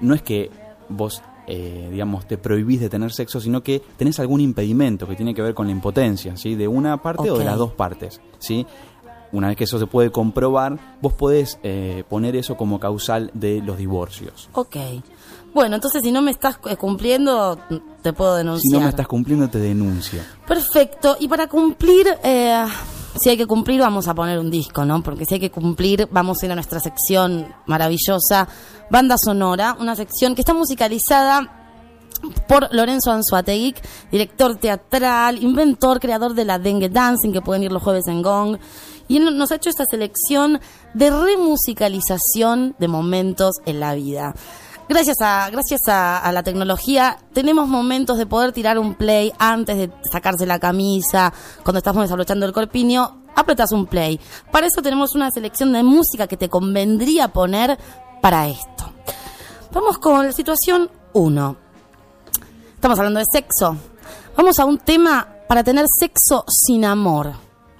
[0.00, 0.50] no es que
[0.88, 5.34] vos, eh, digamos, te prohibís de tener sexo, sino que tenés algún impedimento que tiene
[5.34, 6.54] que ver con la impotencia, ¿sí?
[6.54, 8.66] De una parte o de las dos partes, ¿sí?
[9.32, 13.62] Una vez que eso se puede comprobar, vos podés eh, poner eso como causal de
[13.62, 14.50] los divorcios.
[14.52, 14.76] Ok.
[15.54, 17.58] Bueno, entonces si no me estás eh, cumpliendo,
[18.02, 18.62] te puedo denunciar.
[18.62, 20.20] Si no me estás cumpliendo, te denuncio.
[20.46, 21.16] Perfecto.
[21.18, 22.64] Y para cumplir, eh,
[23.20, 25.02] si hay que cumplir, vamos a poner un disco, ¿no?
[25.02, 28.48] Porque si hay que cumplir, vamos a ir a nuestra sección maravillosa,
[28.90, 31.58] Banda Sonora, una sección que está musicalizada
[32.48, 33.74] por Lorenzo Anzuategui,
[34.10, 38.58] director teatral, inventor, creador de la Dengue Dancing, que pueden ir los jueves en Gong.
[39.08, 40.60] Y él nos ha hecho esta selección
[40.94, 44.34] de remusicalización de momentos en la vida.
[44.92, 49.90] Gracias a, gracias a, la tecnología tenemos momentos de poder tirar un play antes de
[50.12, 51.32] sacarse la camisa,
[51.62, 54.20] cuando estamos desabrochando el corpiño, apretas un play.
[54.50, 57.78] Para eso tenemos una selección de música que te convendría poner
[58.20, 58.92] para esto.
[59.72, 61.56] Vamos con la situación 1.
[62.74, 63.74] Estamos hablando de sexo.
[64.36, 67.32] Vamos a un tema para tener sexo sin amor.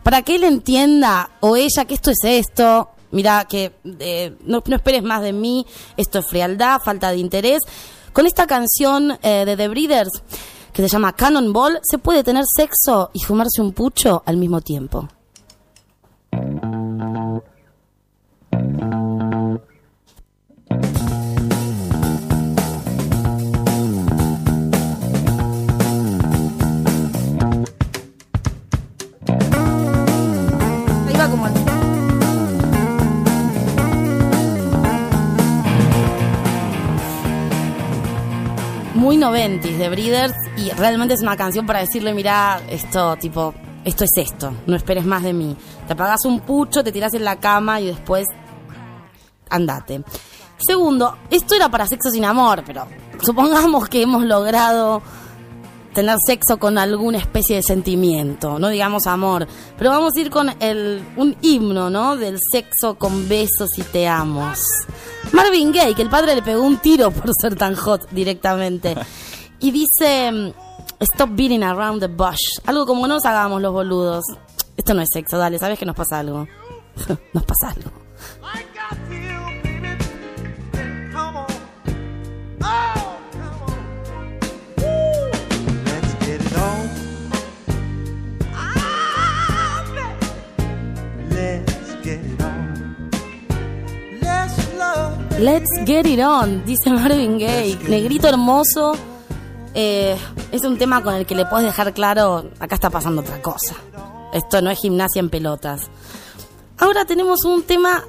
[0.02, 2.89] Para que él entienda o ella que esto es esto.
[3.12, 5.66] Mira, que eh, no, esperes más de mí.
[5.97, 7.60] Esto es frialdad, falta de interés.
[8.12, 10.22] Con esta canción eh, de The Breeders,
[10.72, 15.09] que se llama Cannonball, se puede tener sexo y fumarse un pucho al mismo tiempo.
[39.02, 43.52] Muy noventis de Breeders y realmente es una canción para decirle, mira, esto tipo,
[43.84, 45.56] esto es esto, no esperes más de mí.
[45.88, 48.28] Te apagas un pucho, te tiras en la cama y después
[49.50, 50.04] andate.
[50.56, 52.86] Segundo, esto era para sexo sin amor, pero
[53.20, 55.02] supongamos que hemos logrado
[55.94, 59.47] tener sexo con alguna especie de sentimiento, no digamos amor,
[59.77, 62.16] pero vamos a ir con el, un himno, ¿no?
[62.16, 64.59] Del sexo con besos y te amos.
[65.32, 68.97] Marvin Gaye, que el padre le pegó un tiro por ser tan hot directamente.
[69.64, 70.52] Y dice,
[70.98, 72.59] stop beating around the bush.
[72.66, 74.24] Algo como no nos hagamos los boludos.
[74.77, 76.48] Esto no es sexo, dale, ¿sabes que nos pasa algo?
[77.32, 77.93] nos pasa algo.
[95.43, 97.77] Let's get it on, dice Marvin Gaye.
[97.89, 98.93] Negrito hermoso.
[99.74, 100.16] Eh,
[100.52, 103.74] es un tema con el que le puedes dejar claro, acá está pasando otra cosa.
[104.32, 105.90] Esto no es gimnasia en pelotas.
[106.78, 108.05] Ahora tenemos un tema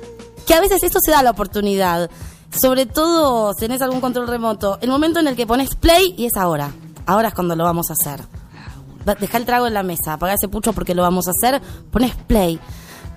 [0.45, 2.07] que a veces esto se da la oportunidad.
[2.51, 4.77] Sobre todo si tenés algún control remoto.
[4.81, 6.69] El momento en el que pones play y es ahora.
[7.07, 8.23] Ahora es cuando lo vamos a hacer.
[9.19, 11.63] Deja el trago en la mesa, apaga ese pucho porque lo vamos a hacer.
[11.89, 12.59] Pones play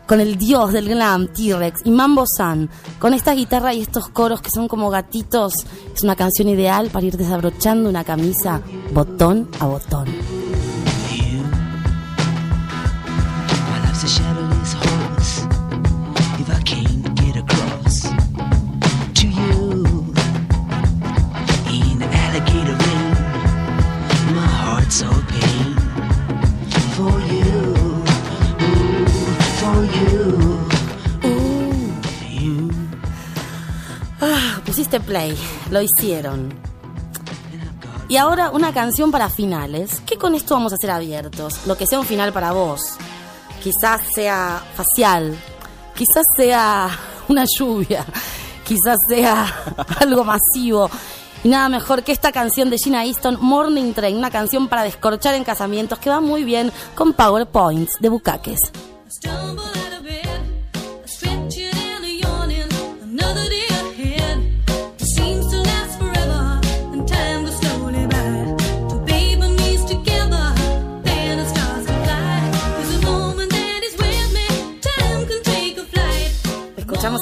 [0.07, 4.41] con el dios del glam, T-Rex y Mambo San, con esta guitarra y estos coros
[4.41, 5.55] que son como gatitos.
[5.95, 8.63] Es una canción ideal para ir desabrochando una camisa
[8.93, 10.07] botón a botón.
[35.07, 35.37] Play,
[35.71, 36.53] lo hicieron.
[38.09, 40.03] Y ahora una canción para finales.
[40.07, 41.67] ¿Qué con esto vamos a hacer abiertos?
[41.67, 42.81] Lo que sea un final para vos.
[43.63, 45.37] Quizás sea facial,
[45.95, 46.89] quizás sea
[47.29, 48.05] una lluvia,
[48.65, 49.47] quizás sea
[50.01, 50.89] algo masivo.
[51.43, 55.35] Y nada mejor que esta canción de Gina Easton, Morning Train, una canción para descorchar
[55.35, 58.59] en casamientos que va muy bien con PowerPoints de bucaques.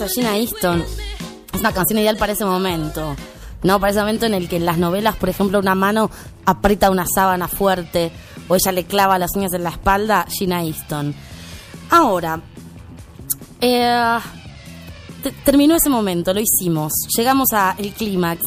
[0.09, 0.11] Flight.
[0.11, 0.85] Escuchamos a Gina Easton.
[1.53, 3.15] Es una canción ideal para ese momento.
[3.63, 6.11] No, para ese momento en el que en las novelas, por ejemplo, una mano
[6.45, 8.13] aprieta una sábana fuerte
[8.49, 11.15] o ella le clava las uñas en la espalda, Gina Easton.
[11.91, 12.41] Ahora,
[13.61, 14.19] eh,
[15.23, 16.93] te- terminó ese momento, lo hicimos.
[17.17, 18.43] Llegamos al clímax.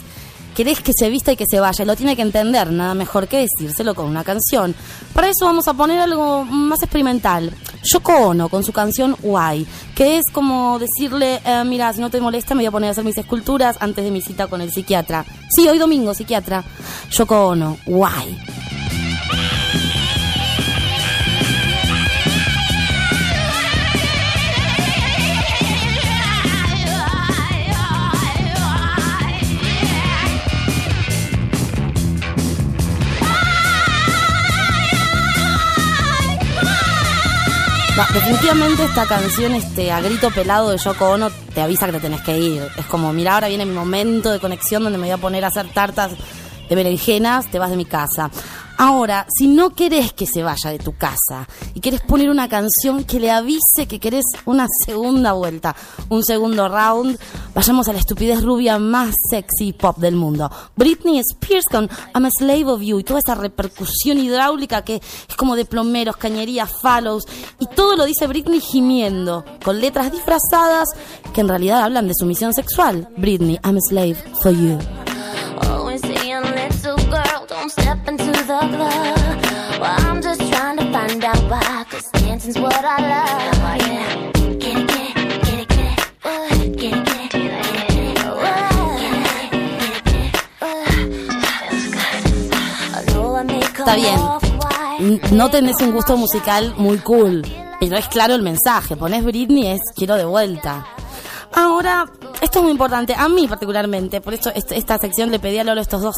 [0.57, 3.37] Querés que se vista y que se vaya, lo tiene que entender, nada mejor que
[3.37, 4.73] decírselo con una canción.
[5.13, 7.53] Para eso vamos a poner algo más experimental.
[7.83, 12.19] Yoko Ono con su canción Why, que es como decirle, eh, mira, si no te
[12.19, 14.71] molesta me voy a poner a hacer mis esculturas antes de mi cita con el
[14.71, 15.23] psiquiatra.
[15.55, 16.63] Sí, hoy domingo, psiquiatra.
[17.11, 18.35] Yoko Ono, Why.
[37.97, 42.21] Definitivamente esta canción, este, a grito pelado de Yoko Ono, te avisa que te tenés
[42.21, 42.67] que ir.
[42.77, 45.47] Es como, mira, ahora viene mi momento de conexión donde me voy a poner a
[45.47, 46.11] hacer tartas
[46.69, 48.29] de berenjenas, te vas de mi casa.
[48.77, 53.03] Ahora, si no querés que se vaya de tu casa y querés poner una canción
[53.05, 55.75] que le avise que querés una segunda vuelta,
[56.09, 57.17] un segundo round,
[57.55, 60.51] vayamos a la estupidez rubia más sexy pop del mundo.
[60.75, 65.35] Britney Spears con I'm a Slave of You y toda esa repercusión hidráulica que es
[65.35, 67.23] como de plomeros, cañerías, follows
[67.59, 70.87] y todo lo dice Britney gimiendo con letras disfrazadas
[71.33, 73.09] que en realidad hablan de su misión sexual.
[73.17, 74.77] Britney, I'm a slave for you.
[78.59, 83.53] Well, I'm just trying to find out why, cause dancing's what I love.
[83.61, 84.31] Oh, yeah.
[84.57, 85.99] Get it, get it, get it, get it.
[86.25, 88.25] Uh, get it, get it.
[88.25, 88.37] Uh.
[93.05, 93.43] Uh,
[93.77, 94.19] Está bien.
[95.37, 97.43] No tenés un gusto musical muy cool,
[97.79, 98.95] pero es claro el mensaje.
[98.95, 100.83] Ponés Britney es quiero de vuelta.
[101.53, 102.05] Ahora,
[102.41, 105.63] esto es muy importante, a mí particularmente, por eso est- esta sección le pedí a
[105.63, 106.15] Lolo estos dos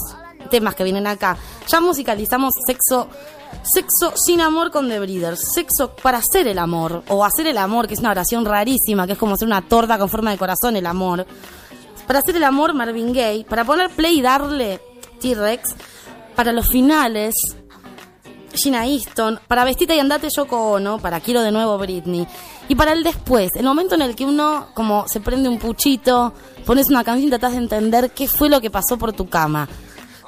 [0.49, 1.37] temas que vienen acá.
[1.67, 3.07] Ya musicalizamos sexo,
[3.63, 7.87] sexo sin amor con The Breeders, sexo para hacer el amor, o hacer el amor,
[7.87, 10.75] que es una oración rarísima, que es como hacer una torta con forma de corazón,
[10.75, 11.25] el amor.
[12.07, 14.81] Para hacer el amor, Marvin Gaye, para poner play y darle
[15.19, 15.75] T-Rex,
[16.35, 17.35] para los finales,
[18.53, 22.27] Gina Easton, para Vestita y Andate Yoko Ono, para Quiero de nuevo Britney,
[22.67, 26.33] y para el después, el momento en el que uno como se prende un puchito,
[26.65, 29.67] pones una canción y tratás de entender qué fue lo que pasó por tu cama.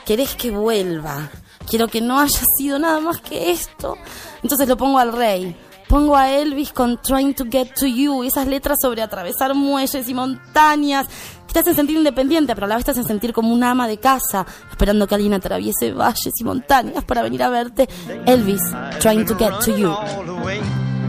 [0.06, 1.30] Querés que vuelva,
[1.70, 3.98] quiero que no haya sido nada más que esto.
[4.44, 5.56] Entonces lo pongo al rey.
[5.88, 10.14] Pongo a Elvis con Trying to Get to You esas letras sobre atravesar muelles y
[10.14, 11.08] montañas
[11.52, 13.98] te hacen sentir independiente, pero a la vez te hacen sentir como una ama de
[13.98, 17.90] casa, esperando que alguien atraviese valles y montañas para venir a verte.
[18.26, 18.62] Elvis,
[19.00, 19.94] Trying to Get to You.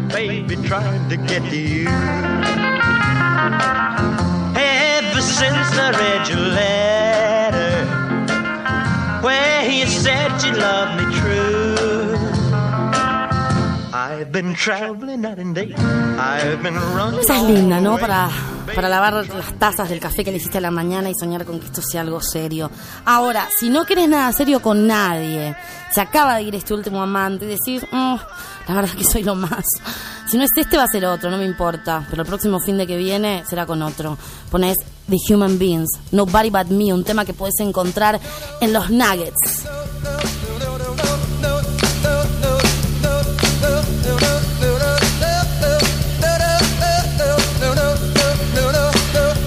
[0.09, 1.89] the baby, trying to get to you.
[4.55, 7.42] Ever since I read your letter,
[9.23, 12.17] where you said you loved me true,
[13.95, 15.75] I've been traveling night and day.
[15.75, 17.21] I've been running.
[17.21, 17.99] Esa es linda, ¿no?
[17.99, 18.29] Para,
[18.75, 21.61] para lavar las tazas del café que le hiciste a la mañana y soñar con
[21.61, 22.71] que esto sea algo serio.
[23.05, 25.55] Ahora, si no querés nada serio con nadie,
[25.93, 28.15] se acaba de ir este último amante y decís, "Mm,
[28.69, 29.65] la verdad que soy lo más.
[30.27, 32.05] Si no es este, va a ser otro, no me importa.
[32.09, 34.17] Pero el próximo fin de que viene será con otro.
[34.51, 34.77] Pones
[35.09, 38.21] The Human Beings, Nobody But Me, un tema que puedes encontrar
[38.61, 39.65] en los Nuggets.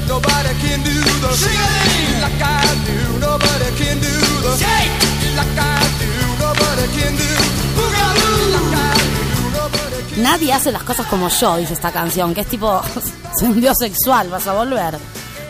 [0.07, 3.19] Nobody can do the shake like I do.
[3.19, 4.13] Nobody can do
[4.45, 6.11] the shake like I do.
[6.39, 7.29] Nobody can do
[7.75, 9.51] boogaloo like I do.
[9.57, 12.81] Nobody can Nadie hace las cosas como yo, dice esta canción, que es tipo,
[13.39, 14.97] soy un dios sexual, vas a volver.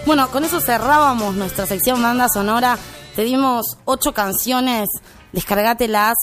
[0.06, 2.78] Bueno, con eso cerrábamos nuestra sección banda sonora.
[3.16, 4.88] Te dimos ocho canciones,
[5.32, 6.16] descargátelas.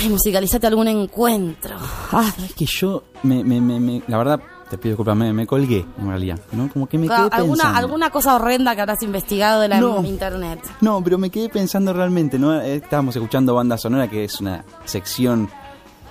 [0.00, 1.76] Ay, musicalizate algún encuentro.
[2.12, 4.40] Ay, Es que yo, me, me, me, me- la verdad,
[4.70, 6.68] te pido disculpas, me, me colgué en realidad, ¿no?
[6.70, 7.78] Como que me quedé alguna, pensando.
[7.78, 10.02] alguna cosa horrenda que habrás investigado de la No.
[10.04, 10.60] internet.
[10.80, 12.58] No, pero me quedé pensando realmente, ¿no?
[12.60, 15.50] Eh, Estábamos escuchando Banda Sonora, que es una sección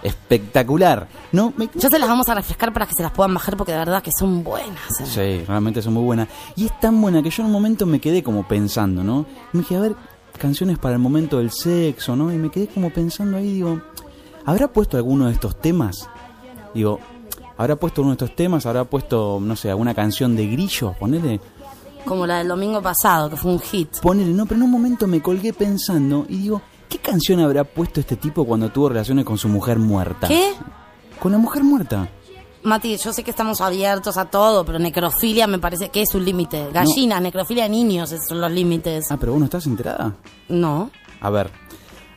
[0.03, 1.53] espectacular, ¿no?
[1.57, 3.79] Me- Ya se las vamos a refrescar para que se las puedan bajar porque de
[3.79, 4.99] verdad que son buenas.
[5.01, 5.05] ¿eh?
[5.05, 6.27] Sí, realmente son muy buenas.
[6.55, 9.25] Y es tan buena que yo en un momento me quedé como pensando, ¿no?
[9.53, 9.95] Me dije, a ver,
[10.37, 12.31] canciones para el momento del sexo, ¿no?
[12.33, 13.81] Y me quedé como pensando ahí, digo,
[14.45, 16.09] ¿habrá puesto alguno de estos temas?
[16.73, 16.99] Digo,
[17.57, 18.65] ¿habrá puesto uno de estos temas?
[18.65, 20.93] ¿Habrá puesto, no sé, alguna canción de grillo?
[20.99, 21.39] Ponele,
[22.05, 23.99] Como la del domingo pasado, que fue un hit.
[24.01, 26.61] ponele, no, pero en un momento me colgué pensando y digo,
[26.93, 30.27] ¿qué canción habrá puesto este tipo cuando tuvo relaciones con su mujer muerta?
[30.27, 30.53] ¿Qué?
[31.19, 32.07] Con la mujer muerta.
[32.61, 36.23] Mati, yo sé que estamos abiertos a todo, pero necrofilia me parece que es un
[36.23, 36.69] límite.
[36.71, 39.05] Gallinas, necrofilia de niños, esos son los límites.
[39.09, 40.13] Ah, pero vos no estás enterada.
[40.49, 40.91] No.
[41.19, 41.49] A ver,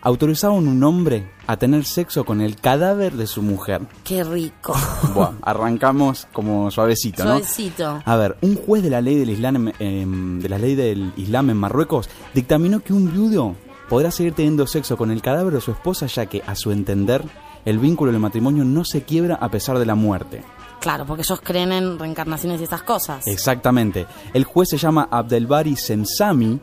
[0.03, 3.81] autorizaron un hombre a tener sexo con el cadáver de su mujer.
[4.05, 4.75] Qué rico.
[5.15, 7.31] Buah, arrancamos como suavecito, ¿no?
[7.31, 8.03] Suavecito.
[8.05, 11.49] A ver, un juez de la ley del Islam, em, de la ley del Islam
[11.49, 13.57] en Marruecos dictaminó que un viudo
[13.89, 17.23] podrá seguir teniendo sexo con el cadáver de su esposa ya que, a su entender,
[17.65, 20.43] el vínculo del matrimonio no se quiebra a pesar de la muerte.
[20.81, 23.27] Claro, porque ellos creen en reencarnaciones y esas cosas.
[23.27, 24.07] Exactamente.
[24.35, 26.61] El juez se llama Abdelbari Sensami,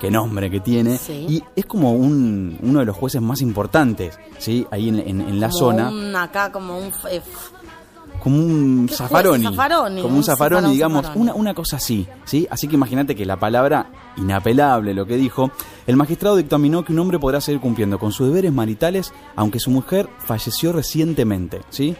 [0.00, 1.26] qué nombre que tiene, Sí.
[1.28, 4.66] y es como un, uno de los jueces más importantes, ¿sí?
[4.70, 5.90] Ahí en, en- en la Como zona.
[5.90, 6.90] un acá, como un...
[7.10, 7.20] eh,
[8.20, 9.44] como un ¿Qué zafaroni?
[9.44, 11.22] Zafaroni, como un zafaroni, zafarón, digamos, zafaroni.
[11.22, 12.46] Una, una cosa así, ¿sí?
[12.50, 15.50] Así que imagínate que la palabra inapelable, lo que dijo,
[15.86, 19.70] el magistrado dictaminó que un hombre podrá seguir cumpliendo con sus deberes maritales aunque su
[19.70, 21.96] mujer falleció recientemente, ¿sí?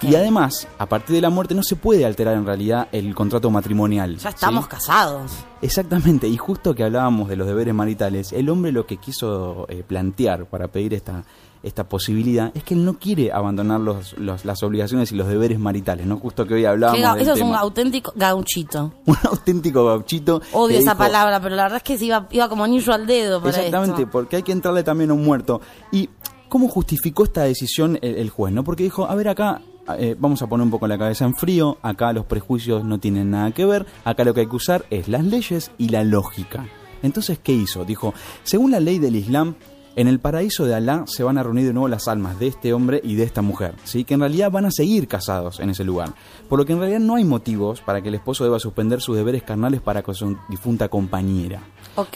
[0.00, 3.50] Y además, a partir de la muerte no se puede alterar en realidad el contrato
[3.50, 4.16] matrimonial.
[4.16, 4.34] ya ¿sí?
[4.34, 5.32] estamos casados.
[5.60, 9.82] Exactamente, y justo que hablábamos de los deberes maritales, el hombre lo que quiso eh,
[9.86, 11.24] plantear para pedir esta,
[11.64, 15.58] esta posibilidad es que él no quiere abandonar los, los- las obligaciones y los deberes
[15.58, 16.18] maritales, ¿no?
[16.18, 18.92] Justo que hoy hablábamos ga- del eso es un auténtico gauchito.
[19.06, 20.40] Un auténtico gauchito.
[20.52, 23.06] Odio esa dijo- palabra, pero la verdad es que se iba, iba como anillo al
[23.06, 24.12] dedo para Exactamente, esto.
[24.12, 25.60] porque hay que entrarle también a un muerto.
[25.90, 26.08] ¿Y
[26.48, 28.52] cómo justificó esta decisión el, el juez?
[28.54, 29.60] no Porque dijo, a ver acá,
[29.98, 33.30] eh, vamos a poner un poco la cabeza en frío, acá los prejuicios no tienen
[33.30, 36.66] nada que ver, acá lo que hay que usar es las leyes y la lógica.
[37.02, 37.84] Entonces, ¿qué hizo?
[37.84, 38.14] Dijo,
[38.44, 39.56] según la ley del Islam,
[39.96, 42.72] en el paraíso de Alá se van a reunir de nuevo las almas de este
[42.72, 44.04] hombre y de esta mujer, ¿sí?
[44.04, 46.14] que en realidad van a seguir casados en ese lugar.
[46.48, 49.16] Por lo que en realidad no hay motivos para que el esposo deba suspender sus
[49.16, 51.60] deberes carnales para con su difunta compañera.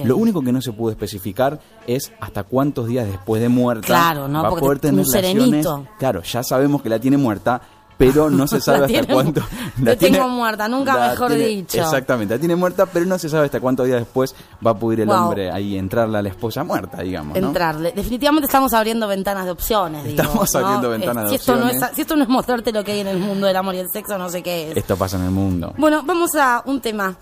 [0.04, 4.26] Lo único que no se pudo especificar es hasta cuántos días después de muerta Claro,
[4.26, 4.42] ¿no?
[4.42, 5.44] va a poder tener un relaciones.
[5.44, 5.86] serenito.
[5.98, 7.60] Claro, ya sabemos que la tiene muerta,
[7.98, 9.42] pero no se sabe La hasta tiene- cuánto.
[9.84, 11.78] Te tengo muerta, nunca la mejor tiene- dicho.
[11.80, 14.34] Exactamente, la tiene muerta, pero no se sabe hasta cuántos días después
[14.66, 15.16] va a poder el Wow.
[15.16, 17.38] hombre ahí entrarle a la esposa muerta, digamos.
[17.38, 17.48] ¿no?
[17.48, 17.92] Entrarle.
[17.94, 20.04] Definitivamente estamos abriendo ventanas de opciones.
[20.04, 20.60] digo, Estamos ¿no?
[20.60, 21.90] abriendo Eh, ventanas de si esto No opciones.
[21.90, 23.78] es, si esto no es mostrarte lo que hay en el mundo del amor y
[23.78, 24.76] el sexo, no sé qué es.
[24.76, 25.74] Esto pasa en el mundo.
[25.76, 27.16] Bueno, vamos a un tema.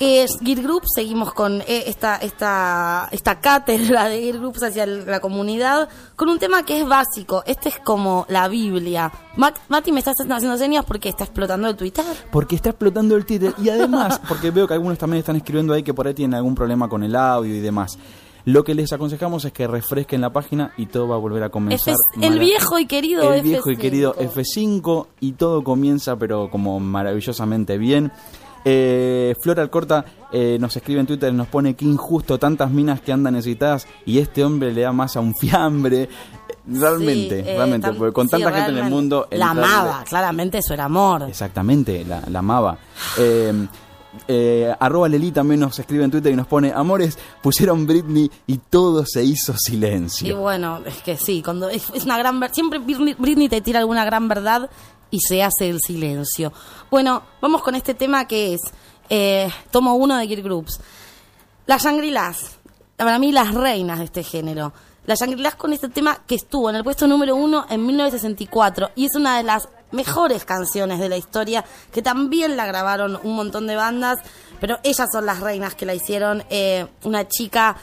[0.00, 5.04] Es Gear Group, seguimos con eh, esta, esta, esta cátedra de Gear Groups hacia el-
[5.04, 7.42] la comunidad, con un tema que es básico.
[7.46, 9.12] Este es como la Biblia.
[9.36, 12.04] Mati, me estás haciendo señas porque está explotando el Twitter.
[12.32, 15.82] Porque está explotando el Twitter y además, porque veo que algunos también están escribiendo ahí
[15.82, 17.98] que por ahí tienen algún problema con el audio y demás.
[18.46, 21.50] Lo que les aconsejamos es que refresquen la página y todo va a volver a
[21.50, 21.92] comenzar.
[21.92, 23.78] F- el mara- viejo y querido el viejo y F5.
[23.78, 28.10] querido F5 y todo comienza pero como maravillosamente bien.
[28.64, 33.12] Eh, Flora Alcorta eh, nos escribe en Twitter, nos pone que injusto tantas minas que
[33.12, 36.02] andan necesitadas y este hombre le da más a un fiambre.
[36.02, 36.08] Eh,
[36.72, 39.26] Realmente, Sí, eh, realmente, porque con sí, tanta gente en el mundo...
[39.30, 41.22] La amaba, claramente eso era amor.
[41.28, 42.78] Exactamente, la, la amaba.
[44.26, 48.58] Eh, arroba Leli también nos escribe en Twitter y nos pone, amores, pusieron Britney y
[48.58, 50.36] todo se hizo Y silencio.
[50.38, 54.04] bueno, es que sí, cuando es, es una gran siempre Britney, Britney te tira alguna
[54.04, 54.68] gran verdad
[55.10, 56.52] y se hace el silencio.
[56.90, 58.60] Bueno, vamos con este tema que es
[59.08, 60.80] eh, tomo uno de Gear Groups.
[61.66, 62.58] Las Shangri-Las,
[62.96, 64.72] para mí las reinas de este género.
[65.06, 69.06] Las Shangri-Las con este tema que estuvo en el puesto número uno en 1964 y
[69.06, 73.66] es una de las mejores canciones de la historia que también la grabaron un montón
[73.66, 74.18] de bandas,
[74.60, 76.44] pero ellas son las reinas que la hicieron.
[76.50, 77.76] Eh, una chica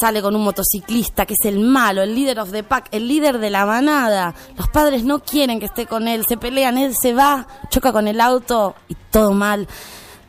[0.00, 3.38] sale con un motociclista que es el malo, el líder of the pack, el líder
[3.38, 4.34] de la manada.
[4.56, 8.08] Los padres no quieren que esté con él, se pelean, él se va, choca con
[8.08, 9.68] el auto y todo mal.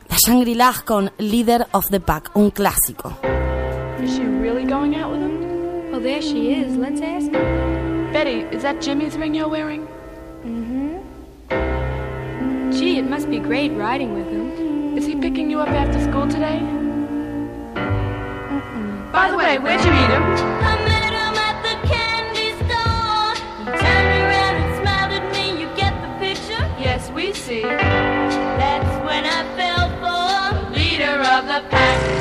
[0.08, 3.16] La Shangri-Las con Leader of the Pack, un clásico.
[4.02, 5.90] Is she really going out with him?
[5.92, 6.76] Well, there she is.
[6.76, 8.10] Let's ask her.
[8.12, 9.86] Betty, is that Jimmy's ring you're wearing?
[10.44, 10.98] Mm-hmm.
[12.72, 14.96] Gee, it must be great riding with him.
[14.96, 16.60] Is he picking you up after school today?
[19.12, 20.22] By the way, where'd you meet him?
[20.22, 23.34] I met him at the candy store.
[23.58, 25.60] He turned around and smiled at me.
[25.60, 26.64] You get the picture?
[26.78, 27.62] Yes, we see.
[27.62, 32.19] That's when I fell for Leader of the pack.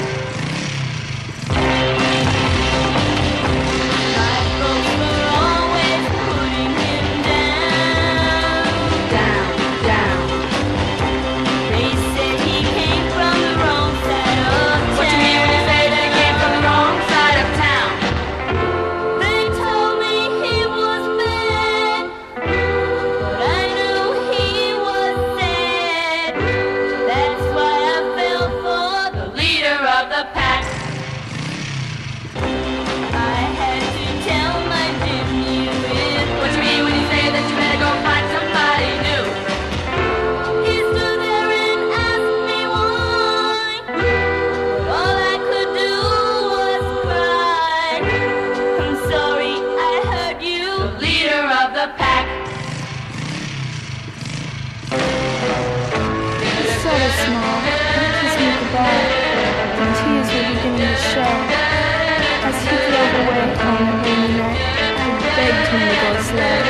[66.32, 66.69] Him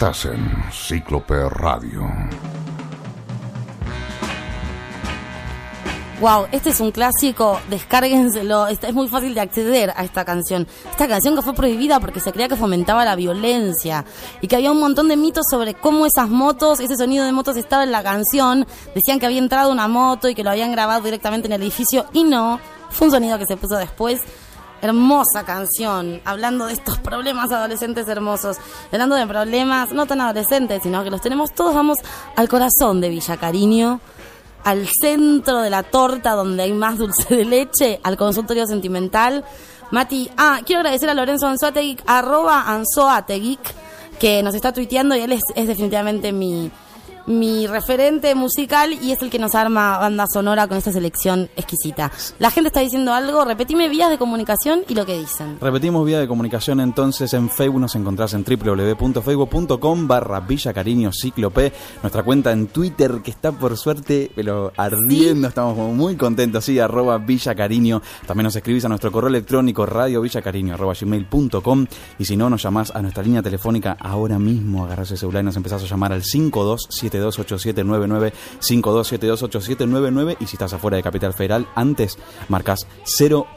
[0.00, 2.08] Estás en Cíclope Radio.
[6.22, 10.66] Wow, este es un clásico, descárguenselo, es muy fácil de acceder a esta canción.
[10.90, 14.06] Esta canción que fue prohibida porque se creía que fomentaba la violencia
[14.40, 17.58] y que había un montón de mitos sobre cómo esas motos, ese sonido de motos
[17.58, 18.66] estaba en la canción.
[18.94, 22.06] Decían que había entrado una moto y que lo habían grabado directamente en el edificio
[22.14, 22.58] y no,
[22.88, 24.22] fue un sonido que se puso después.
[24.82, 28.56] Hermosa canción, hablando de estos problemas adolescentes hermosos,
[28.92, 31.98] hablando de problemas no tan adolescentes, sino que los tenemos todos, vamos
[32.36, 34.00] al corazón de Villa Cariño
[34.64, 39.44] al centro de la torta donde hay más dulce de leche, al consultorio sentimental.
[39.90, 43.58] Mati, ah, quiero agradecer a Lorenzo Anzoategui, arroba Anzoategui,
[44.18, 46.70] que nos está tuiteando y él es, es definitivamente mi,
[47.26, 52.10] mi referente musical y es el que nos arma banda sonora con esta selección exquisita.
[52.38, 55.58] La gente está diciendo algo, repetime vías de comunicación y lo que dicen.
[55.60, 61.72] Repetimos vía de comunicación entonces en Facebook nos encontrás en www.facebook.com barra Villa Cariño Cíclope,
[62.02, 67.18] nuestra cuenta en Twitter que está por suerte pero ardiendo, estamos muy contentos, sí, arroba
[67.18, 71.86] Villa Cariño, también nos escribís a nuestro correo electrónico arroba gmail.com
[72.18, 75.46] y si no nos llamás a nuestra línea telefónica ahora mismo, agarrás el celular y
[75.46, 81.66] nos empezás a llamar al 5277 52728799, 52728799 y si estás afuera de Capital Federal,
[81.74, 82.18] antes
[82.48, 82.86] marcas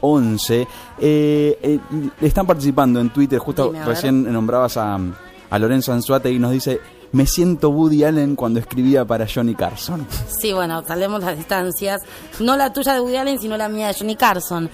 [0.00, 0.66] 011.
[0.98, 1.80] Eh, eh,
[2.20, 4.98] están participando en Twitter, justo Dime, recién nombrabas a,
[5.50, 6.80] a Lorenzo Anzuate y nos dice,
[7.14, 10.04] me siento Woody Allen cuando escribía para Johnny Carson.
[10.40, 12.02] Sí, bueno, salemos las distancias.
[12.40, 14.68] No la tuya de Woody Allen, sino la mía de Johnny Carson.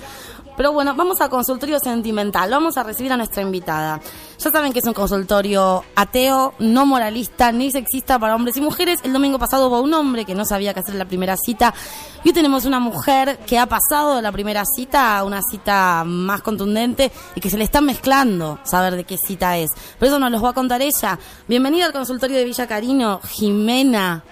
[0.60, 2.50] Pero bueno, vamos a consultorio sentimental.
[2.50, 3.98] Vamos a recibir a nuestra invitada.
[4.38, 9.00] Ya saben que es un consultorio ateo, no moralista, ni sexista para hombres y mujeres.
[9.02, 11.72] El domingo pasado hubo un hombre que no sabía qué hacer en la primera cita.
[12.24, 16.04] Y hoy tenemos una mujer que ha pasado de la primera cita a una cita
[16.04, 19.70] más contundente y que se le está mezclando saber de qué cita es.
[19.98, 21.18] Por eso nos los va a contar ella.
[21.48, 24.22] Bienvenida al consultorio de Villa Carino, Jimena.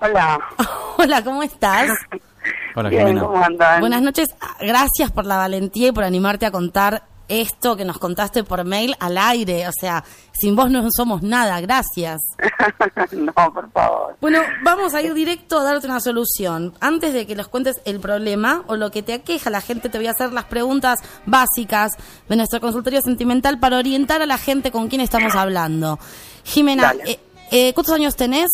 [0.00, 0.40] Hola.
[0.98, 1.88] Hola, ¿cómo estás?
[2.74, 3.26] Hola, Bien, Jimena.
[3.26, 3.80] ¿cómo andan?
[3.80, 4.28] Buenas noches.
[4.60, 8.94] Gracias por la valentía y por animarte a contar esto que nos contaste por mail
[8.98, 9.66] al aire.
[9.68, 11.60] O sea, sin vos no somos nada.
[11.60, 12.20] Gracias.
[13.12, 14.16] no, por favor.
[14.20, 16.74] Bueno, vamos a ir directo a darte una solución.
[16.80, 19.98] Antes de que les cuentes el problema o lo que te aqueja, la gente te
[19.98, 21.92] voy a hacer las preguntas básicas
[22.28, 25.98] de nuestro consultorio sentimental para orientar a la gente con quién estamos hablando.
[26.44, 27.20] Jimena, eh,
[27.52, 28.48] eh, ¿cuántos años tenés?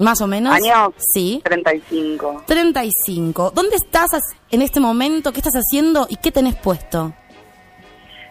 [0.00, 0.52] Más o menos.
[0.54, 0.94] ¿Años?
[0.98, 1.40] Sí.
[1.44, 2.42] 35.
[2.46, 3.52] 35.
[3.54, 4.08] ¿Dónde estás
[4.50, 5.32] en este momento?
[5.32, 7.12] ¿Qué estás haciendo y qué tenés puesto?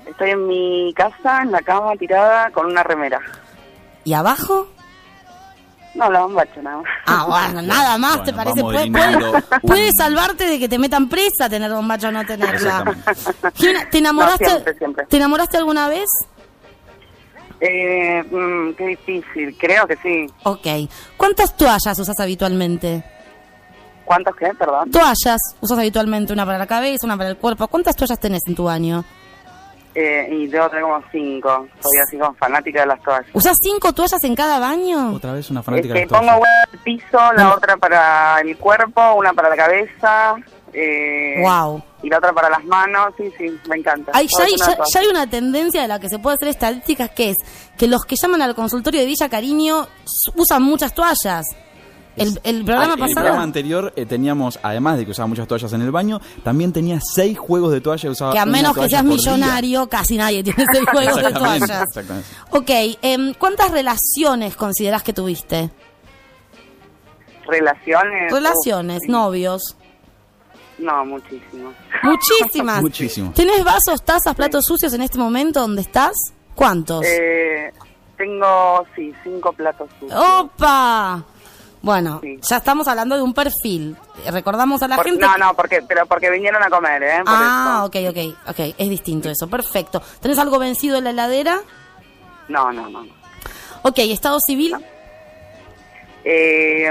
[0.06, 3.20] Estoy en mi casa, en la cama, tirada, con una remera.
[4.04, 4.68] ¿Y abajo?
[5.94, 6.86] No, la bombacha nada más.
[7.06, 8.62] Ah, bueno, nada más, ¿te parece?
[8.62, 8.91] Puede,
[9.62, 12.84] puede- salvarte de que te metan presa tener bombacha o no tenerla.
[13.91, 15.06] ¿te enamoraste, No, siempre, siempre.
[15.08, 16.08] ¿te enamoraste alguna vez?
[17.61, 20.27] Eh, mm, qué difícil, creo que sí.
[20.44, 20.68] Ok.
[21.18, 23.03] ¿Cuántas toallas usas habitualmente?
[24.06, 24.90] ¿Cuántos qué, perdón?
[24.90, 27.68] Toallas usas habitualmente, una para la cabeza, una para el cuerpo.
[27.68, 29.03] ¿Cuántas toallas tenés en tu baño?
[29.94, 31.68] Eh, y debo tener como cinco.
[31.81, 33.27] Soy así como fanática de las toallas.
[33.34, 35.14] ¿Usas cinco toallas en cada baño?
[35.14, 36.41] Otra vez una fanática que de las pongo toallas.
[36.41, 40.36] una al piso, la otra para el cuerpo, una para la cabeza.
[40.74, 41.82] Eh, Wow.
[42.04, 43.14] Y la otra para las manos.
[43.18, 44.12] Sí, sí, me encanta.
[44.16, 44.90] Hay, ya, hay, una ya- toalla.
[44.94, 47.38] ya hay una tendencia de la que se puede hacer estadísticas que es
[47.78, 49.88] que los que llaman al consultorio de Villa Cariño
[50.36, 51.46] usan muchas toallas.
[52.16, 53.16] El, el programa Ah, en el pasado.
[53.28, 57.00] programa anterior eh, teníamos, además de que usaba muchas toallas en el baño, también tenía
[57.16, 58.10] seis juegos de toalla.
[58.10, 59.16] Usaba que a menos que seas día.
[59.16, 61.82] millonario, casi nadie tiene seis juegos de toallas.
[61.88, 62.28] exactamente.
[62.52, 65.70] Ok, em, ¿cuántas relaciones considerás que tuviste?
[67.48, 68.32] Relaciones.
[68.32, 69.76] Relaciones, novios.
[70.80, 71.74] No, muchísimo.
[72.04, 72.82] Muchísimas.
[72.82, 73.32] Muchísimo.
[73.36, 76.14] ¿Tenés vasos, tazas, platos sucios en este momento donde estás?
[76.56, 77.06] ¿Cuántos?
[77.06, 77.72] Eh,
[78.18, 80.20] tengo, sí, cinco platos sucios.
[80.40, 81.24] ¡Opa!
[81.82, 83.96] Bueno, ya estamos hablando de un perfil.
[84.30, 85.26] Recordamos a la Por- gente.
[85.26, 87.18] no, que- no, porque, pero porque vinieron a comer, ¿eh?
[87.24, 87.86] Por Ah, eso.
[87.86, 88.76] ok, ok, ok.
[88.78, 89.48] Es distinto eso.
[89.48, 90.02] Perfecto.
[90.22, 91.62] ¿Tenés algo vencido en la heladera?
[92.50, 93.06] No, no, no.
[93.84, 94.76] Ok, ¿estado civil?
[96.24, 96.90] Eh,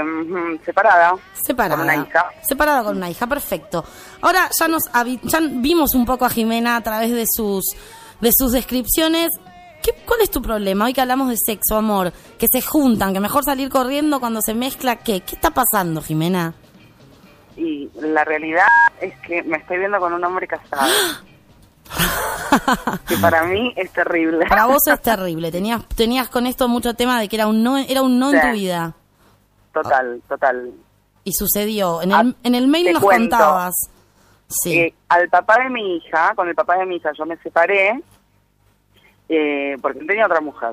[0.65, 1.15] separada.
[1.33, 1.75] Separada.
[1.75, 2.25] Con una hija.
[2.41, 3.83] Separada con una hija, perfecto.
[4.21, 4.83] Ahora ya nos
[5.23, 7.65] ya vimos un poco a Jimena a través de sus
[8.19, 9.29] de sus descripciones.
[9.81, 10.85] ¿Qué, ¿Cuál es tu problema?
[10.85, 14.53] Hoy que hablamos de sexo, amor, que se juntan, que mejor salir corriendo cuando se
[14.53, 15.21] mezcla, ¿qué?
[15.21, 16.53] ¿Qué está pasando, Jimena?
[17.55, 18.67] Y la realidad
[18.99, 20.91] es que me estoy viendo con un hombre casado.
[23.07, 24.47] que para mí es terrible.
[24.47, 25.51] Para vos es terrible.
[25.51, 28.41] Tenías tenías con esto mucho tema de que era un no era un no en
[28.41, 28.95] tu vida
[29.73, 30.71] Total, total.
[31.23, 32.01] y sucedió.
[32.01, 33.35] En el en el mail nos cuento.
[33.37, 33.73] contabas.
[34.47, 34.79] Sí.
[34.79, 38.01] Eh, al papá de mi hija, con el papá de mi hija, yo me separé
[39.29, 40.71] eh, porque él tenía otra mujer.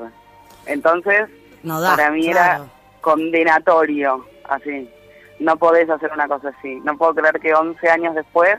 [0.66, 1.28] Entonces,
[1.62, 2.64] No da, para mí claro.
[2.64, 2.70] era
[3.00, 4.90] condenatorio, así.
[5.38, 6.76] No podés hacer una cosa así.
[6.84, 8.56] No puedo creer que 11 años después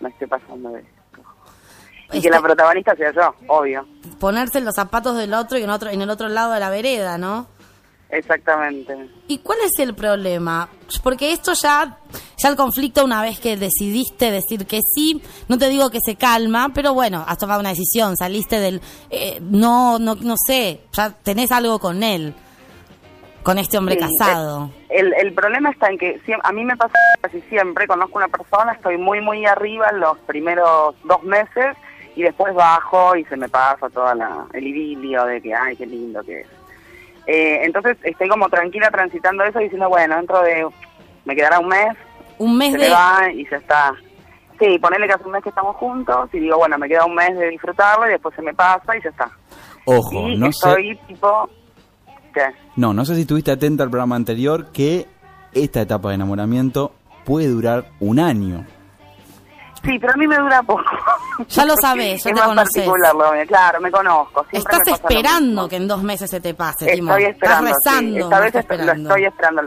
[0.00, 0.90] me esté pasando de esto.
[2.12, 3.86] Y Este- que la protagonista sea yo, obvio.
[4.18, 6.68] Ponerse en los zapatos del otro y en otro en el otro lado de la
[6.68, 7.46] vereda, ¿no?
[8.12, 8.96] Exactamente.
[9.28, 10.68] ¿Y cuál es el problema?
[11.02, 11.98] Porque esto ya,
[12.36, 16.16] ya el conflicto una vez que decidiste decir que sí, no te digo que se
[16.16, 18.80] calma, pero bueno, has tomado una decisión, saliste del,
[19.10, 22.34] eh, no, no, no sé, ya tenés algo con él,
[23.44, 24.70] con este hombre Sí, casado.
[24.88, 28.72] El, el problema está en que a mí me pasa casi siempre, conozco una persona,
[28.72, 31.76] estoy muy, muy arriba en los primeros dos meses
[32.16, 34.12] y después bajo y se me pasa todo
[34.52, 36.59] el idilio de que, ay, qué lindo que es.
[37.32, 40.66] Eh, entonces estoy como tranquila transitando eso y diciendo, bueno, dentro de,
[41.24, 41.96] me quedará un mes,
[42.38, 42.84] Un mes se de...
[42.86, 43.94] me va y ya está.
[44.58, 47.14] Sí, ponerle que hace un mes que estamos juntos y digo, bueno, me queda un
[47.14, 49.30] mes de disfrutarlo y después se me pasa y ya está.
[49.84, 51.48] Ojo, y no estoy sé, tipo,
[52.34, 52.46] ¿qué?
[52.74, 55.06] no, no sé si estuviste atenta al programa anterior que
[55.52, 56.92] esta etapa de enamoramiento
[57.24, 58.66] puede durar un año.
[59.82, 60.82] Sí, pero a mí me dura poco.
[61.48, 62.86] Ya lo sabés, ya es te más conoces.
[62.86, 64.44] particular claro, me conozco.
[64.50, 66.92] siempre Estás me esperando que en dos meses se te pase.
[66.92, 68.14] Estoy esperando, Estás rezando.
[68.16, 68.20] sí.
[68.22, 69.08] Esta vez est- lo esperando.
[69.08, 69.62] estoy esperando.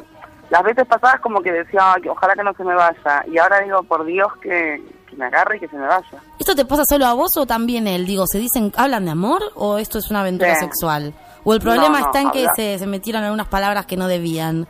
[0.49, 3.26] Las veces pasadas como que decía, "Ay, que ojalá que no se me vaya.
[3.31, 6.22] Y ahora digo, por Dios, que, que me agarre y que se me vaya.
[6.40, 8.06] ¿Esto te pasa solo a vos o también él?
[8.06, 10.65] Digo, ¿se dicen, hablan de amor o esto es una aventura Sí.
[10.65, 11.14] sexual?
[11.44, 14.07] ¿O el problema No, no, está en que se, se metieron algunas palabras que no
[14.07, 14.68] debían?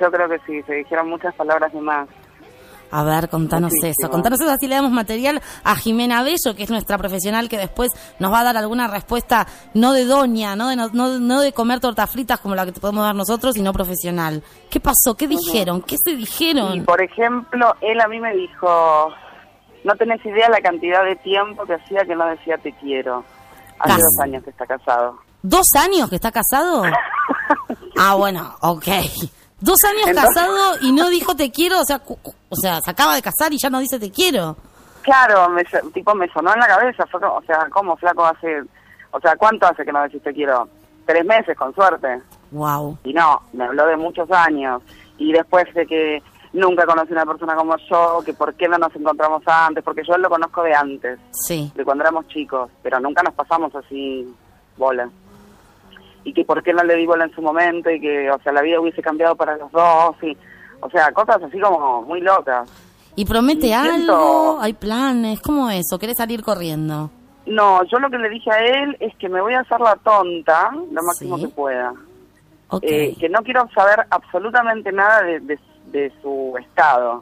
[0.00, 2.08] Yo creo que sí, se dijeron muchas palabras y más.
[2.90, 3.92] A ver, contanos Muchísimo.
[3.98, 4.10] eso.
[4.10, 7.90] Contanos eso, así le damos material a Jimena Bello, que es nuestra profesional, que después
[8.20, 11.80] nos va a dar alguna respuesta no de doña, no de, no, no- de comer
[11.80, 14.42] tortas fritas como la que te podemos dar nosotros, sino profesional.
[14.70, 15.16] ¿Qué pasó?
[15.16, 15.82] ¿Qué dijeron?
[15.82, 16.84] ¿Qué se dijeron?
[16.84, 19.08] por ejemplo, él a mí me dijo,
[19.82, 23.24] no tenés idea la cantidad de tiempo que hacía que no decía te quiero.
[23.80, 24.02] Hace Casi.
[24.02, 25.18] dos años que está casado.
[25.42, 26.84] ¿Dos años que está casado?
[27.98, 28.86] ah, bueno, ok.
[29.64, 33.14] Dos años Entonces- casado y no dijo te quiero, o sea, o sea, se acaba
[33.14, 34.56] de casar y ya no dice te quiero.
[35.02, 38.62] Claro, me, tipo me sonó en la cabeza, fue como, o sea, ¿cómo flaco hace,
[39.10, 40.68] o sea, cuánto hace que no decís te quiero?
[41.06, 42.20] Tres meses, con suerte.
[42.50, 42.98] Wow.
[43.04, 44.82] Y no, me habló de muchos años.
[45.18, 46.22] Y después de que
[46.52, 50.16] nunca conocí una persona como yo, que por qué no nos encontramos antes, porque yo
[50.18, 51.70] lo conozco de antes, Sí.
[51.74, 54.26] de cuando éramos chicos, pero nunca nos pasamos así
[54.76, 55.08] bola.
[56.24, 58.52] Y que por qué no le di bola en su momento y que, o sea,
[58.52, 60.36] la vida hubiese cambiado para los dos y,
[60.80, 62.68] o sea, cosas así como muy locas.
[63.16, 64.58] ¿Y promete Y siento- algo?
[64.60, 65.40] ¿Hay planes?
[65.40, 65.84] ¿Cómo es?
[65.92, 67.10] ¿O querés salir corriendo?
[67.46, 69.94] No, yo lo que le dije a él es que me voy a hacer la
[69.96, 71.92] tonta lo máximo que pueda.
[72.82, 75.58] Eh, que no quiero saber absolutamente nada de, de-
[75.92, 77.18] de su estado.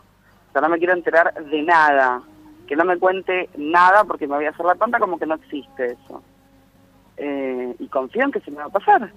[0.48, 2.22] O sea, no me quiero enterar de nada.
[2.66, 5.34] Que no me cuente nada porque me voy a hacer la tonta como que no
[5.34, 6.22] existe eso.
[7.16, 9.10] Eh, y confío en que se me va a pasar.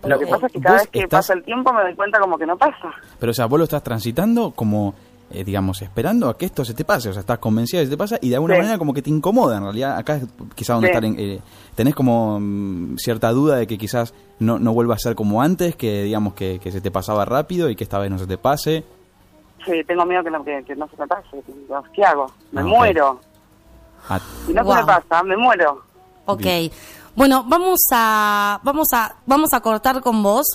[0.00, 1.94] Pero, lo que pasa es que cada vez que estás- pasa el tiempo me doy
[1.94, 2.92] cuenta como que no pasa.
[3.18, 4.94] Pero, o sea, vos lo estás transitando como,
[5.30, 7.08] eh, digamos, esperando a que esto se te pase.
[7.08, 8.60] O sea, estás convencida de que se te pasa y de alguna Sí.
[8.60, 9.56] manera como que te incomoda.
[9.56, 10.24] En realidad, acá es
[10.54, 10.92] quizás donde Sí.
[10.92, 11.40] estar en, eh,
[11.74, 15.74] tenés como mm, cierta duda de que quizás no, no vuelva a ser como antes,
[15.74, 18.38] que digamos que, que se te pasaba rápido y que esta vez no se te
[18.38, 18.84] pase.
[19.66, 21.42] Sí, tengo miedo que no, que, que no se me pase.
[21.92, 22.30] ¿Qué hago?
[22.52, 23.20] Me Ah, muero.
[24.08, 25.82] Ah, Si no se me pasa, me muero.
[26.28, 26.46] Ok.
[27.16, 30.46] Bueno, vamos a, vamos a, vamos a cortar con vos.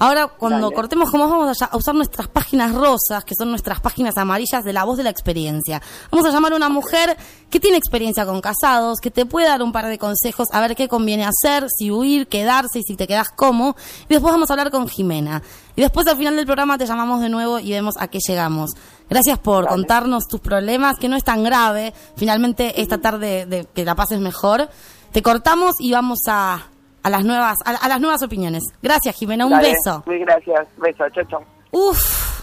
[0.00, 0.76] Ahora, cuando Dale.
[0.76, 4.62] cortemos con vos, vamos a, a usar nuestras páginas rosas, que son nuestras páginas amarillas
[4.64, 5.82] de la voz de la experiencia.
[6.12, 7.16] Vamos a llamar a una mujer
[7.50, 10.76] que tiene experiencia con casados, que te puede dar un par de consejos, a ver
[10.76, 13.74] qué conviene hacer, si huir, quedarse y si te quedas cómo.
[14.08, 15.42] Y después vamos a hablar con Jimena.
[15.74, 18.70] Y después al final del programa te llamamos de nuevo y vemos a qué llegamos.
[19.10, 21.92] Gracias por contarnos tus problemas, que no es tan grave.
[22.16, 24.68] Finalmente, esta tarde de que la pases mejor.
[25.12, 26.66] Te cortamos y vamos a,
[27.02, 28.62] a las nuevas a, a las nuevas opiniones.
[28.82, 29.46] Gracias, Jimena.
[29.46, 30.02] Un Dale, beso.
[30.06, 30.66] Muy gracias.
[30.76, 31.04] Beso.
[31.14, 31.40] Chau, chau.
[31.70, 32.42] Uf,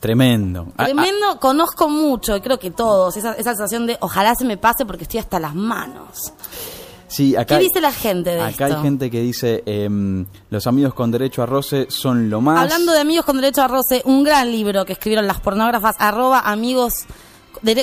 [0.00, 0.66] tremendo.
[0.70, 1.38] Ah, ah, tremendo.
[1.40, 5.04] Conozco mucho, y creo que todos, esa, esa sensación de ojalá se me pase porque
[5.04, 6.32] estoy hasta las manos.
[7.08, 8.76] sí, acá ¿Qué hay- dice la gente de Acá esto?
[8.78, 12.60] hay gente que dice, em, los amigos con derecho a roce son lo más.
[12.60, 16.40] Hablando de amigos con derecho a roce, un gran libro que escribieron las pornógrafas, arroba
[16.40, 17.04] amigos,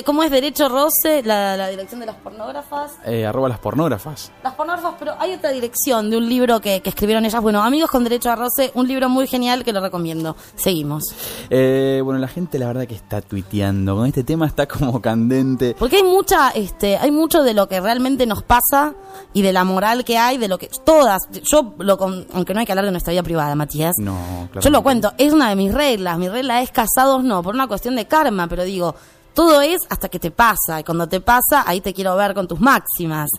[0.04, 1.22] ¿cómo es derecho roce?
[1.24, 2.92] La, la dirección de las pornógrafas.
[3.04, 4.30] Eh, arroba las pornógrafas.
[4.42, 7.40] Las pornógrafas, pero hay otra dirección de un libro que, que escribieron ellas.
[7.42, 10.36] Bueno, Amigos con Derecho a Roce, un libro muy genial que lo recomiendo.
[10.56, 11.04] Seguimos.
[11.50, 13.96] Eh, bueno, la gente la verdad que está tuiteando.
[13.96, 15.74] Con este tema está como candente.
[15.78, 18.94] Porque hay mucha, este, hay mucho de lo que realmente nos pasa
[19.32, 22.60] y de la moral que hay, de lo que todas, yo lo con- aunque no
[22.60, 23.94] hay que hablar de nuestra vida privada, Matías.
[23.98, 24.60] No, claro.
[24.64, 26.18] Yo lo cuento, es una de mis reglas.
[26.18, 28.94] Mi regla es casados no, por una cuestión de karma, pero digo,
[29.34, 30.80] todo es hasta que te pasa.
[30.80, 33.30] Y cuando te pasa, ahí te quiero ver con tus máximas.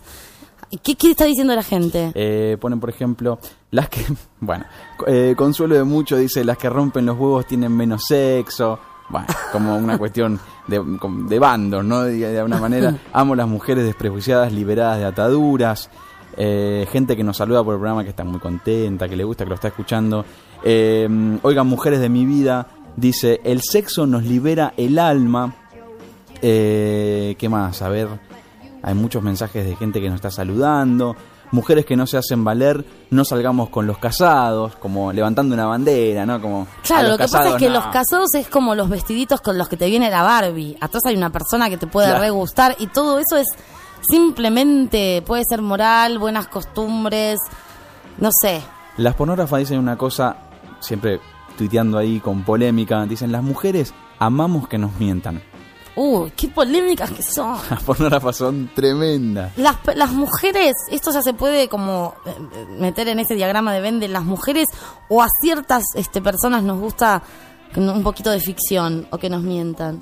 [0.70, 2.12] ¿Y ¿Qué, qué está diciendo la gente?
[2.16, 3.38] Eh, ponen, por ejemplo,
[3.70, 4.04] las que.
[4.40, 4.66] Bueno,
[5.06, 8.80] eh, Consuelo de Mucho dice: las que rompen los huevos tienen menos sexo.
[9.10, 10.82] Bueno, como una cuestión de,
[11.28, 12.02] de bandos, ¿no?
[12.02, 12.98] De, de alguna manera.
[13.14, 15.90] Amo las mujeres desprejuiciadas, liberadas de ataduras.
[16.36, 19.44] Eh, gente que nos saluda por el programa que está muy contenta, que le gusta,
[19.44, 20.26] que lo está escuchando.
[20.64, 25.54] Eh, oigan, mujeres de mi vida, dice: el sexo nos libera el alma.
[26.46, 27.82] Eh, ¿Qué más?
[27.82, 28.10] A ver,
[28.84, 31.16] hay muchos mensajes de gente que nos está saludando.
[31.52, 36.26] Mujeres que no se hacen valer, no salgamos con los casados, como levantando una bandera,
[36.26, 36.42] ¿no?
[36.42, 37.76] Como Claro, lo que pasa es que no.
[37.76, 40.76] los casados es como los vestiditos con los que te viene la Barbie.
[40.82, 42.22] Atrás hay una persona que te puede Claro.
[42.24, 43.48] re gustar y todo eso es
[44.02, 47.40] simplemente, puede ser moral, buenas costumbres,
[48.18, 48.62] no sé.
[48.98, 50.36] Las pornógrafas dicen una cosa,
[50.80, 51.20] siempre
[51.58, 55.42] tuiteando ahí con polémica, dicen, las mujeres amamos que nos mientan.
[55.96, 57.58] Uy, qué polémicas que son.
[57.70, 59.56] Las pornógrafas son tremendas.
[59.58, 63.82] Las, las mujeres, esto ya se puede como eh, eh, meter en ese diagrama de
[63.82, 64.68] Venn de las mujeres
[65.10, 67.22] o a ciertas este, personas nos gusta
[67.76, 70.02] un poquito de ficción o que nos mientan.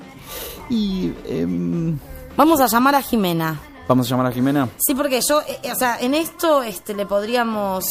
[0.68, 1.98] Y em,
[2.36, 3.60] Vamos a llamar a Jimena.
[3.88, 4.68] vamos a llamar a Jimena.
[4.78, 7.84] Sí, porque yo, eh, o sea, en esto este, le podríamos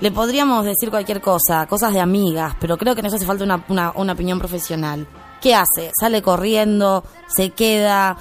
[0.00, 3.44] le podríamos decir cualquier cosa, cosas de amigas, pero creo que en eso hace falta
[3.44, 5.06] una, una, una opinión profesional.
[5.42, 5.90] ¿Qué hace?
[5.98, 8.16] Sale corriendo, se queda,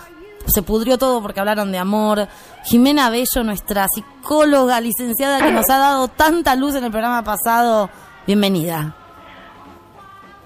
[0.47, 2.27] se pudrió todo porque hablaron de amor.
[2.65, 7.89] Jimena Bello, nuestra psicóloga licenciada que nos ha dado tanta luz en el programa pasado,
[8.25, 8.95] bienvenida.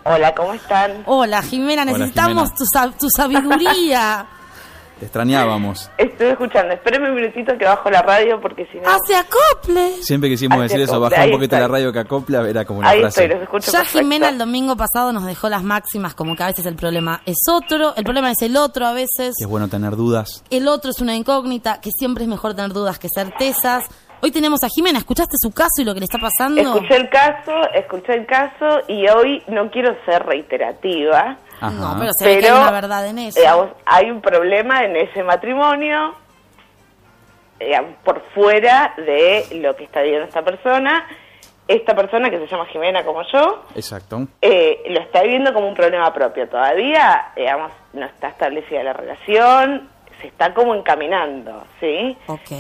[0.04, 1.02] Hola, ¿cómo están?
[1.08, 2.56] Hola Jimena, Hola, necesitamos Jimena.
[2.58, 4.28] Tu, sab- tu sabiduría.
[5.00, 5.92] Te extrañábamos.
[5.98, 6.74] Estoy escuchando.
[6.74, 8.88] Espérenme un minutito que bajo la radio porque si no...
[8.90, 10.02] ¡Hace acople!
[10.02, 12.90] Siempre quisimos Hacia decir eso, bajar un poquito la radio que acopla, era como una
[12.90, 13.24] Ahí frase.
[13.26, 14.00] estoy, los escucho Ya perfecto.
[14.00, 17.36] Jimena el domingo pasado nos dejó las máximas, como que a veces el problema es
[17.52, 20.44] otro, el problema es el otro a veces, Que es bueno tener dudas.
[20.50, 23.84] el otro es una incógnita, que siempre es mejor tener dudas que certezas.
[24.22, 26.62] Hoy tenemos a Jimena, ¿escuchaste su caso y lo que le está pasando?
[26.62, 31.38] Escuché el caso, escuché el caso y hoy no quiero ser reiterativa.
[31.62, 33.40] No, pero se ve que hay una verdad en eso.
[33.40, 36.16] digamos, hay un problema en ese matrimonio
[37.60, 41.08] digamos, por fuera de lo que está viviendo esta persona.
[41.68, 44.28] Esta persona que se llama Jimena como yo, Exacto.
[44.40, 46.48] eh, lo está viviendo como un problema propio.
[46.48, 49.90] Todavía, digamos, no está establecida la relación,
[50.22, 52.16] se está como encaminando, ¿sí?
[52.28, 52.52] Ok.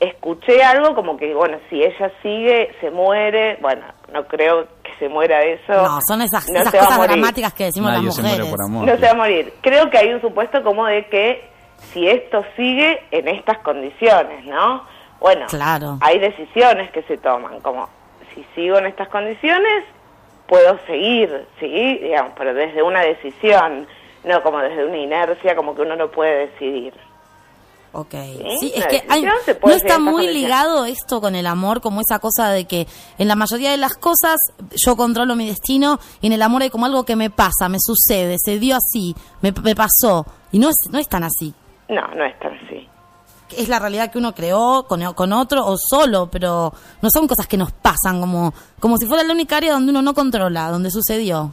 [0.00, 3.58] Escuché algo como que, bueno, si ella sigue, se muere.
[3.60, 4.66] Bueno, no creo
[5.00, 5.72] se muera eso.
[5.72, 8.54] No, son esas, No esas se cosas dramáticas que decimos Nadie las se muere mujeres.
[8.56, 8.86] por amor.
[8.86, 9.52] No se va a morir.
[9.62, 11.50] Creo que hay un supuesto como de que
[11.92, 14.84] si esto sigue en estas condiciones, ¿no?
[15.18, 15.98] Bueno, Claro.
[16.00, 17.88] hay decisiones que se toman, como
[18.34, 19.84] si sigo en estas condiciones,
[20.46, 21.98] puedo seguir, ¿sí?
[22.02, 23.86] Digamos, pero desde una decisión,
[24.24, 26.94] no como desde una inercia, como que uno no puede decidir.
[27.92, 28.14] Ok.
[28.14, 29.32] Es que hay- no
[29.72, 32.86] está muy ligado esto con el amor, como esa cosa de que
[33.18, 34.38] en la mayoría de las cosas
[34.76, 37.78] yo controlo mi destino y en el amor hay como algo que me pasa, me
[37.80, 40.24] sucede, se dio así, me, me pasó.
[40.52, 41.52] Y no es, no es tan así.
[41.88, 42.88] No, no es tan así.
[43.56, 46.72] Es la realidad que uno creó con, con otro o solo, pero
[47.02, 50.02] no son cosas que nos pasan, como, como si fuera la única área donde uno
[50.02, 51.52] no controla, donde sucedió.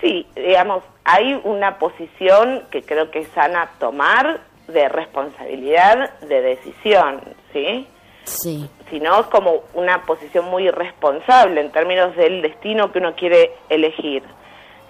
[0.00, 7.20] Sí, digamos, hay una posición que creo que es sana tomar de responsabilidad de decisión,
[7.52, 7.86] ¿sí?
[8.24, 8.68] Sí.
[8.88, 13.52] Si no, es como una posición muy irresponsable en términos del destino que uno quiere
[13.68, 14.22] elegir.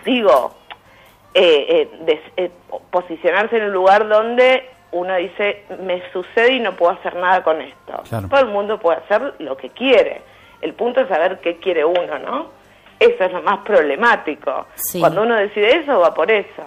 [0.04, 0.54] Digo,
[1.34, 2.50] eh, eh, des- eh,
[2.90, 7.60] posicionarse en un lugar donde uno dice, me sucede y no puedo hacer nada con
[7.60, 8.02] esto.
[8.08, 8.28] Claro.
[8.28, 10.22] Todo el mundo puede hacer lo que quiere.
[10.60, 12.50] El punto es saber qué quiere uno, ¿no?
[13.00, 14.66] Eso es lo más problemático.
[14.76, 15.00] Sí.
[15.00, 16.62] Cuando uno decide eso, va por eso.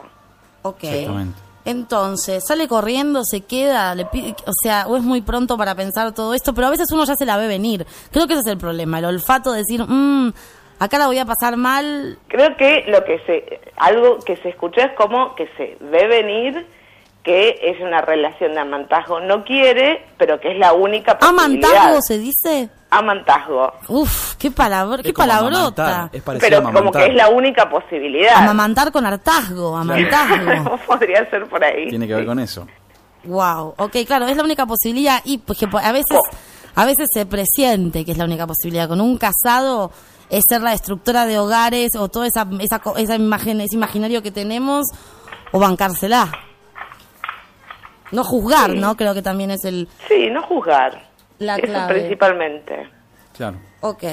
[0.63, 0.83] Ok.
[0.83, 1.39] Exactamente.
[1.67, 6.13] Entonces, sale corriendo, se queda, le pide, o sea, o es muy pronto para pensar
[6.13, 7.85] todo esto, pero a veces uno ya se la ve venir.
[8.09, 10.31] Creo que ese es el problema, el olfato de decir, mmm,
[10.79, 12.17] acá la voy a pasar mal.
[12.29, 16.65] Creo que lo que se, algo que se escuchó es como que se ve venir
[17.21, 19.19] que es una relación de amantazgo.
[19.19, 21.69] No quiere, pero que es la única posibilidad.
[21.69, 22.69] ¿Amantazgo se dice?
[22.89, 23.71] Amantazgo.
[23.89, 26.09] Uf, qué palabra, qué palabrota.
[26.13, 28.35] Es Pero como que es la única posibilidad.
[28.37, 30.77] Amamantar con hartazgo, amantazgo.
[30.87, 31.89] Podría ser por ahí.
[31.89, 32.65] Tiene que ver con eso.
[33.25, 36.17] wow, ok, claro, es la única posibilidad y pues que a veces,
[36.75, 38.87] a veces se presiente que es la única posibilidad.
[38.87, 39.91] Con un casado
[40.29, 44.21] es ser la destructora de hogares o toda esa, esa, co- esa imagen, ese imaginario
[44.23, 44.85] que tenemos
[45.51, 46.29] o bancársela.
[48.11, 48.77] No juzgar, Sí.
[48.79, 48.95] ¿no?
[48.95, 49.89] Creo que también es el...
[50.07, 51.06] Sí, no juzgar.
[51.39, 51.93] La Eso clave.
[51.99, 52.89] principalmente.
[53.35, 53.57] Claro.
[53.81, 54.03] Ok.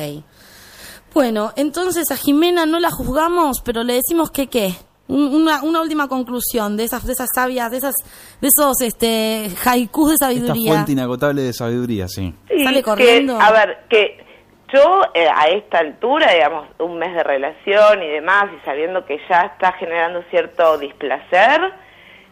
[1.13, 4.73] Bueno, entonces a Jimena no la juzgamos, pero le decimos que qué.
[5.07, 7.95] Un- Una, una última conclusión de esas, de esas sabias, de esas,
[8.41, 10.73] de esos este haikus de Esta sabiduría.
[10.73, 12.35] fuente inagotable de sabiduría, sí.
[12.49, 13.39] Sí, Sale que, corriendo.
[13.41, 14.25] a ver, que
[14.73, 19.19] yo eh, a esta altura, digamos, un mes de relación y demás, y sabiendo que
[19.29, 21.61] ya está generando cierto displacer,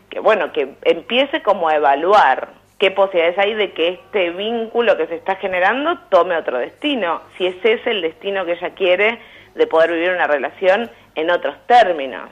[0.09, 5.07] que bueno, que empiece como a evaluar qué posibilidades hay de que este vínculo que
[5.07, 9.21] se está generando tome otro destino, si ese es el destino que ella quiere
[9.55, 12.29] de poder vivir una relación en otros términos.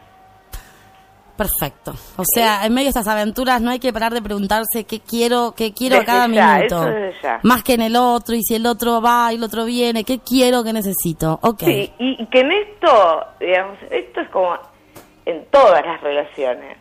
[1.37, 1.93] Perfecto.
[2.17, 5.55] O sea, en medio de estas aventuras no hay que parar de preguntarse qué quiero,
[5.57, 6.83] qué quiero a Desde cada ya, minuto.
[6.83, 7.41] eso desde ya.
[7.45, 10.19] Más que en el otro, y si el otro va y el otro viene, qué
[10.19, 11.39] quiero, qué necesito.
[11.43, 11.61] Ok.
[11.61, 14.59] Sí, y, y que en esto, digamos, esto es como
[15.27, 16.77] en todas las relaciones.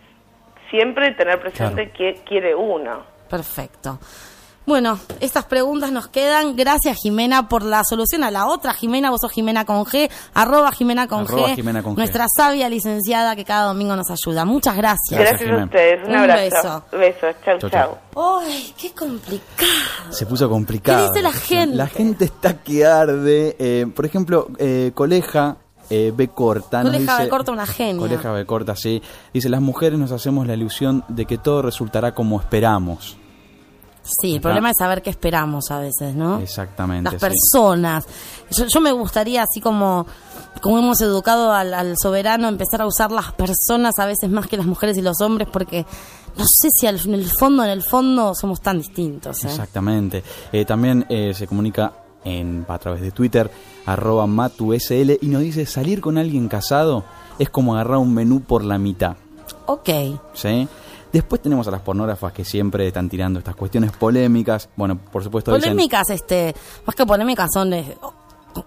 [0.72, 3.19] Siempre tener presente qué quiere uno.
[3.30, 4.00] Perfecto.
[4.66, 6.56] Bueno, estas preguntas nos quedan.
[6.56, 8.72] Gracias, Jimena, por la solución a la otra.
[8.74, 11.98] Jimena, vos sos Jimena con G, arroba Jimena con, Arroba G, Jimena con G.
[11.98, 14.46] nuestra sabia licenciada que cada domingo nos ayuda.
[14.46, 15.20] Muchas gracias.
[15.20, 16.04] Gracias, a ustedes.
[16.08, 16.84] Un, Un abrazo.
[16.92, 17.36] Besos.
[17.44, 17.98] Chau, Chau, chau.
[18.14, 18.40] chau.
[18.44, 20.12] ¡Ay, qué complicado!
[20.12, 21.00] Se puso complicado.
[21.00, 21.76] ¿Qué dice la gente?
[21.76, 23.56] La gente está que arde.
[23.58, 25.58] Eh, por ejemplo, eh, Coleja
[25.90, 26.84] eh, B corta.
[26.84, 28.00] nos Coleja dice- B corta, una genia.
[28.00, 29.02] Coleja B corta, sí.
[29.34, 33.18] Dice, las mujeres nos hacemos la ilusión de que todo resultará como esperamos.
[34.04, 36.40] Sí, el problema es saber qué esperamos a veces, ¿no?
[36.40, 37.04] Exactamente.
[37.12, 37.20] Las sí.
[37.20, 38.06] personas.
[38.52, 40.08] Yo, yo me gustaría, así como,
[40.62, 44.58] como hemos educado al, al soberano, empezar a usar las personas a veces más que
[44.58, 45.86] las mujeres y los hombres, porque
[46.38, 49.44] no sé si al- en el fondo, en el fondo, somos tan distintos.
[49.44, 49.48] ¿eh?
[49.48, 50.24] Exactamente.
[50.52, 51.94] Eh, también eh, se comunica
[52.24, 53.52] en, a través de Twitter,
[53.86, 57.04] arroba matusl, y nos dice, salir con alguien casado
[57.38, 59.18] es como agarrar un menú por la mitad.
[59.68, 59.90] Ok.
[60.34, 60.68] ¿sí?
[61.12, 64.70] Después tenemos a las pornógrafas que siempre están tirando estas cuestiones polémicas.
[64.76, 65.72] Bueno, por supuesto dicen...
[65.72, 66.56] Polémicas, este,
[66.86, 67.98] más que polémicas, son de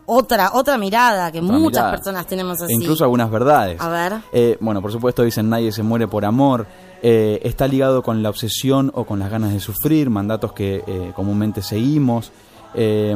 [0.06, 1.90] otra, otra mirada que Otra muchas mirada.
[1.93, 2.73] personas tenemos así.
[2.73, 3.81] E incluso algunas verdades.
[3.81, 4.14] A ver.
[4.32, 6.66] Eh, bueno, por supuesto dicen nadie se muere por amor.
[7.02, 11.12] Eh, está ligado con la obsesión o con las ganas de sufrir, mandatos que eh,
[11.14, 12.32] comúnmente seguimos.
[12.74, 13.14] Eh,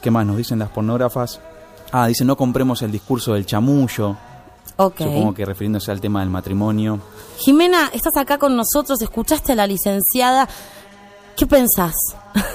[0.00, 1.40] ¿Qué más nos dicen las pornógrafas?
[1.92, 4.16] Ah, dicen no compremos el discurso del chamullo.
[4.76, 4.98] Ok.
[4.98, 6.98] Supongo que refiriéndose al tema del matrimonio.
[7.38, 10.48] Jimena, estás acá con nosotros, escuchaste a la licenciada.
[11.36, 11.94] ¿Qué pensás?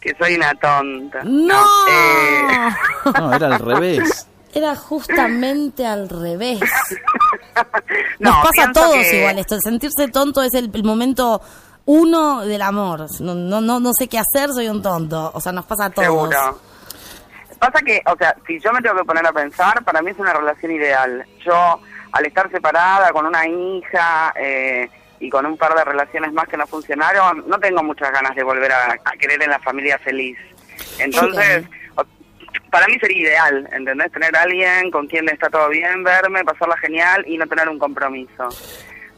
[0.00, 1.20] Que soy una tonta.
[1.24, 1.62] ¡No!
[1.88, 2.70] eh,
[3.18, 4.26] No, era al revés.
[4.52, 6.60] Era justamente al revés.
[8.18, 9.56] No, Nos pasa a todos que- igual esto.
[9.56, 11.40] El sentirse tonto es el, el momento
[11.86, 13.06] uno del amor.
[13.20, 15.30] No, no, no, no sé qué hacer, soy un tonto.
[15.34, 16.06] O sea, nos pasa a todos.
[16.06, 16.58] Seguro.
[17.62, 20.18] Pasa que, o sea, si yo me tengo que poner a pensar, para mí es
[20.18, 21.24] una relación ideal.
[21.46, 21.80] Yo,
[22.10, 24.90] al estar separada con una hija eh,
[25.20, 28.42] y con un par de relaciones más que no funcionaron, no tengo muchas ganas de
[28.42, 30.36] volver a, a querer en la familia feliz.
[30.98, 31.64] Entonces,
[32.68, 34.10] para mí sería ideal, ¿entendés?
[34.10, 37.78] Tener a alguien con quien está todo bien, verme, pasarla genial y no tener un
[37.78, 38.48] compromiso.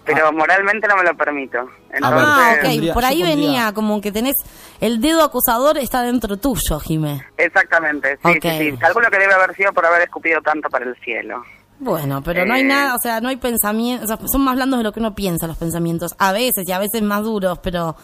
[0.04, 1.58] Pero moralmente no me lo permito.
[1.92, 2.62] Entonces, Ah, ok.
[2.64, 4.34] pondría- Por ahí venía como que tenés
[4.80, 7.22] el dedo acusador está dentro tuyo, Jimé.
[7.38, 8.42] Exactamente, sí, Ok.
[8.42, 8.76] sí, sí.
[8.76, 11.42] Calculo que debe haber sido por haber escupido tanto para el cielo.
[11.78, 12.64] Bueno, pero no hay Eh.
[12.64, 15.14] nada, o sea, no hay pensamientos, o sea, son más blandos de lo que uno
[15.14, 17.96] piensa los pensamientos, a veces y a veces más duros, pero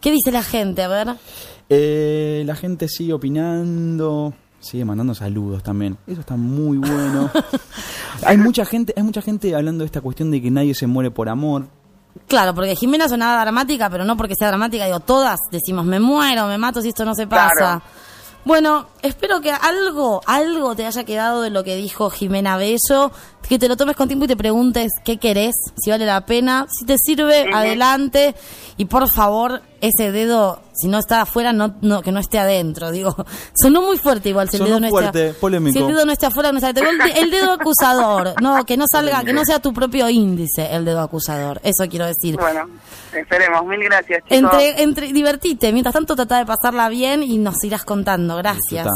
[0.00, 0.82] ¿qué dice la gente?
[0.82, 1.08] A ver.
[1.68, 4.34] Eh, la gente sigue opinando,
[4.66, 5.96] sigue mandando saludos también.
[6.06, 7.30] Eso está muy bueno.
[8.24, 11.10] hay mucha gente, hay mucha gente hablando de esta cuestión de que nadie se muere
[11.10, 11.66] por amor.
[12.28, 16.46] Claro, porque Jimena sonaba dramática, pero no porque sea dramática, digo, todas decimos, me muero,
[16.46, 17.52] me mato si esto no se pasa.
[17.54, 17.82] Claro.
[18.46, 23.10] Bueno, espero que algo, algo te haya quedado de lo que dijo Jimena Bello,
[23.48, 26.66] que te lo tomes con tiempo y te preguntes qué querés, si vale la pena,
[26.70, 28.36] si te sirve, adelante,
[28.76, 32.90] y por favor, ese dedo, si no está afuera, no, no, que no esté adentro,
[32.90, 33.14] digo,
[33.54, 35.72] sonó muy fuerte igual si el Sonó dedo no fuerte, está, polémico.
[35.78, 38.76] si el dedo no está afuera, no sale, el, de- el dedo acusador, no, que
[38.76, 42.36] no salga, que no sea tu propio índice el dedo acusador, eso quiero decir.
[42.36, 42.62] Bueno,
[43.12, 43.64] esperemos.
[43.66, 44.38] Mil gracias, chicos.
[44.38, 48.36] Entre, entre, divertite, mientras tanto trata de pasarla bien y nos irás contando.
[48.36, 48.86] Gracias.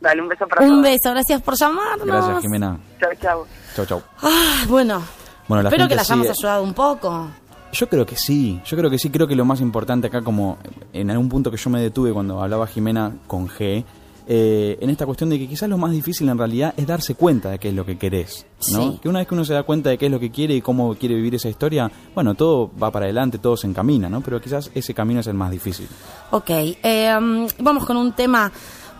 [0.00, 0.82] Dale, un beso para Un todos.
[0.82, 2.06] beso, gracias por llamarnos.
[2.06, 2.78] Gracias, Jimena.
[3.00, 3.46] Chau, chau.
[3.74, 4.02] Chau, chau.
[4.22, 5.02] Ah, bueno,
[5.48, 7.28] Bueno, la espero gente que la hayamos ayudado un poco.
[7.72, 10.58] Yo creo que sí, yo creo que sí, creo que lo más importante acá, como
[10.92, 13.84] en algún punto que yo me detuve cuando hablaba Jimena con G,
[14.28, 17.50] eh, en esta cuestión de que quizás lo más difícil en realidad es darse cuenta
[17.50, 18.92] de qué es lo que querés, ¿no?
[18.92, 18.98] Sí.
[19.00, 20.60] Que una vez que uno se da cuenta de qué es lo que quiere y
[20.60, 24.22] cómo quiere vivir esa historia, bueno, todo va para adelante, todo se encamina, ¿no?
[24.22, 25.86] Pero quizás ese camino es el más difícil.
[26.32, 28.50] Ok, eh, um, vamos con un tema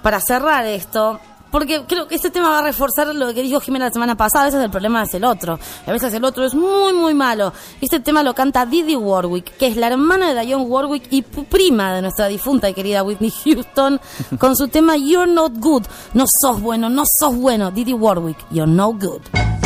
[0.01, 1.18] para cerrar esto.
[1.56, 4.42] Porque creo que este tema va a reforzar lo que dijo Jimena la semana pasada.
[4.42, 5.58] A veces el problema es el otro.
[5.86, 7.50] A veces el otro es muy, muy malo.
[7.80, 11.94] Este tema lo canta Didi Warwick, que es la hermana de Dionne Warwick y prima
[11.94, 13.98] de nuestra difunta y querida Whitney Houston,
[14.38, 15.84] con su tema You're Not Good.
[16.12, 17.70] No sos bueno, no sos bueno.
[17.70, 19.65] Didi Warwick, You're No Good.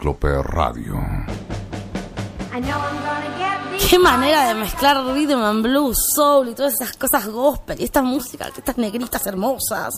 [0.00, 0.94] Cíclope Radio.
[3.90, 8.00] Qué manera de mezclar rhythm and blues, soul y todas esas cosas gospel y esta
[8.00, 9.92] música, estas negritas hermosas.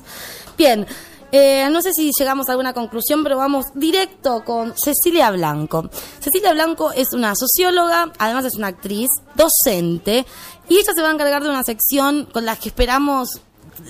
[0.58, 0.84] Bien,
[1.30, 5.88] eh, no sé si llegamos a alguna conclusión, pero vamos directo con Cecilia Blanco.
[6.18, 10.26] Cecilia Blanco es una socióloga, además es una actriz, docente,
[10.68, 13.40] y ella se va a encargar de una sección con la que esperamos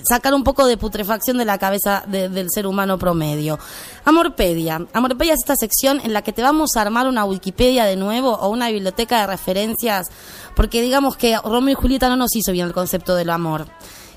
[0.07, 3.59] sacar un poco de putrefacción de la cabeza de- del ser humano promedio.
[4.05, 4.85] Amorpedia.
[4.93, 8.31] Amorpedia es esta sección en la que te vamos a armar una Wikipedia de nuevo
[8.33, 10.07] o una biblioteca de referencias,
[10.55, 13.67] porque digamos que Romeo y Julieta no nos hizo bien el concepto del amor.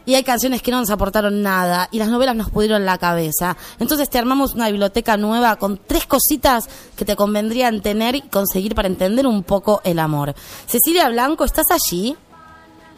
[0.08, 3.56] Y hay canciones que no nos aportaron nada y las novelas nos pudieron la cabeza.
[3.80, 8.76] Entonces te armamos una biblioteca nueva con tres cositas que te convendrían tener y conseguir
[8.76, 10.36] para entender un poco el amor.
[10.68, 12.16] Cecilia Blanco, ¿estás allí?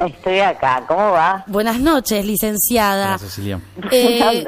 [0.00, 1.44] Estoy acá, ¿cómo va?
[1.48, 3.06] Buenas noches, licenciada.
[3.08, 3.60] Hola, Cecilia.
[3.90, 4.44] Eh.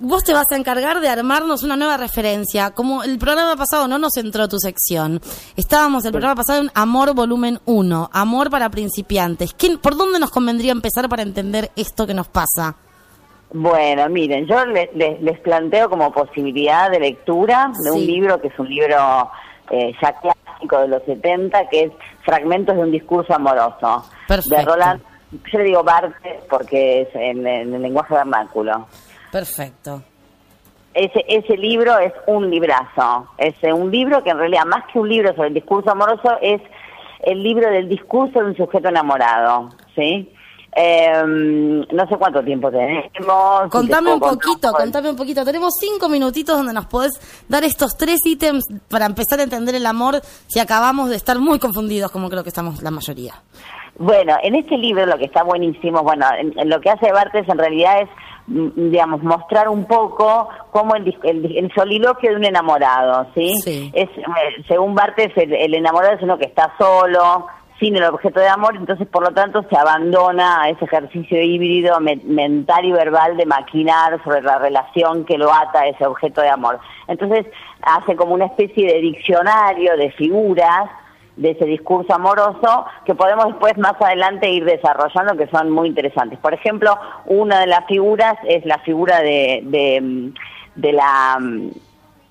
[0.00, 2.72] Vos te vas a encargar de armarnos una nueva referencia.
[2.72, 5.20] Como el programa pasado no nos entró tu sección.
[5.56, 9.54] Estábamos el programa pasado en Amor Volumen 1, Amor para principiantes.
[9.54, 12.74] ¿Quién- ¿Por dónde nos convendría empezar para entender esto que nos pasa?
[13.52, 18.48] Bueno, miren, yo le- le- les planteo como posibilidad de lectura de un libro que
[18.48, 19.30] es un libro
[19.70, 21.92] eh, ya clásico de los 70, que es
[22.24, 24.56] Fragmentos de un discurso amoroso, Perfecto.
[24.56, 25.02] de Roland,
[25.52, 28.86] yo le digo Barthes porque es en, en el lenguaje vernáculo.
[29.30, 30.02] Perfecto.
[30.94, 34.98] Ese, ese libro es un librazo, es eh, un libro que en realidad más que
[35.00, 36.60] un libro sobre el discurso amoroso es
[37.24, 40.32] el libro del discurso de un sujeto enamorado, ¿sí?
[40.76, 43.04] Em, no sé cuánto tiempo tenemos.
[43.70, 45.44] Contame un poquito, contame un poquito.
[45.44, 47.12] Tenemos cinco minutitos donde nos podés
[47.48, 51.58] dar estos tres ítems para empezar a entender el amor si acabamos de estar muy
[51.58, 53.34] confundidos, como creo que estamos la mayoría.
[53.96, 57.48] Bueno, en este libro lo que está buenísimo, bueno, en- en lo que hace Bartes
[57.48, 58.08] en realidad es,
[58.48, 63.52] mm, digamos, mostrar un poco cómo el, el, el soliloquio de un enamorado, ¿sí?
[63.94, 64.24] Es, eh,
[64.66, 67.46] según Bartes, el, el enamorado es uno que está solo,
[67.80, 71.98] sin el objeto de amor, entonces por lo tanto se abandona a ese ejercicio híbrido
[72.00, 76.40] me- mental y verbal de maquinar sobre la relación que lo ata a ese objeto
[76.40, 76.78] de amor.
[77.08, 77.46] Entonces
[77.82, 80.88] hace como una especie de diccionario de figuras
[81.36, 86.38] de ese discurso amoroso que podemos después más adelante ir desarrollando que son muy interesantes.
[86.38, 86.96] Por ejemplo,
[87.26, 90.32] una de las figuras es la figura de, de,
[90.76, 91.38] de la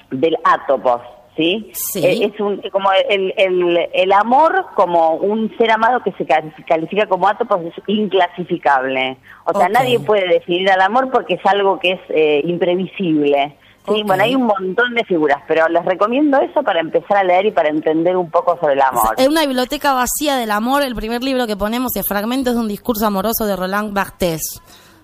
[0.09, 1.01] del átopos,
[1.35, 1.71] ¿sí?
[1.73, 2.05] Sí.
[2.05, 6.53] Eh, Es un, como el, el, el amor como un ser amado que se cali-
[6.67, 9.17] califica como átopos es inclasificable.
[9.45, 13.57] O sea, nadie puede definir al amor porque es algo que es eh, imprevisible.
[13.85, 17.47] Sí, bueno, hay un montón de figuras, pero les recomiendo eso para empezar a leer
[17.47, 19.13] y para entender un poco sobre el amor.
[19.17, 20.83] Es una biblioteca vacía del amor.
[20.83, 24.61] El primer libro que ponemos es Fragmentos de un discurso amoroso de Roland Barthes.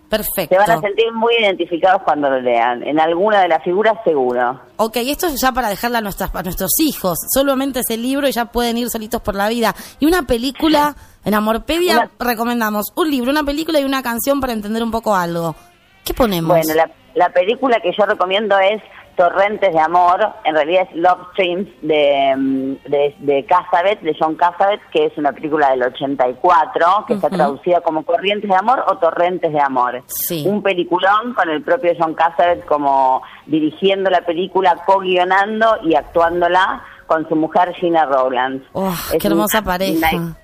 [0.10, 0.56] Perfecto.
[0.56, 2.81] Se van a sentir muy identificados cuando lo lean.
[2.84, 4.60] En alguna de las figuras seguro.
[4.77, 7.19] Ok, esto es ya para dejarle a, nuestras, a nuestros hijos.
[7.31, 9.76] Solamente ese libro y ya pueden ir solitos por la vida.
[9.99, 14.81] Y una película, en Amorpedia recomendamos un libro, una película y una canción para entender
[14.81, 15.56] un poco algo.
[16.03, 16.49] ¿Qué ponemos?
[16.49, 18.81] Bueno, la, la película que yo recomiendo es
[19.20, 24.36] Torrentes de Amor, en realidad es Love Streams de, mm, de, de Cassavet, de John
[24.36, 27.36] Cassavet, que es una película del 84, que está Ujú.
[27.36, 30.02] traducida como Corrientes de Amor o Torrentes de Amor.
[30.08, 30.46] Sí.
[30.48, 37.28] Un peliculón con el propio John Cassavet como dirigiendo la película, co-guionando y actuándola con
[37.28, 38.66] su mujer Gina Rowlands.
[38.72, 40.10] Oh, qué hermosa una- pareja.
[40.16, 40.36] una-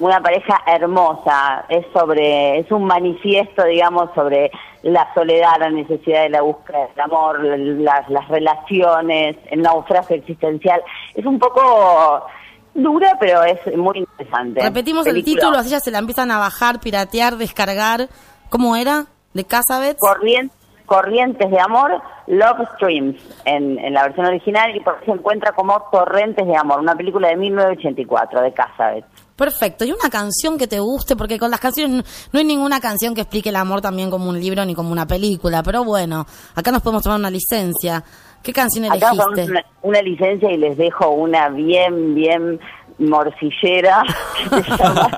[0.00, 4.50] una pareja hermosa, es sobre, es un manifiesto, digamos, sobre
[4.84, 10.80] la soledad, la necesidad de la búsqueda del amor, las, las relaciones, el naufragio existencial.
[11.14, 12.26] Es un poco
[12.74, 14.60] dura, pero es muy interesante.
[14.62, 18.08] Repetimos el título, así ya se la empiezan a bajar, piratear, descargar.
[18.50, 19.06] ¿Cómo era?
[19.32, 19.98] ¿De Casabets?
[20.00, 20.50] Corrien-
[20.86, 23.16] Corrientes de Amor, Love Streams,
[23.46, 27.28] en, en la versión original, y por se encuentra como Torrentes de Amor, una película
[27.28, 29.04] de 1984 de Casabet.
[29.36, 29.84] Perfecto.
[29.84, 31.16] ¿Y una canción que te guste?
[31.16, 34.38] Porque con las canciones no, hay ninguna canción que explique el amor también como un
[34.38, 35.62] libro ni como una película.
[35.62, 36.24] Pero bueno,
[36.54, 38.04] acá nos podemos tomar una licencia.
[38.42, 39.18] ¿Qué canción Acá elegiste?
[39.18, 42.60] vamos una, una licencia y les dejo una bien, bien
[42.98, 44.04] morcillera
[44.50, 45.08] que se llama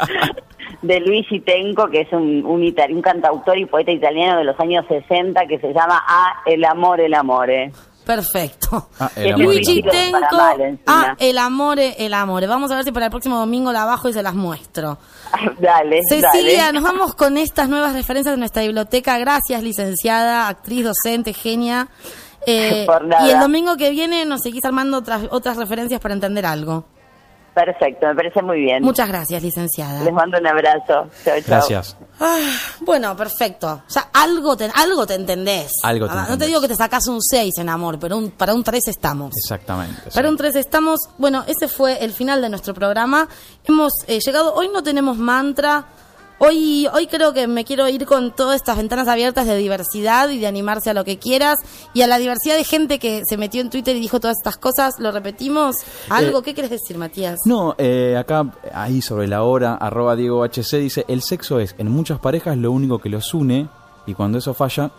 [0.82, 4.84] de Luigi Tenco, que es un, un, un cantautor y poeta italiano de los años
[4.88, 7.72] 60 que se llama A El amor, el amore.
[8.06, 8.88] Perfecto.
[9.00, 9.82] Ah, Luigi.
[9.82, 10.38] Tenco.
[10.86, 12.46] Ah, el amore, el amore.
[12.46, 14.98] Vamos a ver si para el próximo domingo la bajo y se las muestro.
[15.58, 16.74] dale, Cecilia, dale.
[16.74, 19.18] nos vamos con estas nuevas referencias de nuestra biblioteca.
[19.18, 21.88] Gracias, licenciada, actriz, docente, genia.
[22.48, 23.26] Eh, Por nada.
[23.26, 26.84] y el domingo que viene nos seguís armando otras, otras referencias para entender algo.
[27.56, 28.82] Perfecto, me parece muy bien.
[28.82, 30.04] Muchas gracias, licenciada.
[30.04, 31.08] Les mando un abrazo.
[31.24, 31.42] Chao, chao.
[31.46, 31.96] Gracias.
[32.20, 32.36] Ah,
[32.82, 33.82] bueno, perfecto.
[33.88, 35.72] Ya algo te, algo te entendés.
[35.82, 38.30] Algo te Ah, No te digo que te sacas un 6 en amor, pero un,
[38.32, 39.32] para un 3 estamos.
[39.42, 40.02] Exactamente.
[40.04, 40.10] sí.
[40.14, 41.00] Para un 3 estamos.
[41.16, 43.26] Bueno, ese fue el final de nuestro programa.
[43.64, 44.52] Hemos eh, llegado.
[44.52, 45.86] Hoy no tenemos mantra.
[46.38, 50.38] Hoy, hoy creo que me quiero ir con todas estas ventanas abiertas de diversidad y
[50.38, 51.56] de animarse a lo que quieras.
[51.94, 54.58] Y a la diversidad de gente que se metió en Twitter y dijo todas estas
[54.58, 54.94] cosas.
[54.98, 55.76] ¿Lo repetimos?
[56.10, 56.40] ¿Algo?
[56.40, 57.38] Eh, ¿Qué quieres decir, Matías?
[57.46, 61.90] No, eh, acá, ahí sobre la hora, arroba Diego HC dice, el sexo es en
[61.90, 63.68] muchas parejas lo único que los une
[64.06, 64.90] y cuando eso falla,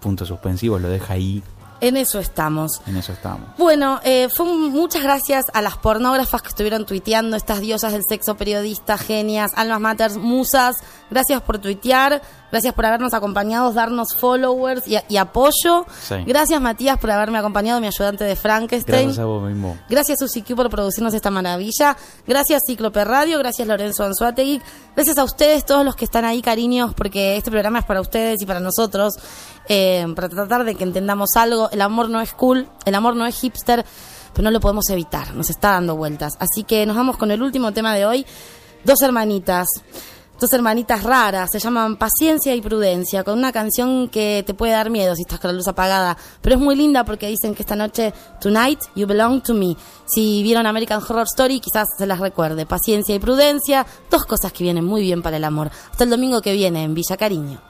[0.00, 1.42] puntos suspensivos, lo deja ahí,
[1.80, 2.80] En eso estamos.
[2.86, 3.48] en eso estamos.
[3.56, 8.36] Bueno, eh, fue muchas gracias a las pornógrafas que estuvieron tuiteando, estas diosas del sexo,
[8.36, 10.76] periodistas, genias, almas matters, musas.
[11.10, 15.86] Gracias por tuitear, gracias por habernos acompañado, darnos followers y, y apoyo.
[16.00, 16.16] Sí.
[16.26, 19.04] Gracias Matías por haberme acompañado, mi ayudante de Frankenstein.
[19.08, 19.76] Gracias a vos mismo.
[19.88, 21.96] Gracias Susi Q por producirnos esta maravilla.
[22.26, 24.60] Gracias Ciclope Radio, gracias Lorenzo Anzuategui.
[24.94, 28.40] Gracias a ustedes, todos los que están ahí, cariños, porque este programa es para ustedes
[28.42, 29.14] y para nosotros.
[29.68, 31.70] eh, para tratar de que entendamos algo.
[31.70, 33.84] El amor no es cool, el amor no es hipster,
[34.32, 36.34] pero no lo podemos evitar, nos está dando vueltas.
[36.38, 38.26] Así que nos vamos con el último tema de hoy.
[38.84, 39.66] Dos hermanitas.
[40.40, 44.88] Dos hermanitas raras, se llaman Paciencia y Prudencia, con una canción que te puede dar
[44.88, 47.74] miedo si estás con la luz apagada, pero es muy linda porque dicen que esta
[47.74, 49.76] noche, Tonight, You Belong to Me.
[50.06, 52.66] Si vieron American Horror Story, quizás se las recuerde.
[52.66, 55.72] Paciencia y Prudencia, dos cosas que vienen muy bien para el amor.
[55.90, 57.60] Hasta el domingo que viene en Villa Cariño.